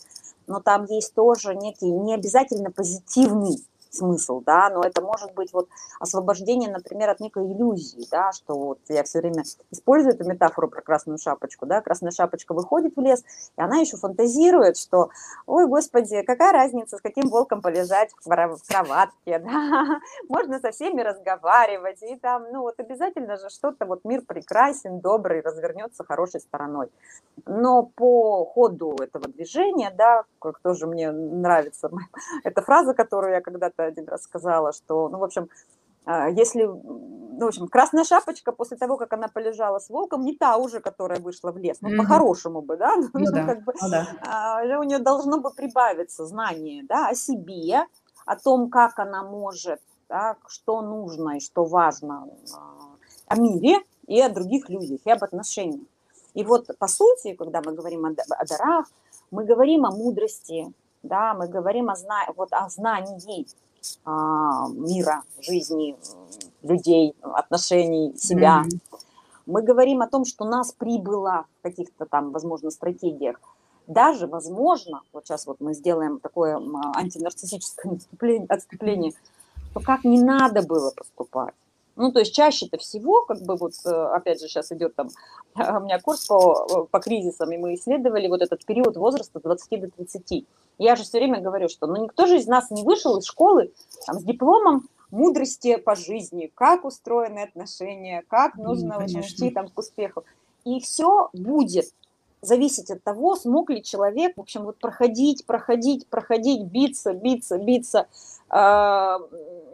но 0.47 0.61
там 0.61 0.85
есть 0.85 1.15
тоже 1.15 1.55
некий 1.55 1.89
не 1.89 2.13
обязательно 2.13 2.71
позитивный 2.71 3.57
смысл, 3.95 4.41
да, 4.45 4.69
но 4.69 4.81
это 4.81 5.01
может 5.01 5.33
быть 5.33 5.53
вот 5.53 5.69
освобождение, 5.99 6.69
например, 6.69 7.09
от 7.09 7.19
некой 7.19 7.51
иллюзии, 7.51 8.05
да, 8.11 8.31
что 8.31 8.55
вот 8.55 8.79
я 8.89 9.03
все 9.03 9.19
время 9.19 9.43
использую 9.71 10.13
эту 10.13 10.25
метафору 10.25 10.67
про 10.67 10.81
красную 10.81 11.17
шапочку, 11.17 11.65
да, 11.65 11.81
красная 11.81 12.11
шапочка 12.11 12.53
выходит 12.53 12.95
в 12.95 13.01
лес, 13.01 13.23
и 13.57 13.61
она 13.61 13.77
еще 13.77 13.97
фантазирует, 13.97 14.77
что, 14.77 15.09
ой, 15.45 15.67
господи, 15.67 16.21
какая 16.23 16.51
разница, 16.51 16.97
с 16.97 17.01
каким 17.01 17.29
волком 17.29 17.61
полежать 17.61 18.11
в 18.23 18.67
кроватке, 18.67 19.39
да, 19.39 19.99
можно 20.29 20.59
со 20.59 20.71
всеми 20.71 21.01
разговаривать, 21.01 22.01
и 22.03 22.15
там, 22.17 22.45
ну 22.51 22.61
вот 22.61 22.79
обязательно 22.79 23.37
же 23.37 23.49
что-то, 23.49 23.85
вот 23.85 24.05
мир 24.05 24.21
прекрасен, 24.21 24.99
добрый, 24.99 25.41
развернется 25.41 26.03
хорошей 26.03 26.41
стороной. 26.41 26.89
Но 27.45 27.83
по 27.83 28.45
ходу 28.45 28.95
этого 28.99 29.27
движения, 29.27 29.93
да, 29.95 30.23
как 30.39 30.59
тоже 30.59 30.87
мне 30.87 31.11
нравится 31.11 31.89
эта 32.43 32.61
фраза, 32.61 32.93
которую 32.93 33.33
я 33.33 33.41
когда-то 33.41 33.84
один 33.87 34.07
раз 34.07 34.23
сказала, 34.23 34.73
что, 34.73 35.09
ну, 35.09 35.17
в 35.19 35.23
общем, 35.23 35.49
а, 36.05 36.29
если, 36.29 36.63
ну, 36.63 37.39
в 37.39 37.47
общем, 37.47 37.67
красная 37.67 38.03
шапочка 38.03 38.51
после 38.51 38.77
того, 38.77 38.97
как 38.97 39.13
она 39.13 39.27
полежала 39.27 39.79
с 39.79 39.89
волком, 39.89 40.23
не 40.23 40.35
та 40.35 40.57
уже, 40.57 40.79
которая 40.79 41.19
вышла 41.19 41.51
в 41.51 41.57
лес, 41.57 41.77
ну, 41.81 41.89
mm-hmm. 41.89 41.97
по-хорошему 41.97 42.61
бы, 42.61 42.77
да, 42.77 42.95
ну, 42.97 43.09
ну, 43.13 43.31
да. 43.31 43.45
Как 43.45 43.63
бы, 43.63 43.73
ну, 43.81 43.89
да. 43.89 44.07
А, 44.21 44.79
у 44.79 44.83
нее 44.83 44.99
должно 44.99 45.39
бы 45.39 45.51
прибавиться 45.51 46.25
знание, 46.25 46.83
да, 46.87 47.09
о 47.09 47.15
себе, 47.15 47.85
о 48.25 48.35
том, 48.35 48.69
как 48.69 48.99
она 48.99 49.23
может, 49.23 49.81
да, 50.07 50.37
что 50.47 50.81
нужно 50.81 51.37
и 51.37 51.39
что 51.39 51.65
важно 51.65 52.27
а, 52.55 52.95
о 53.27 53.39
мире 53.39 53.79
и 54.07 54.21
о 54.21 54.29
других 54.29 54.69
людях, 54.69 54.99
и 55.05 55.11
об 55.11 55.23
отношениях. 55.23 55.87
И 56.35 56.43
вот, 56.43 56.67
по 56.77 56.87
сути, 56.87 57.33
когда 57.33 57.61
мы 57.65 57.73
говорим 57.73 58.05
о, 58.05 58.09
о 58.09 58.45
дарах, 58.45 58.87
мы 59.31 59.45
говорим 59.45 59.85
о 59.85 59.91
мудрости, 59.91 60.71
да, 61.01 61.33
мы 61.33 61.47
говорим 61.47 61.89
о, 61.89 61.95
зна... 61.95 62.25
вот, 62.35 62.49
о 62.51 62.69
знании, 62.69 63.45
мира, 64.05 65.23
жизни, 65.39 65.97
людей, 66.63 67.15
отношений, 67.21 68.13
себя. 68.17 68.63
Mm-hmm. 68.65 68.99
Мы 69.45 69.61
говорим 69.61 70.01
о 70.01 70.07
том, 70.07 70.25
что 70.25 70.45
нас 70.45 70.71
прибыло 70.71 71.45
в 71.59 71.63
каких-то 71.63 72.05
там, 72.05 72.31
возможно, 72.31 72.71
стратегиях. 72.71 73.39
Даже, 73.87 74.25
возможно, 74.25 75.01
вот 75.13 75.25
сейчас 75.25 75.45
вот 75.45 75.57
мы 75.59 75.73
сделаем 75.73 76.19
такое 76.19 76.59
антинарциссическое 76.95 77.93
отступление, 77.95 78.47
отступление, 78.47 79.13
то 79.73 79.79
как 79.79 80.03
не 80.03 80.19
надо 80.21 80.63
было 80.63 80.91
поступать. 80.91 81.53
Ну, 81.95 82.11
то 82.11 82.19
есть 82.19 82.35
чаще-то 82.35 82.77
всего, 82.77 83.23
как 83.25 83.41
бы 83.41 83.55
вот, 83.55 83.73
э, 83.85 83.89
опять 83.89 84.41
же, 84.41 84.47
сейчас 84.47 84.71
идет 84.71 84.95
там, 84.95 85.09
у 85.55 85.79
меня 85.83 85.99
курс 85.99 86.25
по, 86.25 86.87
по 86.91 86.99
кризисам, 86.99 87.51
и 87.51 87.57
мы 87.57 87.75
исследовали 87.75 88.27
вот 88.27 88.41
этот 88.41 88.65
период 88.65 88.97
возраста 88.97 89.39
20 89.39 89.81
до 89.81 89.89
30. 89.89 90.45
Я 90.77 90.95
же 90.95 91.03
все 91.03 91.19
время 91.19 91.41
говорю, 91.41 91.69
что 91.69 91.87
ну, 91.87 92.03
никто 92.03 92.25
же 92.25 92.37
из 92.37 92.47
нас 92.47 92.69
не 92.69 92.83
вышел 92.83 93.17
из 93.17 93.25
школы 93.25 93.71
там, 94.05 94.19
с 94.19 94.23
дипломом 94.23 94.87
мудрости 95.09 95.77
по 95.77 95.95
жизни, 95.95 96.51
как 96.53 96.83
устроены 96.83 97.39
отношения, 97.39 98.23
как 98.27 98.55
нужно 98.55 98.93
mm, 98.93 99.21
идти 99.21 99.49
там, 99.51 99.69
к 99.69 99.77
успеху. 99.77 100.25
И 100.65 100.81
все 100.81 101.29
будет 101.31 101.85
зависеть 102.41 102.91
от 102.91 103.03
того, 103.03 103.35
смог 103.35 103.69
ли 103.69 103.81
человек, 103.81 104.35
в 104.35 104.41
общем, 104.41 104.63
вот 104.65 104.77
проходить, 104.77 105.45
проходить, 105.45 106.07
проходить, 106.07 106.63
биться, 106.63 107.13
биться, 107.13 107.57
биться, 107.57 108.07
э, 108.49 109.17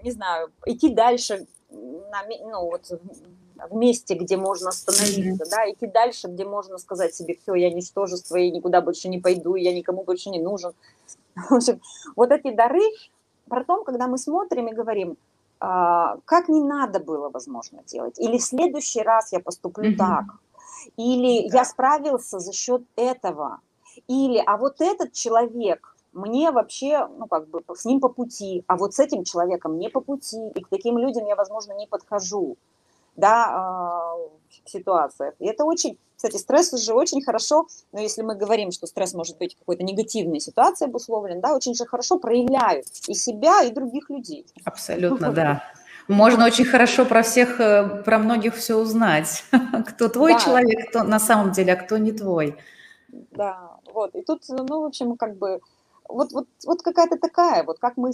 не 0.04 0.12
знаю, 0.12 0.52
идти 0.66 0.90
дальше, 0.90 1.48
на, 1.72 2.24
ну, 2.44 2.66
вот, 2.66 2.92
в 3.70 3.76
месте, 3.76 4.16
где 4.16 4.38
можно 4.38 4.70
остановиться, 4.70 5.50
да, 5.50 5.70
идти 5.70 5.88
дальше, 5.88 6.28
где 6.28 6.46
можно 6.46 6.78
сказать 6.78 7.16
себе, 7.16 7.38
все, 7.42 7.56
я 7.56 7.72
ничтожество, 7.72 8.36
я 8.38 8.52
никуда 8.52 8.82
больше 8.82 9.08
не 9.08 9.20
пойду, 9.20 9.56
я 9.56 9.74
никому 9.74 10.04
больше 10.04 10.30
не 10.30 10.40
нужен. 10.40 10.74
В 11.36 11.54
общем, 11.54 11.82
вот 12.16 12.32
эти 12.32 12.54
дары, 12.54 12.84
потом, 13.48 13.84
когда 13.84 14.08
мы 14.08 14.18
смотрим 14.18 14.68
и 14.68 14.74
говорим, 14.74 15.18
а, 15.60 16.18
как 16.26 16.50
не 16.50 16.62
надо 16.62 17.00
было, 17.00 17.30
возможно, 17.30 17.84
делать, 17.86 18.20
или 18.20 18.38
в 18.38 18.44
следующий 18.44 19.02
раз 19.02 19.32
я 19.32 19.40
поступлю 19.40 19.92
mm-hmm. 19.92 19.98
так, 19.98 20.26
или 20.98 21.48
да. 21.50 21.60
я 21.60 21.66
справился 21.66 22.40
за 22.40 22.52
счет 22.52 22.82
этого, 22.96 23.60
или, 24.08 24.42
а 24.46 24.58
вот 24.58 24.82
этот 24.82 25.14
человек, 25.14 25.91
мне 26.14 26.52
вообще, 26.52 27.08
ну, 27.18 27.28
как 27.28 27.48
бы, 27.48 27.64
с 27.76 27.86
ним 27.86 28.00
по 28.00 28.10
пути, 28.10 28.64
а 28.68 28.76
вот 28.76 28.94
с 28.94 29.00
этим 29.00 29.24
человеком 29.24 29.78
не 29.78 29.90
по 29.90 30.02
пути, 30.02 30.50
и 30.56 30.62
к 30.62 30.68
таким 30.70 30.98
людям 30.98 31.26
я, 31.26 31.36
возможно, 31.36 31.74
не 31.74 31.88
подхожу, 31.88 32.58
да, 33.16 34.16
в 34.66 34.70
ситуациях. 34.70 35.34
И 35.40 35.46
это 35.46 35.64
очень, 35.64 35.98
кстати, 36.16 36.38
стресс 36.38 36.74
уже 36.74 36.94
очень 36.94 37.22
хорошо, 37.22 37.68
но 37.92 38.00
если 38.00 38.22
мы 38.22 38.36
говорим, 38.36 38.72
что 38.72 38.88
стресс 38.88 39.14
может 39.14 39.38
быть 39.38 39.56
какой-то 39.56 39.84
негативной 39.84 40.40
ситуацией 40.40 40.90
обусловлен, 40.90 41.42
да, 41.42 41.56
очень 41.56 41.76
же 41.76 41.86
хорошо 41.86 42.20
проявляют 42.20 42.88
и 43.08 43.14
себя, 43.14 43.64
и 43.64 43.72
других 43.72 44.10
людей. 44.10 44.46
Абсолютно, 44.66 45.32
да. 45.32 45.64
Можно 46.08 46.46
очень 46.46 46.66
хорошо 46.66 47.06
про 47.06 47.22
всех, 47.22 47.62
э, 47.62 48.04
про 48.04 48.18
многих 48.18 48.56
все 48.56 48.76
узнать. 48.76 49.46
Кто 49.88 50.10
твой 50.10 50.34
да. 50.34 50.40
человек, 50.40 50.90
кто 50.90 51.04
на 51.04 51.20
самом 51.20 51.52
деле, 51.52 51.74
а 51.74 51.76
кто 51.76 51.98
не 51.98 52.12
твой. 52.12 52.58
Да, 53.32 53.78
вот. 53.94 54.16
И 54.16 54.22
тут, 54.22 54.44
ну, 54.50 54.82
в 54.82 54.86
общем, 54.86 55.16
как 55.16 55.38
бы, 55.38 55.62
вот, 56.14 56.32
вот, 56.32 56.48
вот 56.66 56.82
какая-то 56.82 57.18
такая, 57.18 57.64
вот 57.64 57.80
как 57.80 57.98
мы 57.98 58.12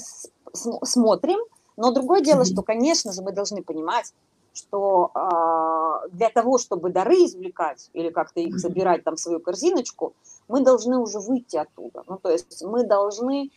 смотрим, 0.84 1.40
но 1.78 1.92
другое 1.92 2.22
дело, 2.22 2.46
что, 2.46 2.64
конечно 2.64 3.12
же, 3.12 3.22
мы 3.22 3.32
должны 3.32 3.64
понимать, 3.64 4.14
что 4.54 5.12
э, 5.14 6.10
для 6.12 6.30
того, 6.30 6.58
чтобы 6.58 6.90
дары 6.90 7.26
извлекать 7.26 7.90
или 7.94 8.10
как-то 8.10 8.40
их 8.40 8.60
собирать 8.60 9.04
там 9.04 9.16
в 9.16 9.20
свою 9.20 9.40
корзиночку, 9.40 10.14
мы 10.48 10.62
должны 10.62 10.98
уже 10.98 11.20
выйти 11.20 11.58
оттуда. 11.58 12.04
Ну, 12.08 12.18
то 12.18 12.32
есть 12.32 12.64
мы 12.64 12.84
должны 12.84 13.52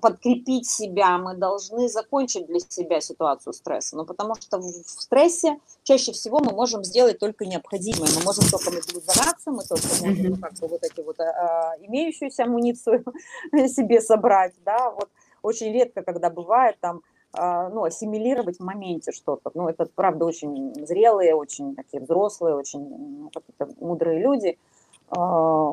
подкрепить 0.00 0.68
себя, 0.68 1.18
мы 1.18 1.34
должны 1.34 1.88
закончить 1.88 2.46
для 2.46 2.60
себя 2.60 3.00
ситуацию 3.00 3.52
стресса. 3.52 3.96
Ну, 3.96 4.04
потому 4.04 4.34
что 4.34 4.58
в 4.58 4.70
стрессе 4.70 5.58
чаще 5.82 6.12
всего 6.12 6.40
мы 6.40 6.52
можем 6.52 6.84
сделать 6.84 7.18
только 7.18 7.46
необходимое. 7.46 8.08
Мы 8.16 8.24
можем 8.24 8.44
только 8.50 8.70
мобилизоваться, 8.70 9.50
мы 9.50 9.64
только 9.64 9.88
можем 10.00 10.30
ну, 10.30 10.36
как 10.36 10.52
бы 10.54 10.68
вот 10.68 10.82
эти 10.82 11.00
вот 11.00 11.18
а, 11.20 11.74
имеющуюся 11.80 12.44
амуницию 12.44 13.04
себе 13.68 14.00
собрать, 14.00 14.54
да, 14.64 14.90
вот 14.90 15.08
очень 15.42 15.72
редко, 15.72 16.02
когда 16.02 16.30
бывает 16.30 16.76
там, 16.80 17.02
а, 17.32 17.68
ну, 17.70 17.84
ассимилировать 17.84 18.58
в 18.58 18.62
моменте 18.62 19.10
что-то. 19.12 19.50
Ну, 19.54 19.68
это, 19.68 19.86
правда, 19.94 20.24
очень 20.26 20.74
зрелые, 20.86 21.34
очень 21.34 21.74
такие 21.74 22.02
взрослые, 22.02 22.54
очень 22.54 22.88
ну, 22.88 23.30
какие-то 23.30 23.68
мудрые 23.84 24.20
люди, 24.20 24.58
а, 25.08 25.72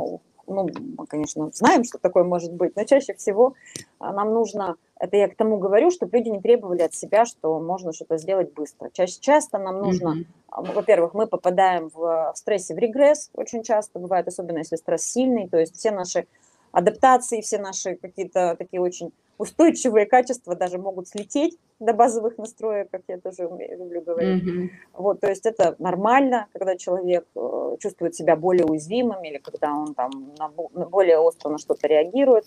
ну, 0.49 0.67
мы, 0.97 1.05
конечно, 1.07 1.49
знаем, 1.53 1.83
что 1.83 1.97
такое 1.97 2.23
может 2.23 2.53
быть, 2.53 2.75
но 2.75 2.83
чаще 2.83 3.13
всего 3.13 3.53
а, 3.99 4.11
нам 4.11 4.33
нужно, 4.33 4.75
это 4.99 5.17
я 5.17 5.27
к 5.27 5.35
тому 5.35 5.57
говорю, 5.57 5.91
чтобы 5.91 6.17
люди 6.17 6.29
не 6.29 6.41
требовали 6.41 6.81
от 6.81 6.93
себя, 6.93 7.25
что 7.25 7.59
можно 7.59 7.93
что-то 7.93 8.17
сделать 8.17 8.53
быстро. 8.53 8.89
Чаще, 8.91 9.19
часто 9.19 9.57
нам 9.57 9.79
нужно, 9.79 10.17
mm-hmm. 10.51 10.73
во-первых, 10.73 11.13
мы 11.13 11.27
попадаем 11.27 11.89
в, 11.89 12.33
в 12.33 12.33
стрессе 12.35 12.73
в 12.73 12.77
регресс, 12.77 13.29
очень 13.33 13.63
часто 13.63 13.99
бывает, 13.99 14.27
особенно 14.27 14.57
если 14.57 14.75
стресс 14.75 15.03
сильный, 15.03 15.47
то 15.47 15.57
есть 15.57 15.75
все 15.75 15.91
наши 15.91 16.27
адаптации, 16.71 17.41
все 17.41 17.59
наши 17.59 17.95
какие-то 17.95 18.55
такие 18.57 18.81
очень 18.81 19.11
устойчивые 19.37 20.05
качества 20.05 20.53
даже 20.53 20.77
могут 20.77 21.07
слететь 21.07 21.57
до 21.79 21.93
базовых 21.93 22.37
настроек, 22.37 22.89
как 22.91 23.01
я 23.07 23.17
тоже 23.17 23.43
люблю 23.43 24.01
говорить. 24.01 24.43
Mm-hmm. 24.43 24.69
Вот, 24.93 25.21
то 25.21 25.29
есть 25.29 25.45
это 25.45 25.75
нормально, 25.79 26.47
когда 26.51 26.75
человек 26.75 27.25
э, 27.35 27.75
чувствует 27.79 28.15
себя 28.15 28.35
более 28.35 28.65
уязвимым 28.65 29.23
или 29.23 29.37
когда 29.37 29.73
он 29.73 29.93
там 29.93 30.11
на, 30.37 30.51
на 30.73 30.85
более 30.85 31.19
остро 31.19 31.49
на 31.49 31.57
что-то 31.57 31.87
реагирует. 31.87 32.45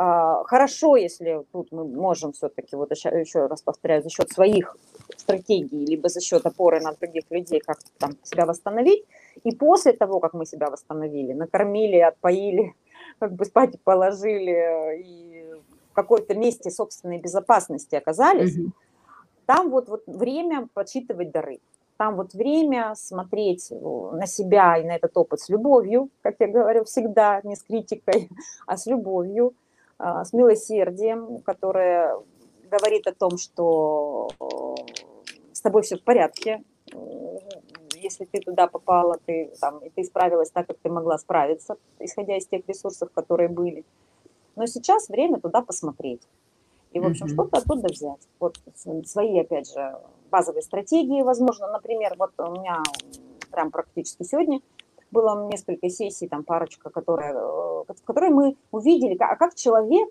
А, 0.00 0.44
хорошо, 0.44 0.96
если 0.96 1.42
тут 1.50 1.72
мы 1.72 1.84
можем 1.84 2.32
все-таки, 2.32 2.76
вот 2.76 2.92
еще 2.92 3.46
раз 3.46 3.62
повторяю, 3.62 4.02
за 4.02 4.10
счет 4.10 4.30
своих 4.30 4.76
стратегий, 5.16 5.86
либо 5.86 6.08
за 6.08 6.20
счет 6.20 6.46
опоры 6.46 6.80
на 6.80 6.92
других 6.92 7.24
людей 7.30 7.60
как-то 7.60 7.88
там 7.98 8.12
себя 8.22 8.46
восстановить. 8.46 9.04
И 9.42 9.50
после 9.52 9.92
того, 9.92 10.20
как 10.20 10.34
мы 10.34 10.46
себя 10.46 10.70
восстановили, 10.70 11.32
накормили, 11.32 11.96
отпоили, 11.96 12.74
как 13.18 13.32
бы 13.32 13.44
спать 13.44 13.80
положили 13.82 15.02
и 15.02 15.28
какой-то 15.98 16.36
месте 16.36 16.70
собственной 16.70 17.18
безопасности 17.18 17.96
оказались, 17.96 18.56
угу. 18.56 18.70
там 19.46 19.68
вот, 19.68 19.88
вот 19.88 20.04
время 20.06 20.68
подсчитывать 20.72 21.32
дары. 21.32 21.58
Там 21.96 22.14
вот 22.14 22.34
время 22.34 22.94
смотреть 22.94 23.72
на 23.72 24.24
себя 24.26 24.78
и 24.78 24.86
на 24.86 24.94
этот 24.94 25.16
опыт 25.16 25.40
с 25.40 25.48
любовью, 25.48 26.10
как 26.22 26.36
я 26.38 26.46
говорю 26.46 26.84
всегда, 26.84 27.40
не 27.42 27.56
с 27.56 27.64
критикой, 27.64 28.30
а 28.66 28.76
с 28.76 28.86
любовью, 28.86 29.54
а, 29.98 30.24
с 30.24 30.32
милосердием, 30.32 31.38
которое 31.38 32.16
говорит 32.70 33.08
о 33.08 33.12
том, 33.12 33.36
что 33.36 34.28
с 35.52 35.60
тобой 35.60 35.82
все 35.82 35.96
в 35.96 36.04
порядке, 36.04 36.62
если 38.02 38.24
ты 38.24 38.40
туда 38.40 38.66
попала, 38.66 39.18
ты, 39.26 39.52
там, 39.60 39.78
и 39.80 39.90
ты 39.90 40.04
справилась 40.04 40.50
так, 40.50 40.66
как 40.66 40.78
ты 40.78 40.90
могла 40.90 41.18
справиться, 41.18 41.76
исходя 41.98 42.36
из 42.36 42.46
тех 42.46 42.66
ресурсов, 42.68 43.10
которые 43.14 43.48
были. 43.48 43.84
Но 44.56 44.66
сейчас 44.66 45.08
время 45.08 45.40
туда 45.40 45.62
посмотреть. 45.62 46.22
И, 46.92 47.00
в 47.00 47.06
общем, 47.06 47.26
mm-hmm. 47.26 47.32
что-то 47.32 47.58
оттуда 47.58 47.88
взять. 47.88 48.28
Вот 48.40 48.58
свои, 49.04 49.38
опять 49.38 49.70
же, 49.70 49.98
базовые 50.30 50.62
стратегии, 50.62 51.22
возможно. 51.22 51.68
Например, 51.68 52.14
вот 52.18 52.32
у 52.38 52.50
меня 52.52 52.82
прям 53.50 53.70
практически 53.70 54.22
сегодня 54.22 54.60
было 55.10 55.48
несколько 55.48 55.88
сессий, 55.88 56.28
там 56.28 56.44
парочка, 56.44 56.90
которые, 56.90 57.34
в 57.34 57.86
э, 57.88 57.94
которой 58.04 58.30
мы 58.30 58.56
увидели, 58.70 59.16
а 59.20 59.36
как 59.36 59.54
человек 59.54 60.08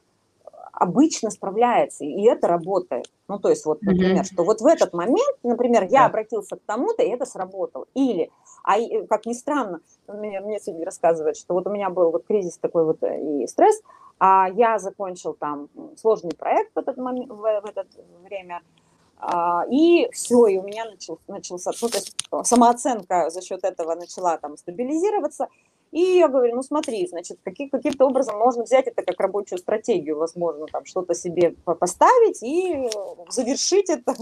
обычно 0.80 1.32
справляется, 1.32 2.06
и 2.06 2.24
это 2.24 2.48
работает. 2.48 3.10
Ну, 3.28 3.40
то 3.40 3.50
есть, 3.50 3.66
вот, 3.66 3.82
например, 3.82 4.22
mm-hmm. 4.22 4.34
что 4.34 4.44
вот 4.44 4.62
в 4.62 4.66
этот 4.66 4.94
момент, 4.94 5.38
например, 5.44 5.84
я 5.84 6.02
да. 6.02 6.06
обратился 6.06 6.56
к 6.56 6.62
тому-то, 6.66 7.04
и 7.04 7.10
это 7.10 7.26
сработало. 7.26 7.86
Или, 7.96 8.32
а 8.64 8.78
как 9.10 9.26
ни 9.26 9.34
странно, 9.34 9.82
мне, 10.08 10.40
мне 10.40 10.60
сегодня 10.60 10.86
рассказывают, 10.86 11.36
что 11.36 11.56
вот 11.56 11.66
у 11.68 11.72
меня 11.72 11.90
был 11.90 12.12
вот 12.12 12.26
кризис 12.26 12.58
такой 12.58 12.86
вот 12.86 13.02
э, 13.02 13.44
и 13.44 13.48
стресс, 13.48 13.82
а 14.20 14.50
я 14.50 14.78
закончил 14.78 15.34
там 15.34 15.70
сложный 16.00 16.32
проект 16.38 16.72
в, 16.76 16.80
этот 16.80 16.98
момент, 16.98 17.30
в, 17.30 17.38
в 17.38 17.66
это 17.66 17.86
время, 18.24 18.62
а, 19.20 19.66
и 19.70 20.08
все, 20.12 20.46
и 20.46 20.58
у 20.58 20.64
меня 20.64 20.86
начал, 20.86 21.20
начался, 21.28 21.72
ну, 21.82 21.90
то 21.90 21.98
есть 21.98 22.16
самооценка 22.44 23.32
за 23.32 23.42
счет 23.42 23.64
этого 23.64 23.96
начала 23.96 24.38
там 24.38 24.58
стабилизироваться, 24.58 25.48
и 25.92 26.18
я 26.18 26.28
говорю, 26.28 26.56
ну 26.56 26.64
смотри, 26.64 27.08
значит, 27.08 27.40
каким, 27.44 27.70
каким-то 27.70 28.06
образом 28.06 28.38
можно 28.38 28.64
взять 28.64 28.88
это 28.88 29.04
как 29.04 29.20
рабочую 29.20 29.60
стратегию, 29.60 30.18
возможно, 30.18 30.66
там 30.68 30.86
что-то 30.86 31.14
себе 31.14 31.56
поставить 31.66 32.44
и 32.44 32.90
завершить 33.30 33.90
это 33.90 34.14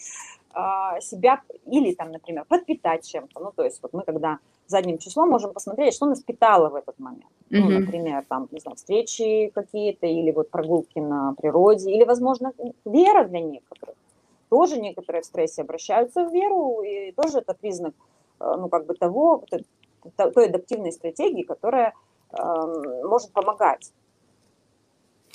а, 0.52 1.00
себя 1.00 1.42
или 1.66 1.94
там, 1.94 2.12
например, 2.12 2.44
подпитать 2.48 3.08
чем-то. 3.08 3.40
Ну, 3.40 3.52
то 3.54 3.64
есть 3.64 3.82
вот 3.82 3.92
мы 3.92 4.02
когда 4.02 4.38
задним 4.66 4.98
числом 4.98 5.30
можем 5.30 5.52
посмотреть, 5.52 5.94
что 5.94 6.06
нас 6.06 6.20
питало 6.20 6.68
в 6.68 6.74
этот 6.74 6.98
момент. 6.98 7.24
Mm-hmm. 7.50 7.58
Ну, 7.58 7.68
например, 7.80 8.24
там, 8.28 8.48
не 8.50 8.60
знаю, 8.60 8.76
встречи 8.76 9.50
какие-то, 9.54 10.06
или 10.06 10.30
вот 10.30 10.50
прогулки 10.50 10.98
на 10.98 11.34
природе, 11.34 11.90
или, 11.90 12.04
возможно, 12.04 12.52
вера 12.84 13.24
для 13.24 13.40
некоторых. 13.40 13.96
Тоже 14.50 14.80
некоторые 14.80 15.22
в 15.22 15.24
стрессе 15.26 15.62
обращаются 15.62 16.24
в 16.24 16.32
веру, 16.32 16.82
и 16.82 17.12
тоже 17.12 17.38
это 17.38 17.54
признак, 17.54 17.94
э, 18.40 18.54
ну, 18.58 18.68
как 18.68 18.86
бы 18.86 18.94
того, 18.94 19.44
той 20.16 20.46
адаптивной 20.46 20.92
стратегии, 20.92 21.42
которая 21.42 21.94
э, 22.32 22.36
может 23.04 23.32
помогать. 23.32 23.92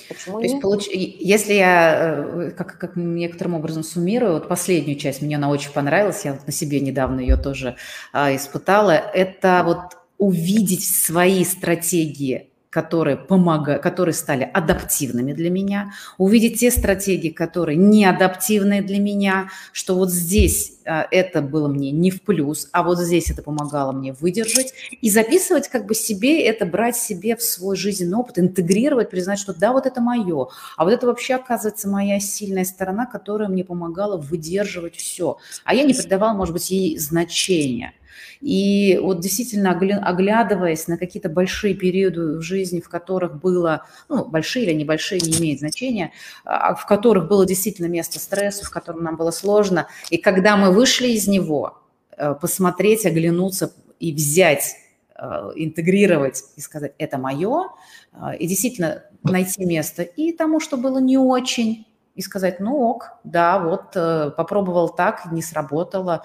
Почему 0.08 0.40
То 0.40 0.44
есть, 0.44 0.62
получ... 0.62 0.88
если 0.88 1.54
я 1.54 2.26
э, 2.26 2.52
как, 2.52 2.78
как 2.78 2.96
некоторым 2.96 3.56
образом 3.56 3.84
суммирую, 3.84 4.34
вот 4.34 4.48
последнюю 4.48 4.98
часть 4.98 5.22
мне 5.22 5.36
она 5.36 5.50
очень 5.50 5.72
понравилась, 5.72 6.26
я 6.26 6.34
вот 6.34 6.46
на 6.46 6.52
себе 6.52 6.80
недавно 6.80 7.20
ее 7.20 7.38
тоже 7.38 7.76
а, 8.12 8.36
испытала, 8.36 8.92
это 8.92 9.62
вот 9.66 9.98
увидеть 10.18 10.88
свои 10.88 11.44
стратегии 11.44 12.50
которые, 12.74 13.18
помогают, 13.18 13.84
которые 13.84 14.14
стали 14.16 14.50
адаптивными 14.52 15.34
для 15.34 15.52
меня, 15.52 15.92
увидеть 16.18 16.60
те 16.60 16.72
стратегии, 16.72 17.30
которые 17.30 17.78
не 17.78 18.04
адаптивные 18.04 18.82
для 18.82 18.98
меня, 18.98 19.50
что 19.72 19.96
вот 19.96 20.10
здесь 20.10 20.80
а, 20.84 21.08
это 21.12 21.44
было 21.44 21.68
мне 21.68 21.92
не 21.92 22.10
в 22.10 22.24
плюс, 22.24 22.70
а 22.72 22.82
вот 22.82 22.98
здесь 22.98 23.30
это 23.30 23.44
помогало 23.44 23.92
мне 23.92 24.14
выдержать, 24.14 24.74
и 24.90 25.12
записывать 25.12 25.68
как 25.68 25.86
бы 25.86 25.94
себе 25.94 26.44
это, 26.44 26.66
брать 26.66 26.98
себе 26.98 27.36
в 27.36 27.44
свой 27.44 27.78
жизненный 27.78 28.18
опыт, 28.18 28.40
интегрировать, 28.40 29.12
признать, 29.12 29.38
что 29.38 29.54
да, 29.54 29.72
вот 29.72 29.86
это 29.86 30.02
мое, 30.02 30.48
а 30.76 30.84
вот 30.84 30.94
это 30.94 31.06
вообще 31.06 31.36
оказывается 31.36 31.88
моя 31.88 32.20
сильная 32.20 32.66
сторона, 32.66 33.06
которая 33.06 33.50
мне 33.50 33.64
помогала 33.64 34.18
выдерживать 34.18 34.96
все, 34.96 35.38
а 35.64 35.76
я 35.76 35.84
не 35.84 35.94
придавала, 35.94 36.34
может 36.34 36.54
быть, 36.54 36.72
ей 36.72 36.98
значения. 36.98 37.94
И 38.42 39.00
вот 39.02 39.20
действительно, 39.20 39.72
оглядываясь 39.72 40.88
на 40.88 40.98
какие-то 40.98 41.30
большие 41.30 41.74
периоды 41.74 42.38
в 42.38 42.42
жизни, 42.42 42.80
в 42.80 42.90
которых 42.90 43.40
было, 43.40 43.86
ну, 44.10 44.26
большие 44.26 44.66
или 44.66 44.74
небольшие, 44.74 45.22
не 45.22 45.38
имеет 45.40 45.60
значения, 45.60 46.12
а, 46.46 46.76
в 46.76 46.86
которых 46.86 47.28
было 47.28 47.46
действительно 47.46 47.88
место 47.88 48.20
стрессу, 48.20 48.66
в 48.66 48.70
котором 48.70 49.04
нам 49.04 49.18
было 49.18 49.32
сложно, 49.32 49.88
и 50.10 50.18
когда 50.18 50.58
мы 50.58 50.72
вышли 50.72 51.10
из 51.10 51.28
него, 51.28 51.82
э, 52.18 52.34
посмотреть, 52.36 53.06
оглянуться 53.06 53.74
и 54.00 54.14
взять 54.14 54.76
э, 55.16 55.26
интегрировать 55.56 56.44
и 56.56 56.62
сказать, 56.62 56.94
это 56.98 57.18
мое, 57.18 57.70
э, 58.14 58.38
и 58.38 58.48
действительно 58.48 59.04
найти 59.24 59.66
место 59.66 60.04
и 60.04 60.32
тому, 60.32 60.60
что 60.60 60.78
было 60.78 61.00
не 61.00 61.18
очень, 61.18 61.88
и 62.16 62.22
сказать, 62.22 62.60
ну 62.60 62.78
ок, 62.78 63.10
да, 63.24 63.58
вот 63.58 63.94
попробовал 64.36 64.90
так, 64.90 65.32
не 65.32 65.42
сработало, 65.42 66.24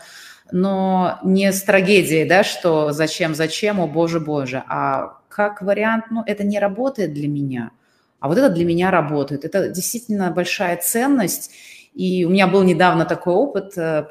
но 0.53 1.19
не 1.23 1.53
с 1.53 1.63
трагедией, 1.63 2.25
да, 2.25 2.45
что 2.45 2.93
зачем, 2.93 3.35
зачем, 3.35 3.81
о 3.81 3.87
боже, 3.87 4.21
боже, 4.21 4.63
а 4.69 5.19
как 5.29 5.63
вариант, 5.63 6.07
ну, 6.11 6.23
это 6.27 6.45
не 6.45 6.59
работает 6.59 7.13
для 7.13 7.29
меня, 7.29 7.71
а 8.21 8.29
вот 8.29 8.39
это 8.39 8.49
для 8.49 8.65
меня 8.65 8.91
работает. 8.91 9.45
Это 9.45 9.69
действительно 9.69 10.31
большая 10.31 10.77
ценность, 10.77 11.53
и 11.95 12.25
у 12.25 12.31
меня 12.31 12.47
был 12.47 12.63
недавно 12.63 13.05
такой 13.05 13.35
опыт 13.35 13.77
э, 13.77 14.07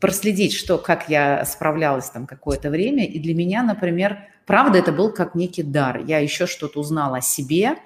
проследить, 0.00 0.54
что, 0.54 0.78
как 0.78 1.08
я 1.08 1.44
справлялась 1.44 2.10
там 2.10 2.26
какое-то 2.26 2.70
время, 2.70 3.04
и 3.04 3.18
для 3.18 3.34
меня, 3.34 3.62
например, 3.62 4.18
правда, 4.46 4.78
это 4.78 4.92
был 4.92 5.12
как 5.12 5.34
некий 5.34 5.62
дар. 5.62 5.98
Я 6.04 6.18
еще 6.18 6.46
что-то 6.46 6.80
узнала 6.80 7.18
о 7.18 7.20
себе– 7.20 7.76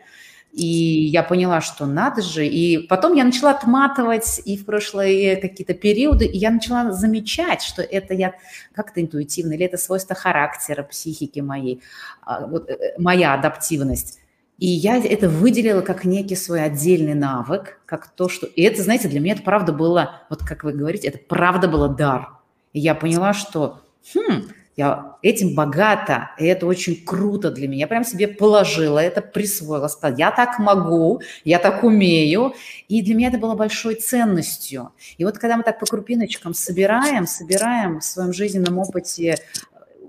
и 0.54 1.06
я 1.06 1.24
поняла, 1.24 1.60
что 1.60 1.84
надо 1.84 2.22
же. 2.22 2.46
И 2.46 2.86
потом 2.86 3.14
я 3.14 3.24
начала 3.24 3.50
отматывать 3.50 4.40
и 4.44 4.56
в 4.56 4.64
прошлые 4.64 5.36
какие-то 5.36 5.74
периоды, 5.74 6.26
и 6.26 6.38
я 6.38 6.50
начала 6.50 6.92
замечать, 6.92 7.60
что 7.60 7.82
это 7.82 8.14
я 8.14 8.34
как-то 8.72 9.00
интуитивно, 9.02 9.54
или 9.54 9.66
это 9.66 9.78
свойство 9.78 10.14
характера, 10.14 10.84
психики 10.84 11.40
моей, 11.40 11.82
а, 12.22 12.46
вот, 12.46 12.70
э, 12.70 12.94
моя 12.98 13.34
адаптивность. 13.34 14.20
И 14.58 14.68
я 14.68 14.96
это 14.98 15.28
выделила 15.28 15.80
как 15.80 16.04
некий 16.04 16.36
свой 16.36 16.62
отдельный 16.62 17.14
навык, 17.14 17.80
как 17.84 18.06
то, 18.06 18.28
что... 18.28 18.46
И 18.46 18.62
это, 18.62 18.80
знаете, 18.80 19.08
для 19.08 19.18
меня 19.18 19.34
это 19.34 19.42
правда 19.42 19.72
было, 19.72 20.22
вот 20.30 20.44
как 20.44 20.62
вы 20.62 20.72
говорите, 20.72 21.08
это 21.08 21.18
правда 21.18 21.66
было 21.66 21.88
дар. 21.88 22.28
И 22.72 22.78
я 22.78 22.94
поняла, 22.94 23.34
что, 23.34 23.80
хм, 24.14 24.44
я 24.76 25.16
этим 25.22 25.54
богата, 25.54 26.30
и 26.38 26.44
это 26.46 26.66
очень 26.66 27.04
круто 27.04 27.50
для 27.50 27.68
меня. 27.68 27.80
Я 27.80 27.86
прям 27.86 28.04
себе 28.04 28.26
положила 28.26 28.98
это, 28.98 29.22
присвоила, 29.22 29.86
сказала, 29.88 30.18
я 30.18 30.30
так 30.32 30.58
могу, 30.58 31.20
я 31.44 31.58
так 31.58 31.84
умею. 31.84 32.54
И 32.88 33.00
для 33.02 33.14
меня 33.14 33.28
это 33.28 33.38
было 33.38 33.54
большой 33.54 33.94
ценностью. 33.94 34.90
И 35.16 35.24
вот 35.24 35.38
когда 35.38 35.56
мы 35.56 35.62
так 35.62 35.78
по 35.78 35.86
крупиночкам 35.86 36.54
собираем, 36.54 37.26
собираем 37.26 38.00
в 38.00 38.04
своем 38.04 38.32
жизненном 38.32 38.78
опыте 38.78 39.36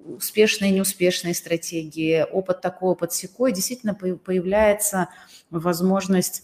успешные 0.05 0.71
и 0.71 0.75
неуспешные 0.75 1.33
стратегии, 1.33 2.25
опыт 2.31 2.61
такой, 2.61 2.91
опыт 2.91 3.13
секой, 3.13 3.51
действительно 3.51 3.93
появляется 3.93 5.09
возможность 5.51 6.43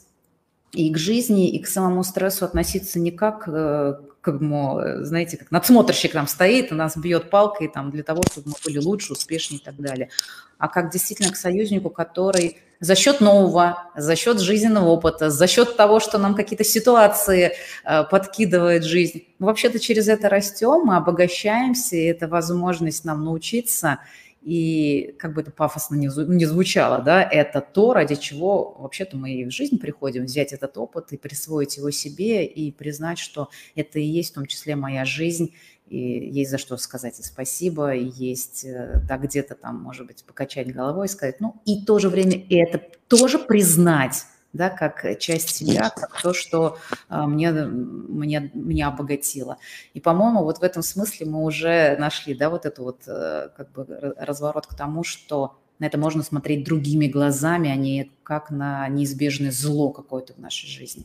и 0.73 0.91
к 0.91 0.97
жизни, 0.97 1.49
и 1.49 1.59
к 1.59 1.67
самому 1.67 2.03
стрессу 2.03 2.45
относиться 2.45 2.99
не 2.99 3.11
как 3.11 3.47
э, 3.47 3.95
как 4.21 4.39
бы, 4.39 5.03
знаете, 5.03 5.37
как 5.37 5.51
надсмотрщик 5.51 6.13
там 6.13 6.27
стоит, 6.27 6.71
и 6.71 6.75
нас 6.75 6.95
бьет 6.95 7.29
палкой 7.29 7.67
там 7.67 7.89
для 7.89 8.03
того, 8.03 8.21
чтобы 8.31 8.49
мы 8.49 8.53
были 8.63 8.77
лучше, 8.77 9.13
успешнее 9.13 9.59
и 9.59 9.63
так 9.63 9.75
далее, 9.77 10.09
а 10.57 10.67
как 10.67 10.91
действительно 10.91 11.31
к 11.31 11.35
союзнику, 11.35 11.89
который 11.89 12.57
за 12.79 12.95
счет 12.95 13.19
нового, 13.19 13.91
за 13.95 14.15
счет 14.15 14.39
жизненного 14.39 14.89
опыта, 14.89 15.29
за 15.29 15.47
счет 15.47 15.75
того, 15.75 15.99
что 15.99 16.17
нам 16.17 16.35
какие-то 16.35 16.63
ситуации 16.63 17.53
э, 17.83 18.03
подкидывает 18.03 18.83
жизнь, 18.83 19.23
мы 19.39 19.47
вообще-то 19.47 19.79
через 19.79 20.07
это 20.07 20.29
растем, 20.29 20.81
мы 20.85 20.97
обогащаемся, 20.97 21.95
и 21.95 22.05
это 22.05 22.27
возможность 22.27 23.05
нам 23.05 23.23
научиться 23.23 23.99
и 24.41 25.15
как 25.19 25.33
бы 25.33 25.41
это 25.41 25.51
пафосно 25.51 25.95
не, 25.95 26.09
звучало, 26.45 27.01
да, 27.01 27.23
это 27.23 27.61
то, 27.61 27.93
ради 27.93 28.15
чего 28.15 28.75
вообще-то 28.79 29.15
мы 29.15 29.33
и 29.33 29.45
в 29.45 29.51
жизнь 29.51 29.77
приходим, 29.77 30.25
взять 30.25 30.51
этот 30.51 30.77
опыт 30.77 31.11
и 31.11 31.17
присвоить 31.17 31.77
его 31.77 31.91
себе 31.91 32.45
и 32.45 32.71
признать, 32.71 33.19
что 33.19 33.49
это 33.75 33.99
и 33.99 34.03
есть 34.03 34.31
в 34.31 34.35
том 34.35 34.47
числе 34.47 34.75
моя 34.75 35.05
жизнь, 35.05 35.53
и 35.87 36.29
есть 36.31 36.49
за 36.49 36.57
что 36.57 36.77
сказать 36.77 37.15
спасибо, 37.23 37.93
и 37.93 38.05
есть, 38.05 38.63
э, 38.65 39.01
да, 39.07 39.17
где-то 39.17 39.55
там, 39.55 39.79
может 39.81 40.07
быть, 40.07 40.23
покачать 40.23 40.73
головой 40.73 41.05
и 41.05 41.09
сказать, 41.09 41.39
ну, 41.39 41.61
и 41.65 41.81
в 41.81 41.85
то 41.85 41.99
же 41.99 42.09
время 42.09 42.43
это 42.49 42.81
тоже 43.07 43.37
признать, 43.37 44.23
да, 44.53 44.69
как 44.69 45.17
часть 45.19 45.49
себя, 45.49 45.89
как 45.89 46.21
то, 46.21 46.33
что 46.33 46.77
а, 47.09 47.27
мне, 47.27 47.51
мне, 47.51 48.51
меня 48.53 48.87
обогатило. 48.89 49.57
И, 49.93 49.99
по-моему, 49.99 50.43
вот 50.43 50.59
в 50.59 50.63
этом 50.63 50.83
смысле 50.83 51.27
мы 51.27 51.43
уже 51.43 51.95
нашли, 51.97 52.33
да, 52.33 52.49
вот 52.49 52.65
эту 52.65 52.83
вот 52.83 53.03
э, 53.07 53.49
как 53.55 53.71
бы 53.71 53.85
разворот 54.17 54.67
к 54.67 54.75
тому, 54.75 55.03
что 55.03 55.57
на 55.79 55.85
это 55.85 55.97
можно 55.97 56.21
смотреть 56.21 56.63
другими 56.63 57.07
глазами, 57.07 57.69
а 57.71 57.75
не 57.75 58.11
как 58.31 58.49
на 58.49 58.87
неизбежное 58.87 59.51
зло 59.51 59.89
какое-то 59.89 60.33
в 60.33 60.39
нашей 60.39 60.69
жизни. 60.69 61.03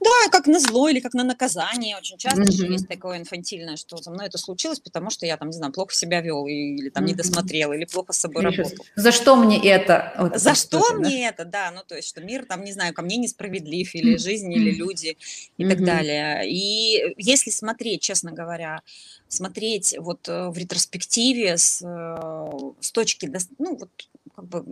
Да, 0.00 0.30
как 0.32 0.46
на 0.46 0.58
зло 0.60 0.88
или 0.88 0.98
как 0.98 1.12
на 1.12 1.22
наказание. 1.22 1.98
Очень 1.98 2.16
часто 2.16 2.40
mm-hmm. 2.40 2.52
же 2.52 2.72
есть 2.72 2.88
такое 2.88 3.18
инфантильное, 3.18 3.76
что 3.76 3.98
со 3.98 4.10
мной 4.10 4.28
это 4.28 4.38
случилось, 4.38 4.80
потому 4.80 5.10
что 5.10 5.26
я 5.26 5.36
там, 5.36 5.48
не 5.48 5.54
знаю, 5.54 5.74
плохо 5.74 5.94
себя 5.94 6.22
вел, 6.22 6.46
или 6.46 6.88
там 6.88 7.04
mm-hmm. 7.04 7.06
не 7.06 7.14
досмотрел, 7.14 7.74
или 7.74 7.84
плохо 7.84 8.14
с 8.14 8.18
собой 8.20 8.44
Конечно. 8.44 8.64
работал. 8.64 8.86
За 8.96 9.12
что 9.12 9.36
мне 9.36 9.62
это? 9.62 10.14
Вот 10.18 10.40
За 10.40 10.54
что, 10.54 10.80
что 10.80 10.94
мне 10.94 11.18
да? 11.18 11.28
это, 11.28 11.44
да. 11.44 11.70
Ну, 11.70 11.82
то 11.86 11.96
есть, 11.96 12.08
что 12.08 12.22
мир 12.22 12.46
там, 12.46 12.64
не 12.64 12.72
знаю, 12.72 12.94
ко 12.94 13.02
мне 13.02 13.18
несправедлив, 13.18 13.94
или 13.94 14.14
mm-hmm. 14.14 14.18
жизнь, 14.18 14.50
или 14.50 14.70
люди, 14.70 15.18
и 15.58 15.64
mm-hmm. 15.64 15.68
так 15.68 15.84
далее. 15.84 16.50
И 16.50 17.14
если 17.18 17.50
смотреть, 17.50 18.00
честно 18.00 18.32
говоря, 18.32 18.80
смотреть 19.28 19.96
вот 19.98 20.26
э, 20.30 20.48
в 20.48 20.56
ретроспективе 20.56 21.58
с, 21.58 21.82
э, 21.84 22.72
с 22.80 22.90
точки, 22.90 23.30
ну, 23.58 23.76
вот 23.76 23.90
как 24.34 24.46
бы 24.46 24.64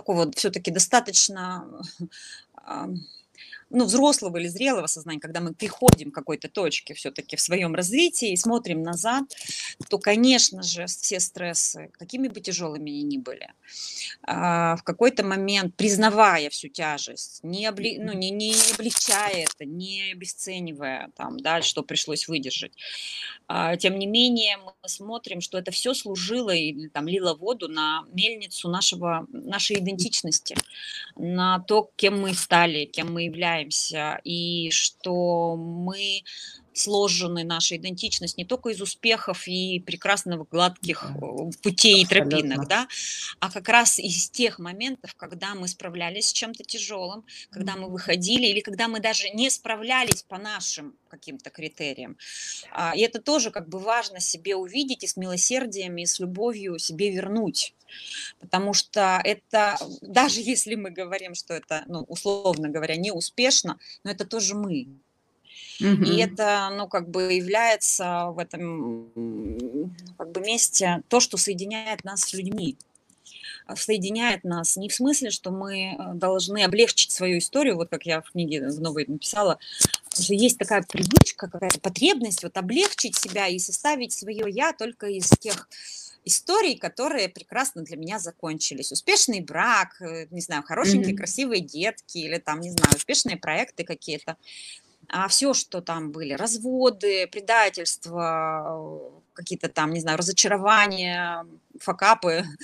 такого 0.00 0.30
все-таки 0.32 0.70
достаточно 0.70 1.66
ну, 3.70 3.84
взрослого 3.84 4.36
или 4.36 4.48
зрелого 4.48 4.86
сознания, 4.86 5.20
когда 5.20 5.40
мы 5.40 5.54
приходим 5.54 6.10
к 6.10 6.14
какой-то 6.14 6.48
точке 6.48 6.94
все-таки 6.94 7.36
в 7.36 7.40
своем 7.40 7.74
развитии 7.74 8.32
и 8.32 8.36
смотрим 8.36 8.82
назад, 8.82 9.24
то, 9.88 9.98
конечно 9.98 10.62
же, 10.62 10.86
все 10.86 11.20
стрессы, 11.20 11.90
какими 11.92 12.28
бы 12.28 12.40
тяжелыми 12.40 12.90
они 12.90 13.02
ни 13.02 13.18
были, 13.18 13.52
а, 14.22 14.76
в 14.76 14.82
какой-то 14.82 15.24
момент, 15.24 15.76
признавая 15.76 16.50
всю 16.50 16.68
тяжесть, 16.68 17.40
не, 17.42 17.66
обли... 17.66 17.98
ну, 17.98 18.12
не, 18.12 18.30
не 18.30 18.54
облегчая 18.74 19.44
это, 19.44 19.64
не 19.64 20.12
обесценивая 20.12 21.10
там, 21.16 21.38
да, 21.38 21.62
что 21.62 21.82
пришлось 21.82 22.26
выдержать, 22.28 22.72
а, 23.46 23.76
тем 23.76 23.98
не 23.98 24.06
менее 24.06 24.58
мы 24.58 24.72
смотрим, 24.88 25.40
что 25.40 25.58
это 25.58 25.70
все 25.70 25.94
служило 25.94 26.50
и 26.50 26.88
там 26.88 27.06
лило 27.06 27.34
воду 27.34 27.68
на 27.68 28.04
мельницу 28.12 28.68
нашего, 28.68 29.26
нашей 29.32 29.78
идентичности, 29.78 30.56
на 31.16 31.60
то, 31.60 31.90
кем 31.96 32.20
мы 32.20 32.34
стали, 32.34 32.84
кем 32.84 33.12
мы 33.12 33.24
являемся, 33.24 33.59
являемся, 33.60 34.20
и 34.24 34.70
что 34.70 35.56
мы 35.56 36.22
сложены, 36.80 37.44
наша 37.44 37.76
идентичность 37.76 38.36
не 38.36 38.44
только 38.44 38.70
из 38.70 38.80
успехов 38.80 39.46
и 39.46 39.80
прекрасных 39.80 40.48
гладких 40.48 41.04
э, 41.04 41.50
путей 41.62 42.02
и 42.02 42.06
тропинок, 42.06 42.68
да, 42.68 42.88
а 43.38 43.50
как 43.50 43.68
раз 43.68 43.98
из 43.98 44.30
тех 44.30 44.58
моментов, 44.58 45.14
когда 45.14 45.54
мы 45.54 45.68
справлялись 45.68 46.28
с 46.28 46.32
чем-то 46.32 46.64
тяжелым, 46.64 47.24
когда 47.50 47.76
мы 47.76 47.88
выходили 47.88 48.46
или 48.46 48.60
когда 48.60 48.88
мы 48.88 49.00
даже 49.00 49.30
не 49.30 49.50
справлялись 49.50 50.22
по 50.22 50.38
нашим 50.38 50.94
каким-то 51.08 51.50
критериям. 51.50 52.16
А, 52.72 52.92
и 52.96 53.00
это 53.00 53.20
тоже 53.20 53.50
как 53.50 53.68
бы 53.68 53.78
важно 53.78 54.20
себе 54.20 54.56
увидеть 54.56 55.04
и 55.04 55.06
с 55.06 55.16
милосердием, 55.16 55.96
и 55.98 56.06
с 56.06 56.20
любовью 56.20 56.78
себе 56.78 57.10
вернуть. 57.10 57.74
Потому 58.38 58.72
что 58.72 59.20
это, 59.24 59.76
даже 60.00 60.40
если 60.40 60.74
мы 60.76 60.90
говорим, 60.90 61.34
что 61.34 61.54
это, 61.54 61.84
ну, 61.86 62.04
условно 62.08 62.68
говоря, 62.68 62.96
не 62.96 63.12
успешно, 63.12 63.78
но 64.04 64.10
это 64.10 64.24
тоже 64.24 64.54
мы. 64.54 64.88
Угу. 65.80 66.04
И 66.04 66.18
это, 66.18 66.70
ну, 66.76 66.88
как 66.88 67.08
бы 67.08 67.32
является 67.32 68.26
в 68.30 68.38
этом 68.38 69.10
как 70.18 70.30
бы 70.30 70.40
месте 70.40 71.02
то, 71.08 71.20
что 71.20 71.36
соединяет 71.36 72.04
нас 72.04 72.20
с 72.20 72.32
людьми 72.34 72.76
а, 73.66 73.76
соединяет 73.76 74.44
нас 74.44 74.76
не 74.76 74.88
в 74.88 74.94
смысле, 74.94 75.30
что 75.30 75.50
мы 75.50 75.94
э, 75.94 76.14
должны 76.14 76.64
облегчить 76.64 77.12
свою 77.12 77.38
историю, 77.38 77.76
вот 77.76 77.88
как 77.88 78.04
я 78.04 78.20
в 78.20 78.30
книге 78.32 78.68
в 78.68 78.80
новой 78.80 79.04
написала, 79.06 79.58
что 80.12 80.34
есть 80.34 80.58
такая 80.58 80.82
привычка, 80.82 81.48
какая-то 81.48 81.80
потребность 81.80 82.42
вот 82.42 82.56
облегчить 82.56 83.16
себя 83.16 83.46
и 83.46 83.58
составить 83.58 84.12
свое 84.12 84.44
я 84.48 84.72
только 84.72 85.06
из 85.06 85.28
тех 85.30 85.68
историй, 86.24 86.76
которые 86.76 87.28
прекрасно 87.28 87.82
для 87.82 87.96
меня 87.96 88.18
закончились. 88.18 88.92
Успешный 88.92 89.40
брак, 89.40 90.00
э, 90.00 90.26
не 90.30 90.40
знаю, 90.40 90.62
хорошенькие, 90.62 91.14
mm-hmm. 91.14 91.16
красивые 91.16 91.60
детки 91.60 92.18
или 92.18 92.38
там, 92.38 92.60
не 92.60 92.70
знаю, 92.70 92.94
успешные 92.94 93.36
проекты 93.36 93.84
какие-то. 93.84 94.36
А 95.12 95.26
все, 95.28 95.54
что 95.54 95.80
там 95.80 96.12
были, 96.12 96.34
разводы, 96.34 97.26
предательства, 97.26 99.19
какие-то 99.40 99.68
там, 99.68 99.92
не 99.92 100.00
знаю, 100.00 100.18
разочарования, 100.18 101.46
факапы. 101.80 102.44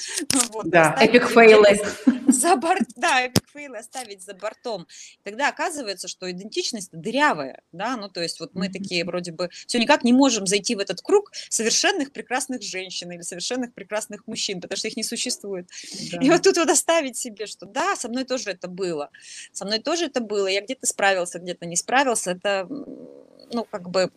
Вот, 0.51 0.69
да, 0.69 0.97
epic 1.01 1.29
фейлы. 1.29 1.81
За 2.29 2.57
борт, 2.57 2.89
да, 2.97 3.23
epic 3.23 3.49
фейлы 3.49 3.79
оставить 3.79 4.23
за 4.23 4.35
бортом. 4.35 4.87
Тогда 5.23 5.49
оказывается, 5.49 6.09
что 6.09 6.31
идентичность 6.31 6.91
дырявая, 6.93 7.63
да, 7.73 7.97
ну 7.97 8.09
то 8.09 8.21
есть 8.21 8.41
вот 8.41 8.55
мы 8.55 8.69
такие 8.69 9.05
вроде 9.05 9.33
бы 9.33 9.49
все 9.67 9.79
никак 9.79 10.03
не 10.03 10.13
можем 10.13 10.47
зайти 10.47 10.75
в 10.75 10.81
этот 10.81 11.01
круг 11.03 11.31
совершенных 11.49 12.13
прекрасных 12.13 12.63
женщин 12.63 13.13
или 13.13 13.23
совершенных 13.23 13.75
прекрасных 13.75 14.27
мужчин, 14.27 14.61
потому 14.61 14.77
что 14.77 14.89
их 14.89 14.97
не 14.97 15.05
существует. 15.05 15.69
Да. 16.13 16.19
И 16.19 16.31
вот 16.31 16.43
тут 16.43 16.57
вот 16.57 16.69
оставить 16.69 17.17
себе, 17.17 17.47
что 17.47 17.65
да, 17.65 17.95
со 17.97 18.09
мной 18.09 18.25
тоже 18.25 18.51
это 18.51 18.69
было, 18.69 19.11
со 19.53 19.65
мной 19.65 19.79
тоже 19.79 20.07
это 20.07 20.21
было, 20.21 20.49
я 20.49 20.61
где-то 20.63 20.87
справился, 20.87 21.39
где-то 21.39 21.65
не 21.65 21.77
справился, 21.77 22.33
это, 22.33 22.67
ну 22.69 23.65
как 23.71 23.89
бы 23.89 24.11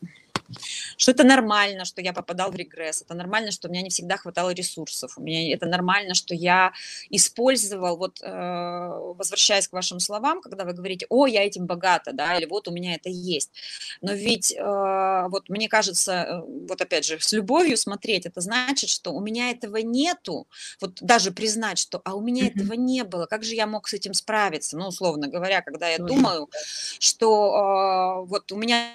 что 0.97 1.11
это 1.11 1.23
нормально, 1.23 1.85
что 1.85 2.01
я 2.01 2.13
попадал 2.13 2.51
в 2.51 2.55
регресс, 2.55 3.01
это 3.01 3.13
нормально, 3.13 3.51
что 3.51 3.67
у 3.67 3.71
меня 3.71 3.81
не 3.81 3.89
всегда 3.89 4.17
хватало 4.17 4.51
ресурсов, 4.51 5.17
у 5.17 5.21
меня 5.21 5.53
это 5.53 5.65
нормально, 5.65 6.13
что 6.13 6.33
я 6.33 6.73
использовал, 7.09 7.97
вот 7.97 8.19
э, 8.21 8.27
возвращаясь 9.17 9.67
к 9.67 9.73
вашим 9.73 9.99
словам, 9.99 10.41
когда 10.41 10.65
вы 10.65 10.73
говорите, 10.73 11.05
о, 11.09 11.27
я 11.27 11.43
этим 11.43 11.65
богата, 11.65 12.11
да, 12.13 12.35
или 12.37 12.45
вот 12.45 12.67
у 12.67 12.71
меня 12.71 12.95
это 12.95 13.09
есть, 13.09 13.51
но 14.01 14.13
ведь 14.13 14.51
э, 14.51 15.27
вот 15.29 15.49
мне 15.49 15.67
кажется, 15.67 16.11
э, 16.11 16.41
вот 16.69 16.81
опять 16.81 17.05
же, 17.05 17.19
с 17.19 17.31
любовью 17.33 17.77
смотреть, 17.77 18.25
это 18.25 18.41
значит, 18.41 18.89
что 18.89 19.11
у 19.11 19.21
меня 19.21 19.51
этого 19.51 19.77
нету, 19.77 20.47
вот 20.81 21.01
даже 21.01 21.31
признать, 21.31 21.77
что, 21.77 22.01
а 22.03 22.15
у 22.15 22.21
меня 22.21 22.47
этого 22.47 22.73
не 22.73 23.03
было, 23.03 23.25
как 23.25 23.43
же 23.43 23.55
я 23.55 23.67
мог 23.67 23.87
с 23.87 23.93
этим 23.93 24.13
справиться, 24.13 24.77
ну, 24.77 24.87
условно 24.87 25.27
говоря, 25.27 25.61
когда 25.61 25.87
я 25.89 25.97
думаю, 25.97 26.49
что 26.99 28.23
э, 28.23 28.27
вот 28.27 28.51
у 28.51 28.57
меня 28.57 28.91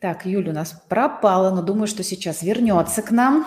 так, 0.00 0.26
Юля 0.26 0.50
у 0.50 0.54
нас 0.54 0.80
пропала, 0.88 1.50
но 1.50 1.62
думаю, 1.62 1.86
что 1.86 2.02
сейчас 2.02 2.42
вернется 2.42 3.02
к 3.02 3.10
нам. 3.10 3.46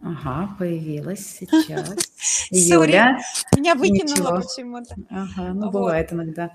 Ага, 0.00 0.56
появилась 0.58 1.38
сейчас. 1.38 1.94
Юля. 2.50 3.18
Меня 3.56 3.74
выкинуло 3.74 4.40
почему-то. 4.40 4.94
Ага, 5.10 5.52
ну 5.52 5.70
бывает 5.70 6.12
иногда. 6.12 6.52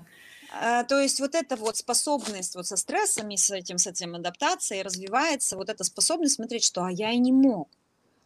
А, 0.54 0.84
то 0.84 1.00
есть 1.00 1.20
вот 1.20 1.34
эта 1.34 1.56
вот 1.56 1.76
способность 1.76 2.54
вот 2.54 2.66
со 2.66 2.76
стрессами, 2.76 3.36
с 3.36 3.50
этим, 3.50 3.78
с 3.78 3.86
этим 3.86 4.14
адаптацией 4.14 4.82
развивается, 4.82 5.56
вот 5.56 5.70
эта 5.70 5.84
способность 5.84 6.34
смотреть, 6.34 6.64
что 6.64 6.84
а 6.84 6.90
я 6.90 7.10
и 7.10 7.18
не 7.18 7.32
мог 7.32 7.68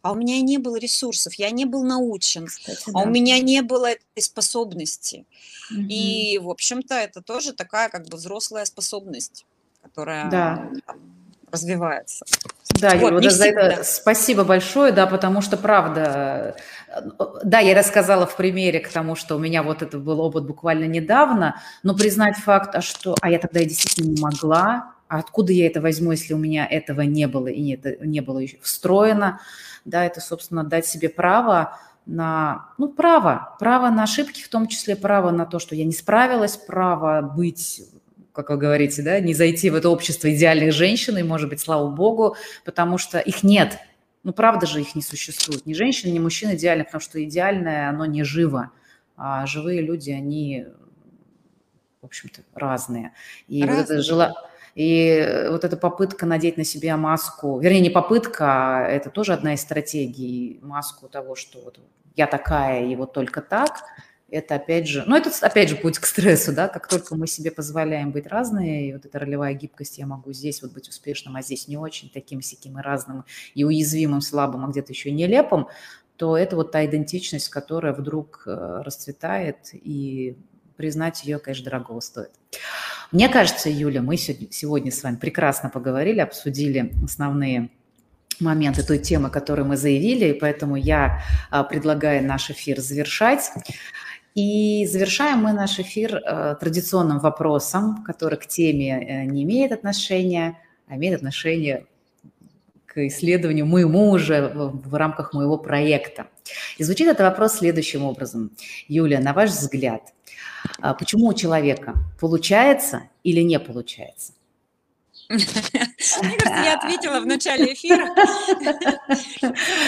а 0.01 0.11
у 0.11 0.15
меня 0.15 0.35
и 0.35 0.41
не 0.41 0.57
было 0.57 0.77
ресурсов, 0.77 1.33
я 1.35 1.49
не 1.51 1.65
был 1.65 1.83
научен, 1.83 2.47
Кстати, 2.47 2.89
а 2.89 2.91
да. 2.91 2.99
у 2.99 3.05
меня 3.07 3.39
не 3.39 3.61
было 3.61 3.91
этой 3.91 4.21
способности. 4.21 5.25
Угу. 5.71 5.81
И, 5.89 6.39
в 6.41 6.49
общем-то, 6.49 6.95
это 6.95 7.21
тоже 7.21 7.53
такая 7.53 7.89
как 7.89 8.07
бы 8.07 8.17
взрослая 8.17 8.65
способность, 8.65 9.45
которая 9.81 10.29
да. 10.29 10.69
развивается. 11.51 12.25
Да, 12.79 12.95
вот, 12.97 13.13
Юля, 13.13 13.29
за 13.29 13.45
это 13.47 13.83
спасибо 13.83 14.43
большое, 14.43 14.91
да, 14.91 15.07
потому 15.07 15.41
что 15.41 15.57
правда, 15.57 16.55
да, 17.43 17.59
я 17.59 17.75
рассказала 17.75 18.27
в 18.27 18.35
примере 18.35 18.79
к 18.79 18.89
тому, 18.89 19.15
что 19.15 19.35
у 19.35 19.39
меня 19.39 19.63
вот 19.63 19.81
это 19.81 19.97
был 19.97 20.19
опыт 20.21 20.45
буквально 20.45 20.85
недавно, 20.85 21.59
но 21.83 21.95
признать 21.95 22.37
факт, 22.37 22.75
а 22.75 22.81
что, 22.81 23.15
а 23.21 23.29
я 23.29 23.39
тогда 23.39 23.61
действительно 23.63 24.11
не 24.11 24.21
могла, 24.21 24.93
а 25.07 25.19
откуда 25.19 25.53
я 25.53 25.67
это 25.67 25.81
возьму, 25.81 26.11
если 26.11 26.33
у 26.33 26.37
меня 26.37 26.65
этого 26.65 27.01
не 27.01 27.27
было 27.27 27.47
и 27.47 27.73
это 27.73 28.05
не 28.05 28.21
было 28.21 28.39
еще 28.39 28.57
встроено, 28.61 29.39
да, 29.85 30.05
это, 30.05 30.19
собственно, 30.19 30.63
дать 30.63 30.85
себе 30.85 31.09
право 31.09 31.79
на, 32.05 32.69
ну, 32.77 32.89
право, 32.89 33.55
право 33.59 33.89
на 33.89 34.03
ошибки, 34.03 34.41
в 34.41 34.49
том 34.49 34.67
числе 34.67 34.95
право 34.95 35.31
на 35.31 35.45
то, 35.45 35.59
что 35.59 35.75
я 35.75 35.85
не 35.85 35.93
справилась, 35.93 36.57
право 36.57 37.21
быть 37.21 37.83
как 38.33 38.51
вы 38.51 38.57
говорите, 38.57 39.01
да, 39.01 39.19
не 39.19 39.33
зайти 39.33 39.71
в 39.71 39.75
это 39.75 39.89
общество 39.89 40.31
идеальных 40.31 40.71
женщин, 40.71 41.17
и, 41.17 41.23
может 41.23 41.49
быть, 41.49 41.59
слава 41.59 41.89
богу, 41.89 42.35
потому 42.65 42.99
что 42.99 43.17
их 43.17 43.41
нет. 43.41 43.79
Ну, 44.21 44.31
правда 44.31 44.67
же 44.67 44.79
их 44.79 44.93
не 44.93 45.01
существует. 45.01 45.65
Ни 45.65 45.73
женщин, 45.73 46.13
ни 46.13 46.19
мужчин 46.19 46.53
идеальных, 46.53 46.85
потому 46.87 47.01
что 47.01 47.23
идеальное, 47.23 47.89
оно 47.89 48.05
не 48.05 48.23
живо. 48.23 48.69
А 49.15 49.47
живые 49.47 49.81
люди, 49.81 50.11
они, 50.11 50.67
в 51.99 52.05
общем-то, 52.05 52.41
разные. 52.53 53.13
И 53.47 53.63
разные. 53.63 53.81
вот 53.81 53.89
это 53.89 54.01
желание 54.03 54.35
и 54.77 55.47
вот 55.49 55.63
эта 55.63 55.75
попытка 55.75 56.27
надеть 56.27 56.55
на 56.55 56.63
себя 56.63 56.97
маску, 56.97 57.59
вернее, 57.59 57.79
не 57.79 57.89
попытка, 57.89 58.45
а 58.45 58.87
это 58.87 59.09
тоже 59.09 59.33
одна 59.33 59.55
из 59.55 59.61
стратегий, 59.61 60.59
маску 60.61 61.07
того, 61.07 61.33
что 61.33 61.59
вот 61.61 61.79
я 62.15 62.27
такая 62.27 62.85
и 62.85 62.95
вот 62.95 63.11
только 63.11 63.41
так, 63.41 63.81
это 64.29 64.53
опять 64.53 64.87
же, 64.87 65.03
ну 65.07 65.15
это 65.15 65.31
опять 65.41 65.69
же 65.69 65.77
путь 65.77 65.97
к 65.97 66.05
стрессу, 66.05 66.53
да, 66.53 66.67
как 66.67 66.87
только 66.87 67.15
мы 67.15 67.25
себе 67.25 67.49
позволяем 67.49 68.11
быть 68.11 68.27
разные, 68.27 68.89
и 68.89 68.93
вот 68.93 69.03
эта 69.03 69.17
ролевая 69.17 69.55
гибкость, 69.55 69.97
я 69.97 70.05
могу 70.05 70.31
здесь 70.31 70.61
вот 70.61 70.73
быть 70.73 70.87
успешным, 70.89 71.35
а 71.35 71.41
здесь 71.41 71.67
не 71.67 71.77
очень, 71.77 72.11
таким 72.11 72.43
сяким 72.43 72.77
и 72.77 72.83
разным, 72.83 73.25
и 73.55 73.63
уязвимым, 73.63 74.21
слабым, 74.21 74.63
а 74.63 74.67
где-то 74.67 74.93
еще 74.93 75.09
нелепым, 75.09 75.69
то 76.17 76.37
это 76.37 76.55
вот 76.55 76.71
та 76.71 76.85
идентичность, 76.85 77.49
которая 77.49 77.93
вдруг 77.93 78.43
э, 78.45 78.81
расцветает, 78.85 79.69
и 79.73 80.37
признать 80.77 81.23
ее, 81.23 81.39
конечно, 81.39 81.65
дорого 81.65 81.99
стоит. 81.99 82.31
Мне 83.11 83.29
кажется, 83.29 83.69
Юля, 83.69 84.01
мы 84.01 84.17
сегодня 84.17 84.91
с 84.91 85.03
вами 85.03 85.15
прекрасно 85.15 85.69
поговорили, 85.69 86.19
обсудили 86.19 86.93
основные 87.03 87.69
моменты 88.39 88.85
той 88.85 88.99
темы, 88.99 89.29
которую 89.29 89.67
мы 89.67 89.77
заявили, 89.77 90.25
и 90.25 90.33
поэтому 90.33 90.75
я 90.75 91.21
а, 91.49 91.63
предлагаю 91.63 92.23
наш 92.23 92.51
эфир 92.51 92.79
завершать. 92.79 93.51
И 94.35 94.85
завершаем 94.85 95.39
мы 95.39 95.53
наш 95.53 95.79
эфир 95.79 96.21
а, 96.23 96.55
традиционным 96.55 97.19
вопросом, 97.19 98.03
который 98.03 98.37
к 98.37 98.45
теме 98.45 98.91
э, 98.91 99.25
не 99.25 99.43
имеет 99.43 99.71
отношения, 99.71 100.59
а 100.87 100.95
имеет 100.95 101.15
отношение 101.15 101.87
исследованию 103.05 103.65
моему 103.65 104.09
уже 104.09 104.51
в 104.53 104.95
рамках 104.95 105.33
моего 105.33 105.57
проекта. 105.57 106.27
И 106.77 106.83
звучит 106.83 107.07
этот 107.07 107.21
вопрос 107.21 107.53
следующим 107.55 108.03
образом. 108.03 108.51
Юля, 108.87 109.19
на 109.19 109.33
ваш 109.33 109.51
взгляд, 109.51 110.13
а 110.79 110.93
почему 110.93 111.27
у 111.27 111.33
человека 111.33 111.95
получается 112.19 113.03
или 113.23 113.41
не 113.41 113.59
получается? 113.59 114.33
Мне 115.29 115.45
кажется, 115.45 116.63
я 116.63 116.75
ответила 116.75 117.19
в 117.19 117.25
начале 117.25 117.73
эфира. 117.73 118.07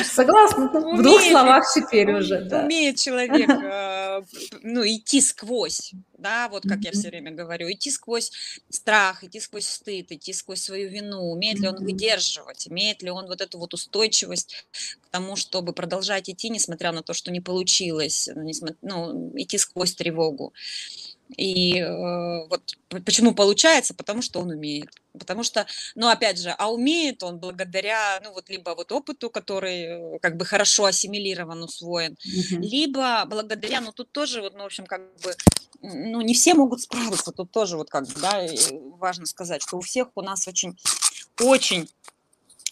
Согласна, 0.04 0.68
в 0.68 1.02
двух 1.02 1.22
словах 1.22 1.64
теперь 1.74 2.14
уже. 2.14 2.40
Умеет 2.52 2.98
человек 2.98 3.50
э, 3.50 3.99
ну, 4.62 4.86
идти 4.86 5.22
сквозь, 5.22 5.94
да, 6.18 6.50
вот 6.50 6.64
как 6.68 6.82
я 6.82 6.92
все 6.92 7.10
время 7.10 7.32
говорю, 7.32 7.72
идти 7.72 7.92
сквозь 7.92 8.32
страх, 8.70 9.24
идти 9.24 9.40
сквозь 9.40 9.68
стыд, 9.68 10.12
идти 10.12 10.34
сквозь 10.34 10.62
свою 10.62 10.90
вину, 10.90 11.32
умеет 11.32 11.60
ли 11.60 11.68
он 11.68 11.84
выдерживать, 11.84 12.68
имеет 12.68 13.02
ли 13.02 13.10
он 13.10 13.28
вот 13.28 13.42
эту 13.42 13.58
вот 13.58 13.74
устойчивость 13.74 14.68
к 15.02 15.10
тому, 15.10 15.36
чтобы 15.36 15.74
продолжать 15.74 16.30
идти, 16.30 16.50
несмотря 16.50 16.92
на 16.92 17.04
то, 17.04 17.14
что 17.14 17.32
не 17.32 17.42
получилось, 17.42 18.30
ну, 18.82 19.32
идти 19.36 19.58
сквозь 19.58 19.94
тревогу. 19.94 20.54
И 21.38 21.80
э, 21.80 22.48
вот 22.48 22.78
почему 23.06 23.36
получается, 23.36 23.94
потому 23.94 24.22
что 24.22 24.40
он 24.40 24.50
умеет. 24.50 24.90
Потому 25.18 25.44
что, 25.44 25.68
ну, 25.96 26.08
опять 26.08 26.40
же, 26.40 26.50
а 26.58 26.72
умеет 26.72 27.22
он 27.24 27.38
благодаря, 27.38 28.20
ну, 28.24 28.34
вот 28.34 28.50
либо 28.50 28.74
вот 28.76 28.92
опыту, 28.92 29.30
который 29.30 30.16
э, 30.16 30.20
как 30.20 30.38
бы 30.38 30.46
хорошо 30.46 30.86
ассимилирован, 30.86 31.62
усвоен, 31.62 32.14
mm-hmm. 32.14 32.62
либо 32.62 33.26
благодаря, 33.28 33.82
ну, 33.82 33.92
тут 33.92 34.12
тоже 34.12 34.42
вот, 34.42 34.54
ну, 34.56 34.64
в 34.64 34.66
общем, 34.66 34.86
как 34.86 35.02
бы, 35.22 35.36
ну, 35.82 36.22
не 36.22 36.34
все 36.34 36.56
могут 36.56 36.82
справиться, 36.82 37.32
тут 37.32 37.52
тоже 37.52 37.78
вот 37.78 37.90
как 37.90 38.08
бы, 38.08 38.20
да, 38.20 38.46
важно 38.98 39.26
сказать, 39.28 39.62
что 39.62 39.78
у 39.78 39.82
всех 39.82 40.08
у 40.16 40.22
нас 40.22 40.48
очень, 40.48 40.78
очень 41.40 41.88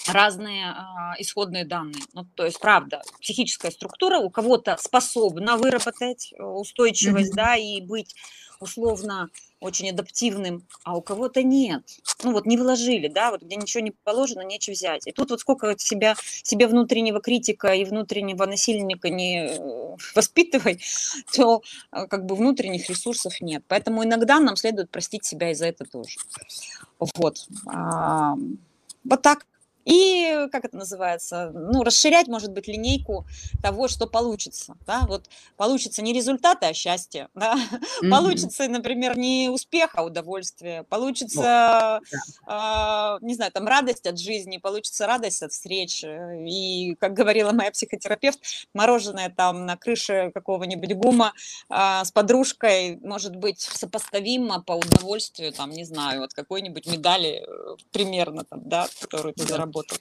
разные 0.08 0.68
а, 0.68 1.16
исходные 1.20 1.66
данные. 1.66 2.01
Ну, 2.14 2.26
то 2.36 2.45
есть, 2.45 2.60
правда, 2.60 3.01
психическая 3.22 3.72
структура 3.72 4.20
у 4.20 4.30
кого-то 4.30 4.78
способна 4.80 5.58
выработать 5.58 6.34
э, 6.34 6.43
устойчивость, 6.43 7.34
mm-hmm. 7.34 7.36
да, 7.36 7.55
и 7.55 7.82
быть 7.82 8.16
условно 8.60 9.30
очень 9.60 9.89
адаптивным, 9.89 10.68
а 10.84 10.95
у 10.95 11.01
кого-то 11.01 11.41
нет. 11.43 11.84
Ну 12.24 12.32
вот 12.32 12.45
не 12.45 12.58
вложили, 12.58 13.08
да, 13.08 13.32
вот 13.32 13.41
где 13.41 13.55
ничего 13.55 13.84
не 13.84 13.91
положено, 14.03 14.41
нечего 14.41 14.74
взять. 14.74 15.08
И 15.08 15.12
тут 15.12 15.32
вот 15.32 15.39
сколько 15.39 15.78
себя, 15.78 16.16
себе 16.43 16.68
внутреннего 16.68 17.20
критика 17.20 17.74
и 17.74 17.86
внутреннего 17.86 18.45
насильника 18.45 19.10
не 19.10 19.47
э, 19.47 19.95
воспитывай, 20.16 20.80
то 21.36 21.62
э, 21.91 22.05
как 22.08 22.26
бы 22.26 22.36
внутренних 22.36 22.89
ресурсов 22.89 23.41
нет. 23.41 23.64
Поэтому 23.68 24.03
иногда 24.03 24.39
нам 24.39 24.55
следует 24.55 24.91
простить 24.91 25.26
себя 25.26 25.51
и 25.51 25.55
за 25.55 25.68
это 25.68 25.86
тоже. 25.86 26.18
Вот. 26.99 27.47
Вот 29.03 29.22
так. 29.22 29.45
И, 29.88 30.50
как 30.52 30.66
это 30.66 30.76
называется, 30.76 31.50
ну, 31.54 31.82
расширять, 31.82 32.28
может 32.28 32.52
быть, 32.52 32.68
линейку 32.68 33.26
того, 33.64 33.88
что 33.88 34.06
получится, 34.06 34.76
да, 34.86 35.06
вот 35.08 35.30
получится 35.56 36.02
не 36.02 36.12
результаты, 36.12 36.66
а 36.66 36.74
счастье, 36.74 37.30
да, 37.34 37.56
mm-hmm. 38.04 38.10
получится, 38.10 38.68
например, 38.68 39.18
не 39.18 39.50
успех, 39.50 39.92
а 39.94 40.04
удовольствие, 40.04 40.84
получится, 40.84 42.02
oh, 42.46 43.18
э, 43.18 43.26
не 43.26 43.34
знаю, 43.36 43.54
там, 43.54 43.66
радость 43.66 44.06
от 44.08 44.20
жизни, 44.20 44.58
получится 44.58 45.08
радость 45.08 45.42
от 45.42 45.54
встреч, 45.54 46.04
и, 46.04 46.96
как 47.00 47.14
говорила 47.14 47.54
моя 47.54 47.72
психотерапевт, 47.72 48.40
мороженое 48.74 49.30
там 49.30 49.66
на 49.66 49.78
крыше 49.78 50.32
какого-нибудь 50.34 50.96
гума 50.96 51.32
э, 51.70 52.02
с 52.04 52.12
подружкой 52.12 52.98
может 52.98 53.38
быть 53.38 53.62
сопоставимо 53.62 54.62
по 54.62 54.74
удовольствию, 54.74 55.54
там, 55.54 55.72
не 55.72 55.86
знаю, 55.86 56.24
от 56.24 56.34
какой-нибудь 56.34 56.88
медали 56.88 57.46
э, 57.48 57.76
примерно, 57.94 58.44
там, 58.44 58.68
да, 58.68 58.88
которую 59.00 59.34
ты 59.34 59.44
заработал 59.44 59.76
работал. 59.78 59.97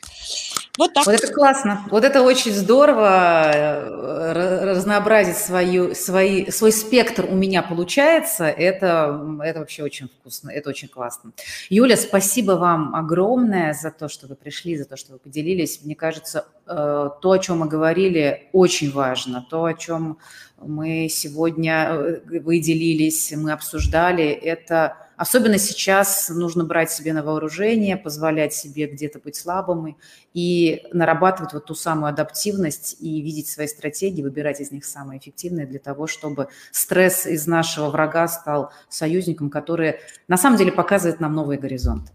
Вот 0.79 0.93
так. 0.93 1.07
Вот 1.07 1.15
это 1.15 1.33
классно. 1.33 1.87
Вот 1.91 2.05
это 2.05 2.23
очень 2.23 2.53
здорово. 2.53 3.43
Э, 3.47 4.73
разнообразить 4.75 5.37
свою, 5.37 5.95
свои, 5.95 6.51
свой 6.51 6.73
спектр 6.73 7.27
у 7.29 7.35
меня 7.35 7.63
получается. 7.63 8.45
Это, 8.45 9.39
это 9.43 9.61
вообще 9.61 9.83
очень 9.83 10.09
вкусно. 10.09 10.51
Это 10.51 10.69
очень 10.69 10.89
классно. 10.89 11.33
Юля, 11.71 11.97
спасибо 11.97 12.53
вам 12.53 12.95
огромное 12.95 13.73
за 13.73 13.91
то, 13.91 14.09
что 14.09 14.27
вы 14.27 14.35
пришли, 14.35 14.77
за 14.77 14.85
то, 14.85 14.97
что 14.97 15.15
вы 15.15 15.19
поделились. 15.19 15.81
Мне 15.83 15.95
кажется, 15.95 16.47
э, 16.67 17.11
то, 17.23 17.31
о 17.31 17.39
чем 17.39 17.61
мы 17.61 17.69
говорили, 17.69 18.49
очень 18.53 18.93
важно. 18.93 19.47
То, 19.49 19.65
о 19.65 19.75
чем 19.75 20.19
мы 20.61 21.09
сегодня 21.09 21.89
э, 21.91 22.41
выделились, 22.41 23.33
мы 23.35 23.53
обсуждали, 23.53 24.27
это 24.27 25.06
особенно 25.17 25.59
сейчас 25.59 26.29
нужно 26.29 26.65
брать 26.65 26.91
себе 26.91 27.13
на 27.13 27.23
вооружение, 27.23 27.97
позволять 27.97 28.55
себе 28.55 28.87
где-то 28.87 29.19
быть 29.19 29.37
слабым 29.37 29.97
и 30.35 30.87
нарабатывать 30.93 31.53
вот 31.53 31.67
ту 31.67 31.75
самую 31.75 32.11
адаптивность 32.11 32.97
и 33.01 33.21
видеть 33.21 33.49
свои 33.49 33.67
стратегии, 33.67 34.23
выбирать 34.23 34.61
из 34.61 34.71
них 34.71 34.85
самые 34.85 35.19
эффективные 35.19 35.67
для 35.67 35.79
того, 35.79 36.07
чтобы 36.07 36.49
стресс 36.71 37.27
из 37.27 37.47
нашего 37.47 37.89
врага 37.89 38.29
стал 38.29 38.73
союзником, 38.89 39.51
который 39.51 39.97
на 40.29 40.37
самом 40.37 40.59
деле 40.59 40.73
показывает 40.73 41.21
нам 41.21 41.35
новые 41.35 41.59
горизонты. 41.59 42.13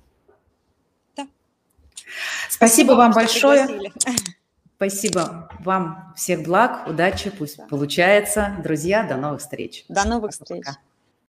Да. 1.18 1.28
Спасибо, 2.50 2.56
Спасибо 2.58 2.92
вам 2.94 3.12
большое. 3.14 3.68
Пригласили. 3.68 4.42
Спасибо 4.82 5.48
вам. 5.60 6.12
Всех 6.16 6.42
благ, 6.42 6.88
удачи, 6.88 7.30
пусть 7.30 7.60
получается. 7.70 8.58
Друзья, 8.64 9.04
до 9.04 9.16
новых 9.16 9.42
встреч. 9.42 9.86
До 9.90 10.08
новых 10.08 10.32
встреч. 10.32 10.66
Пока. 10.66 10.80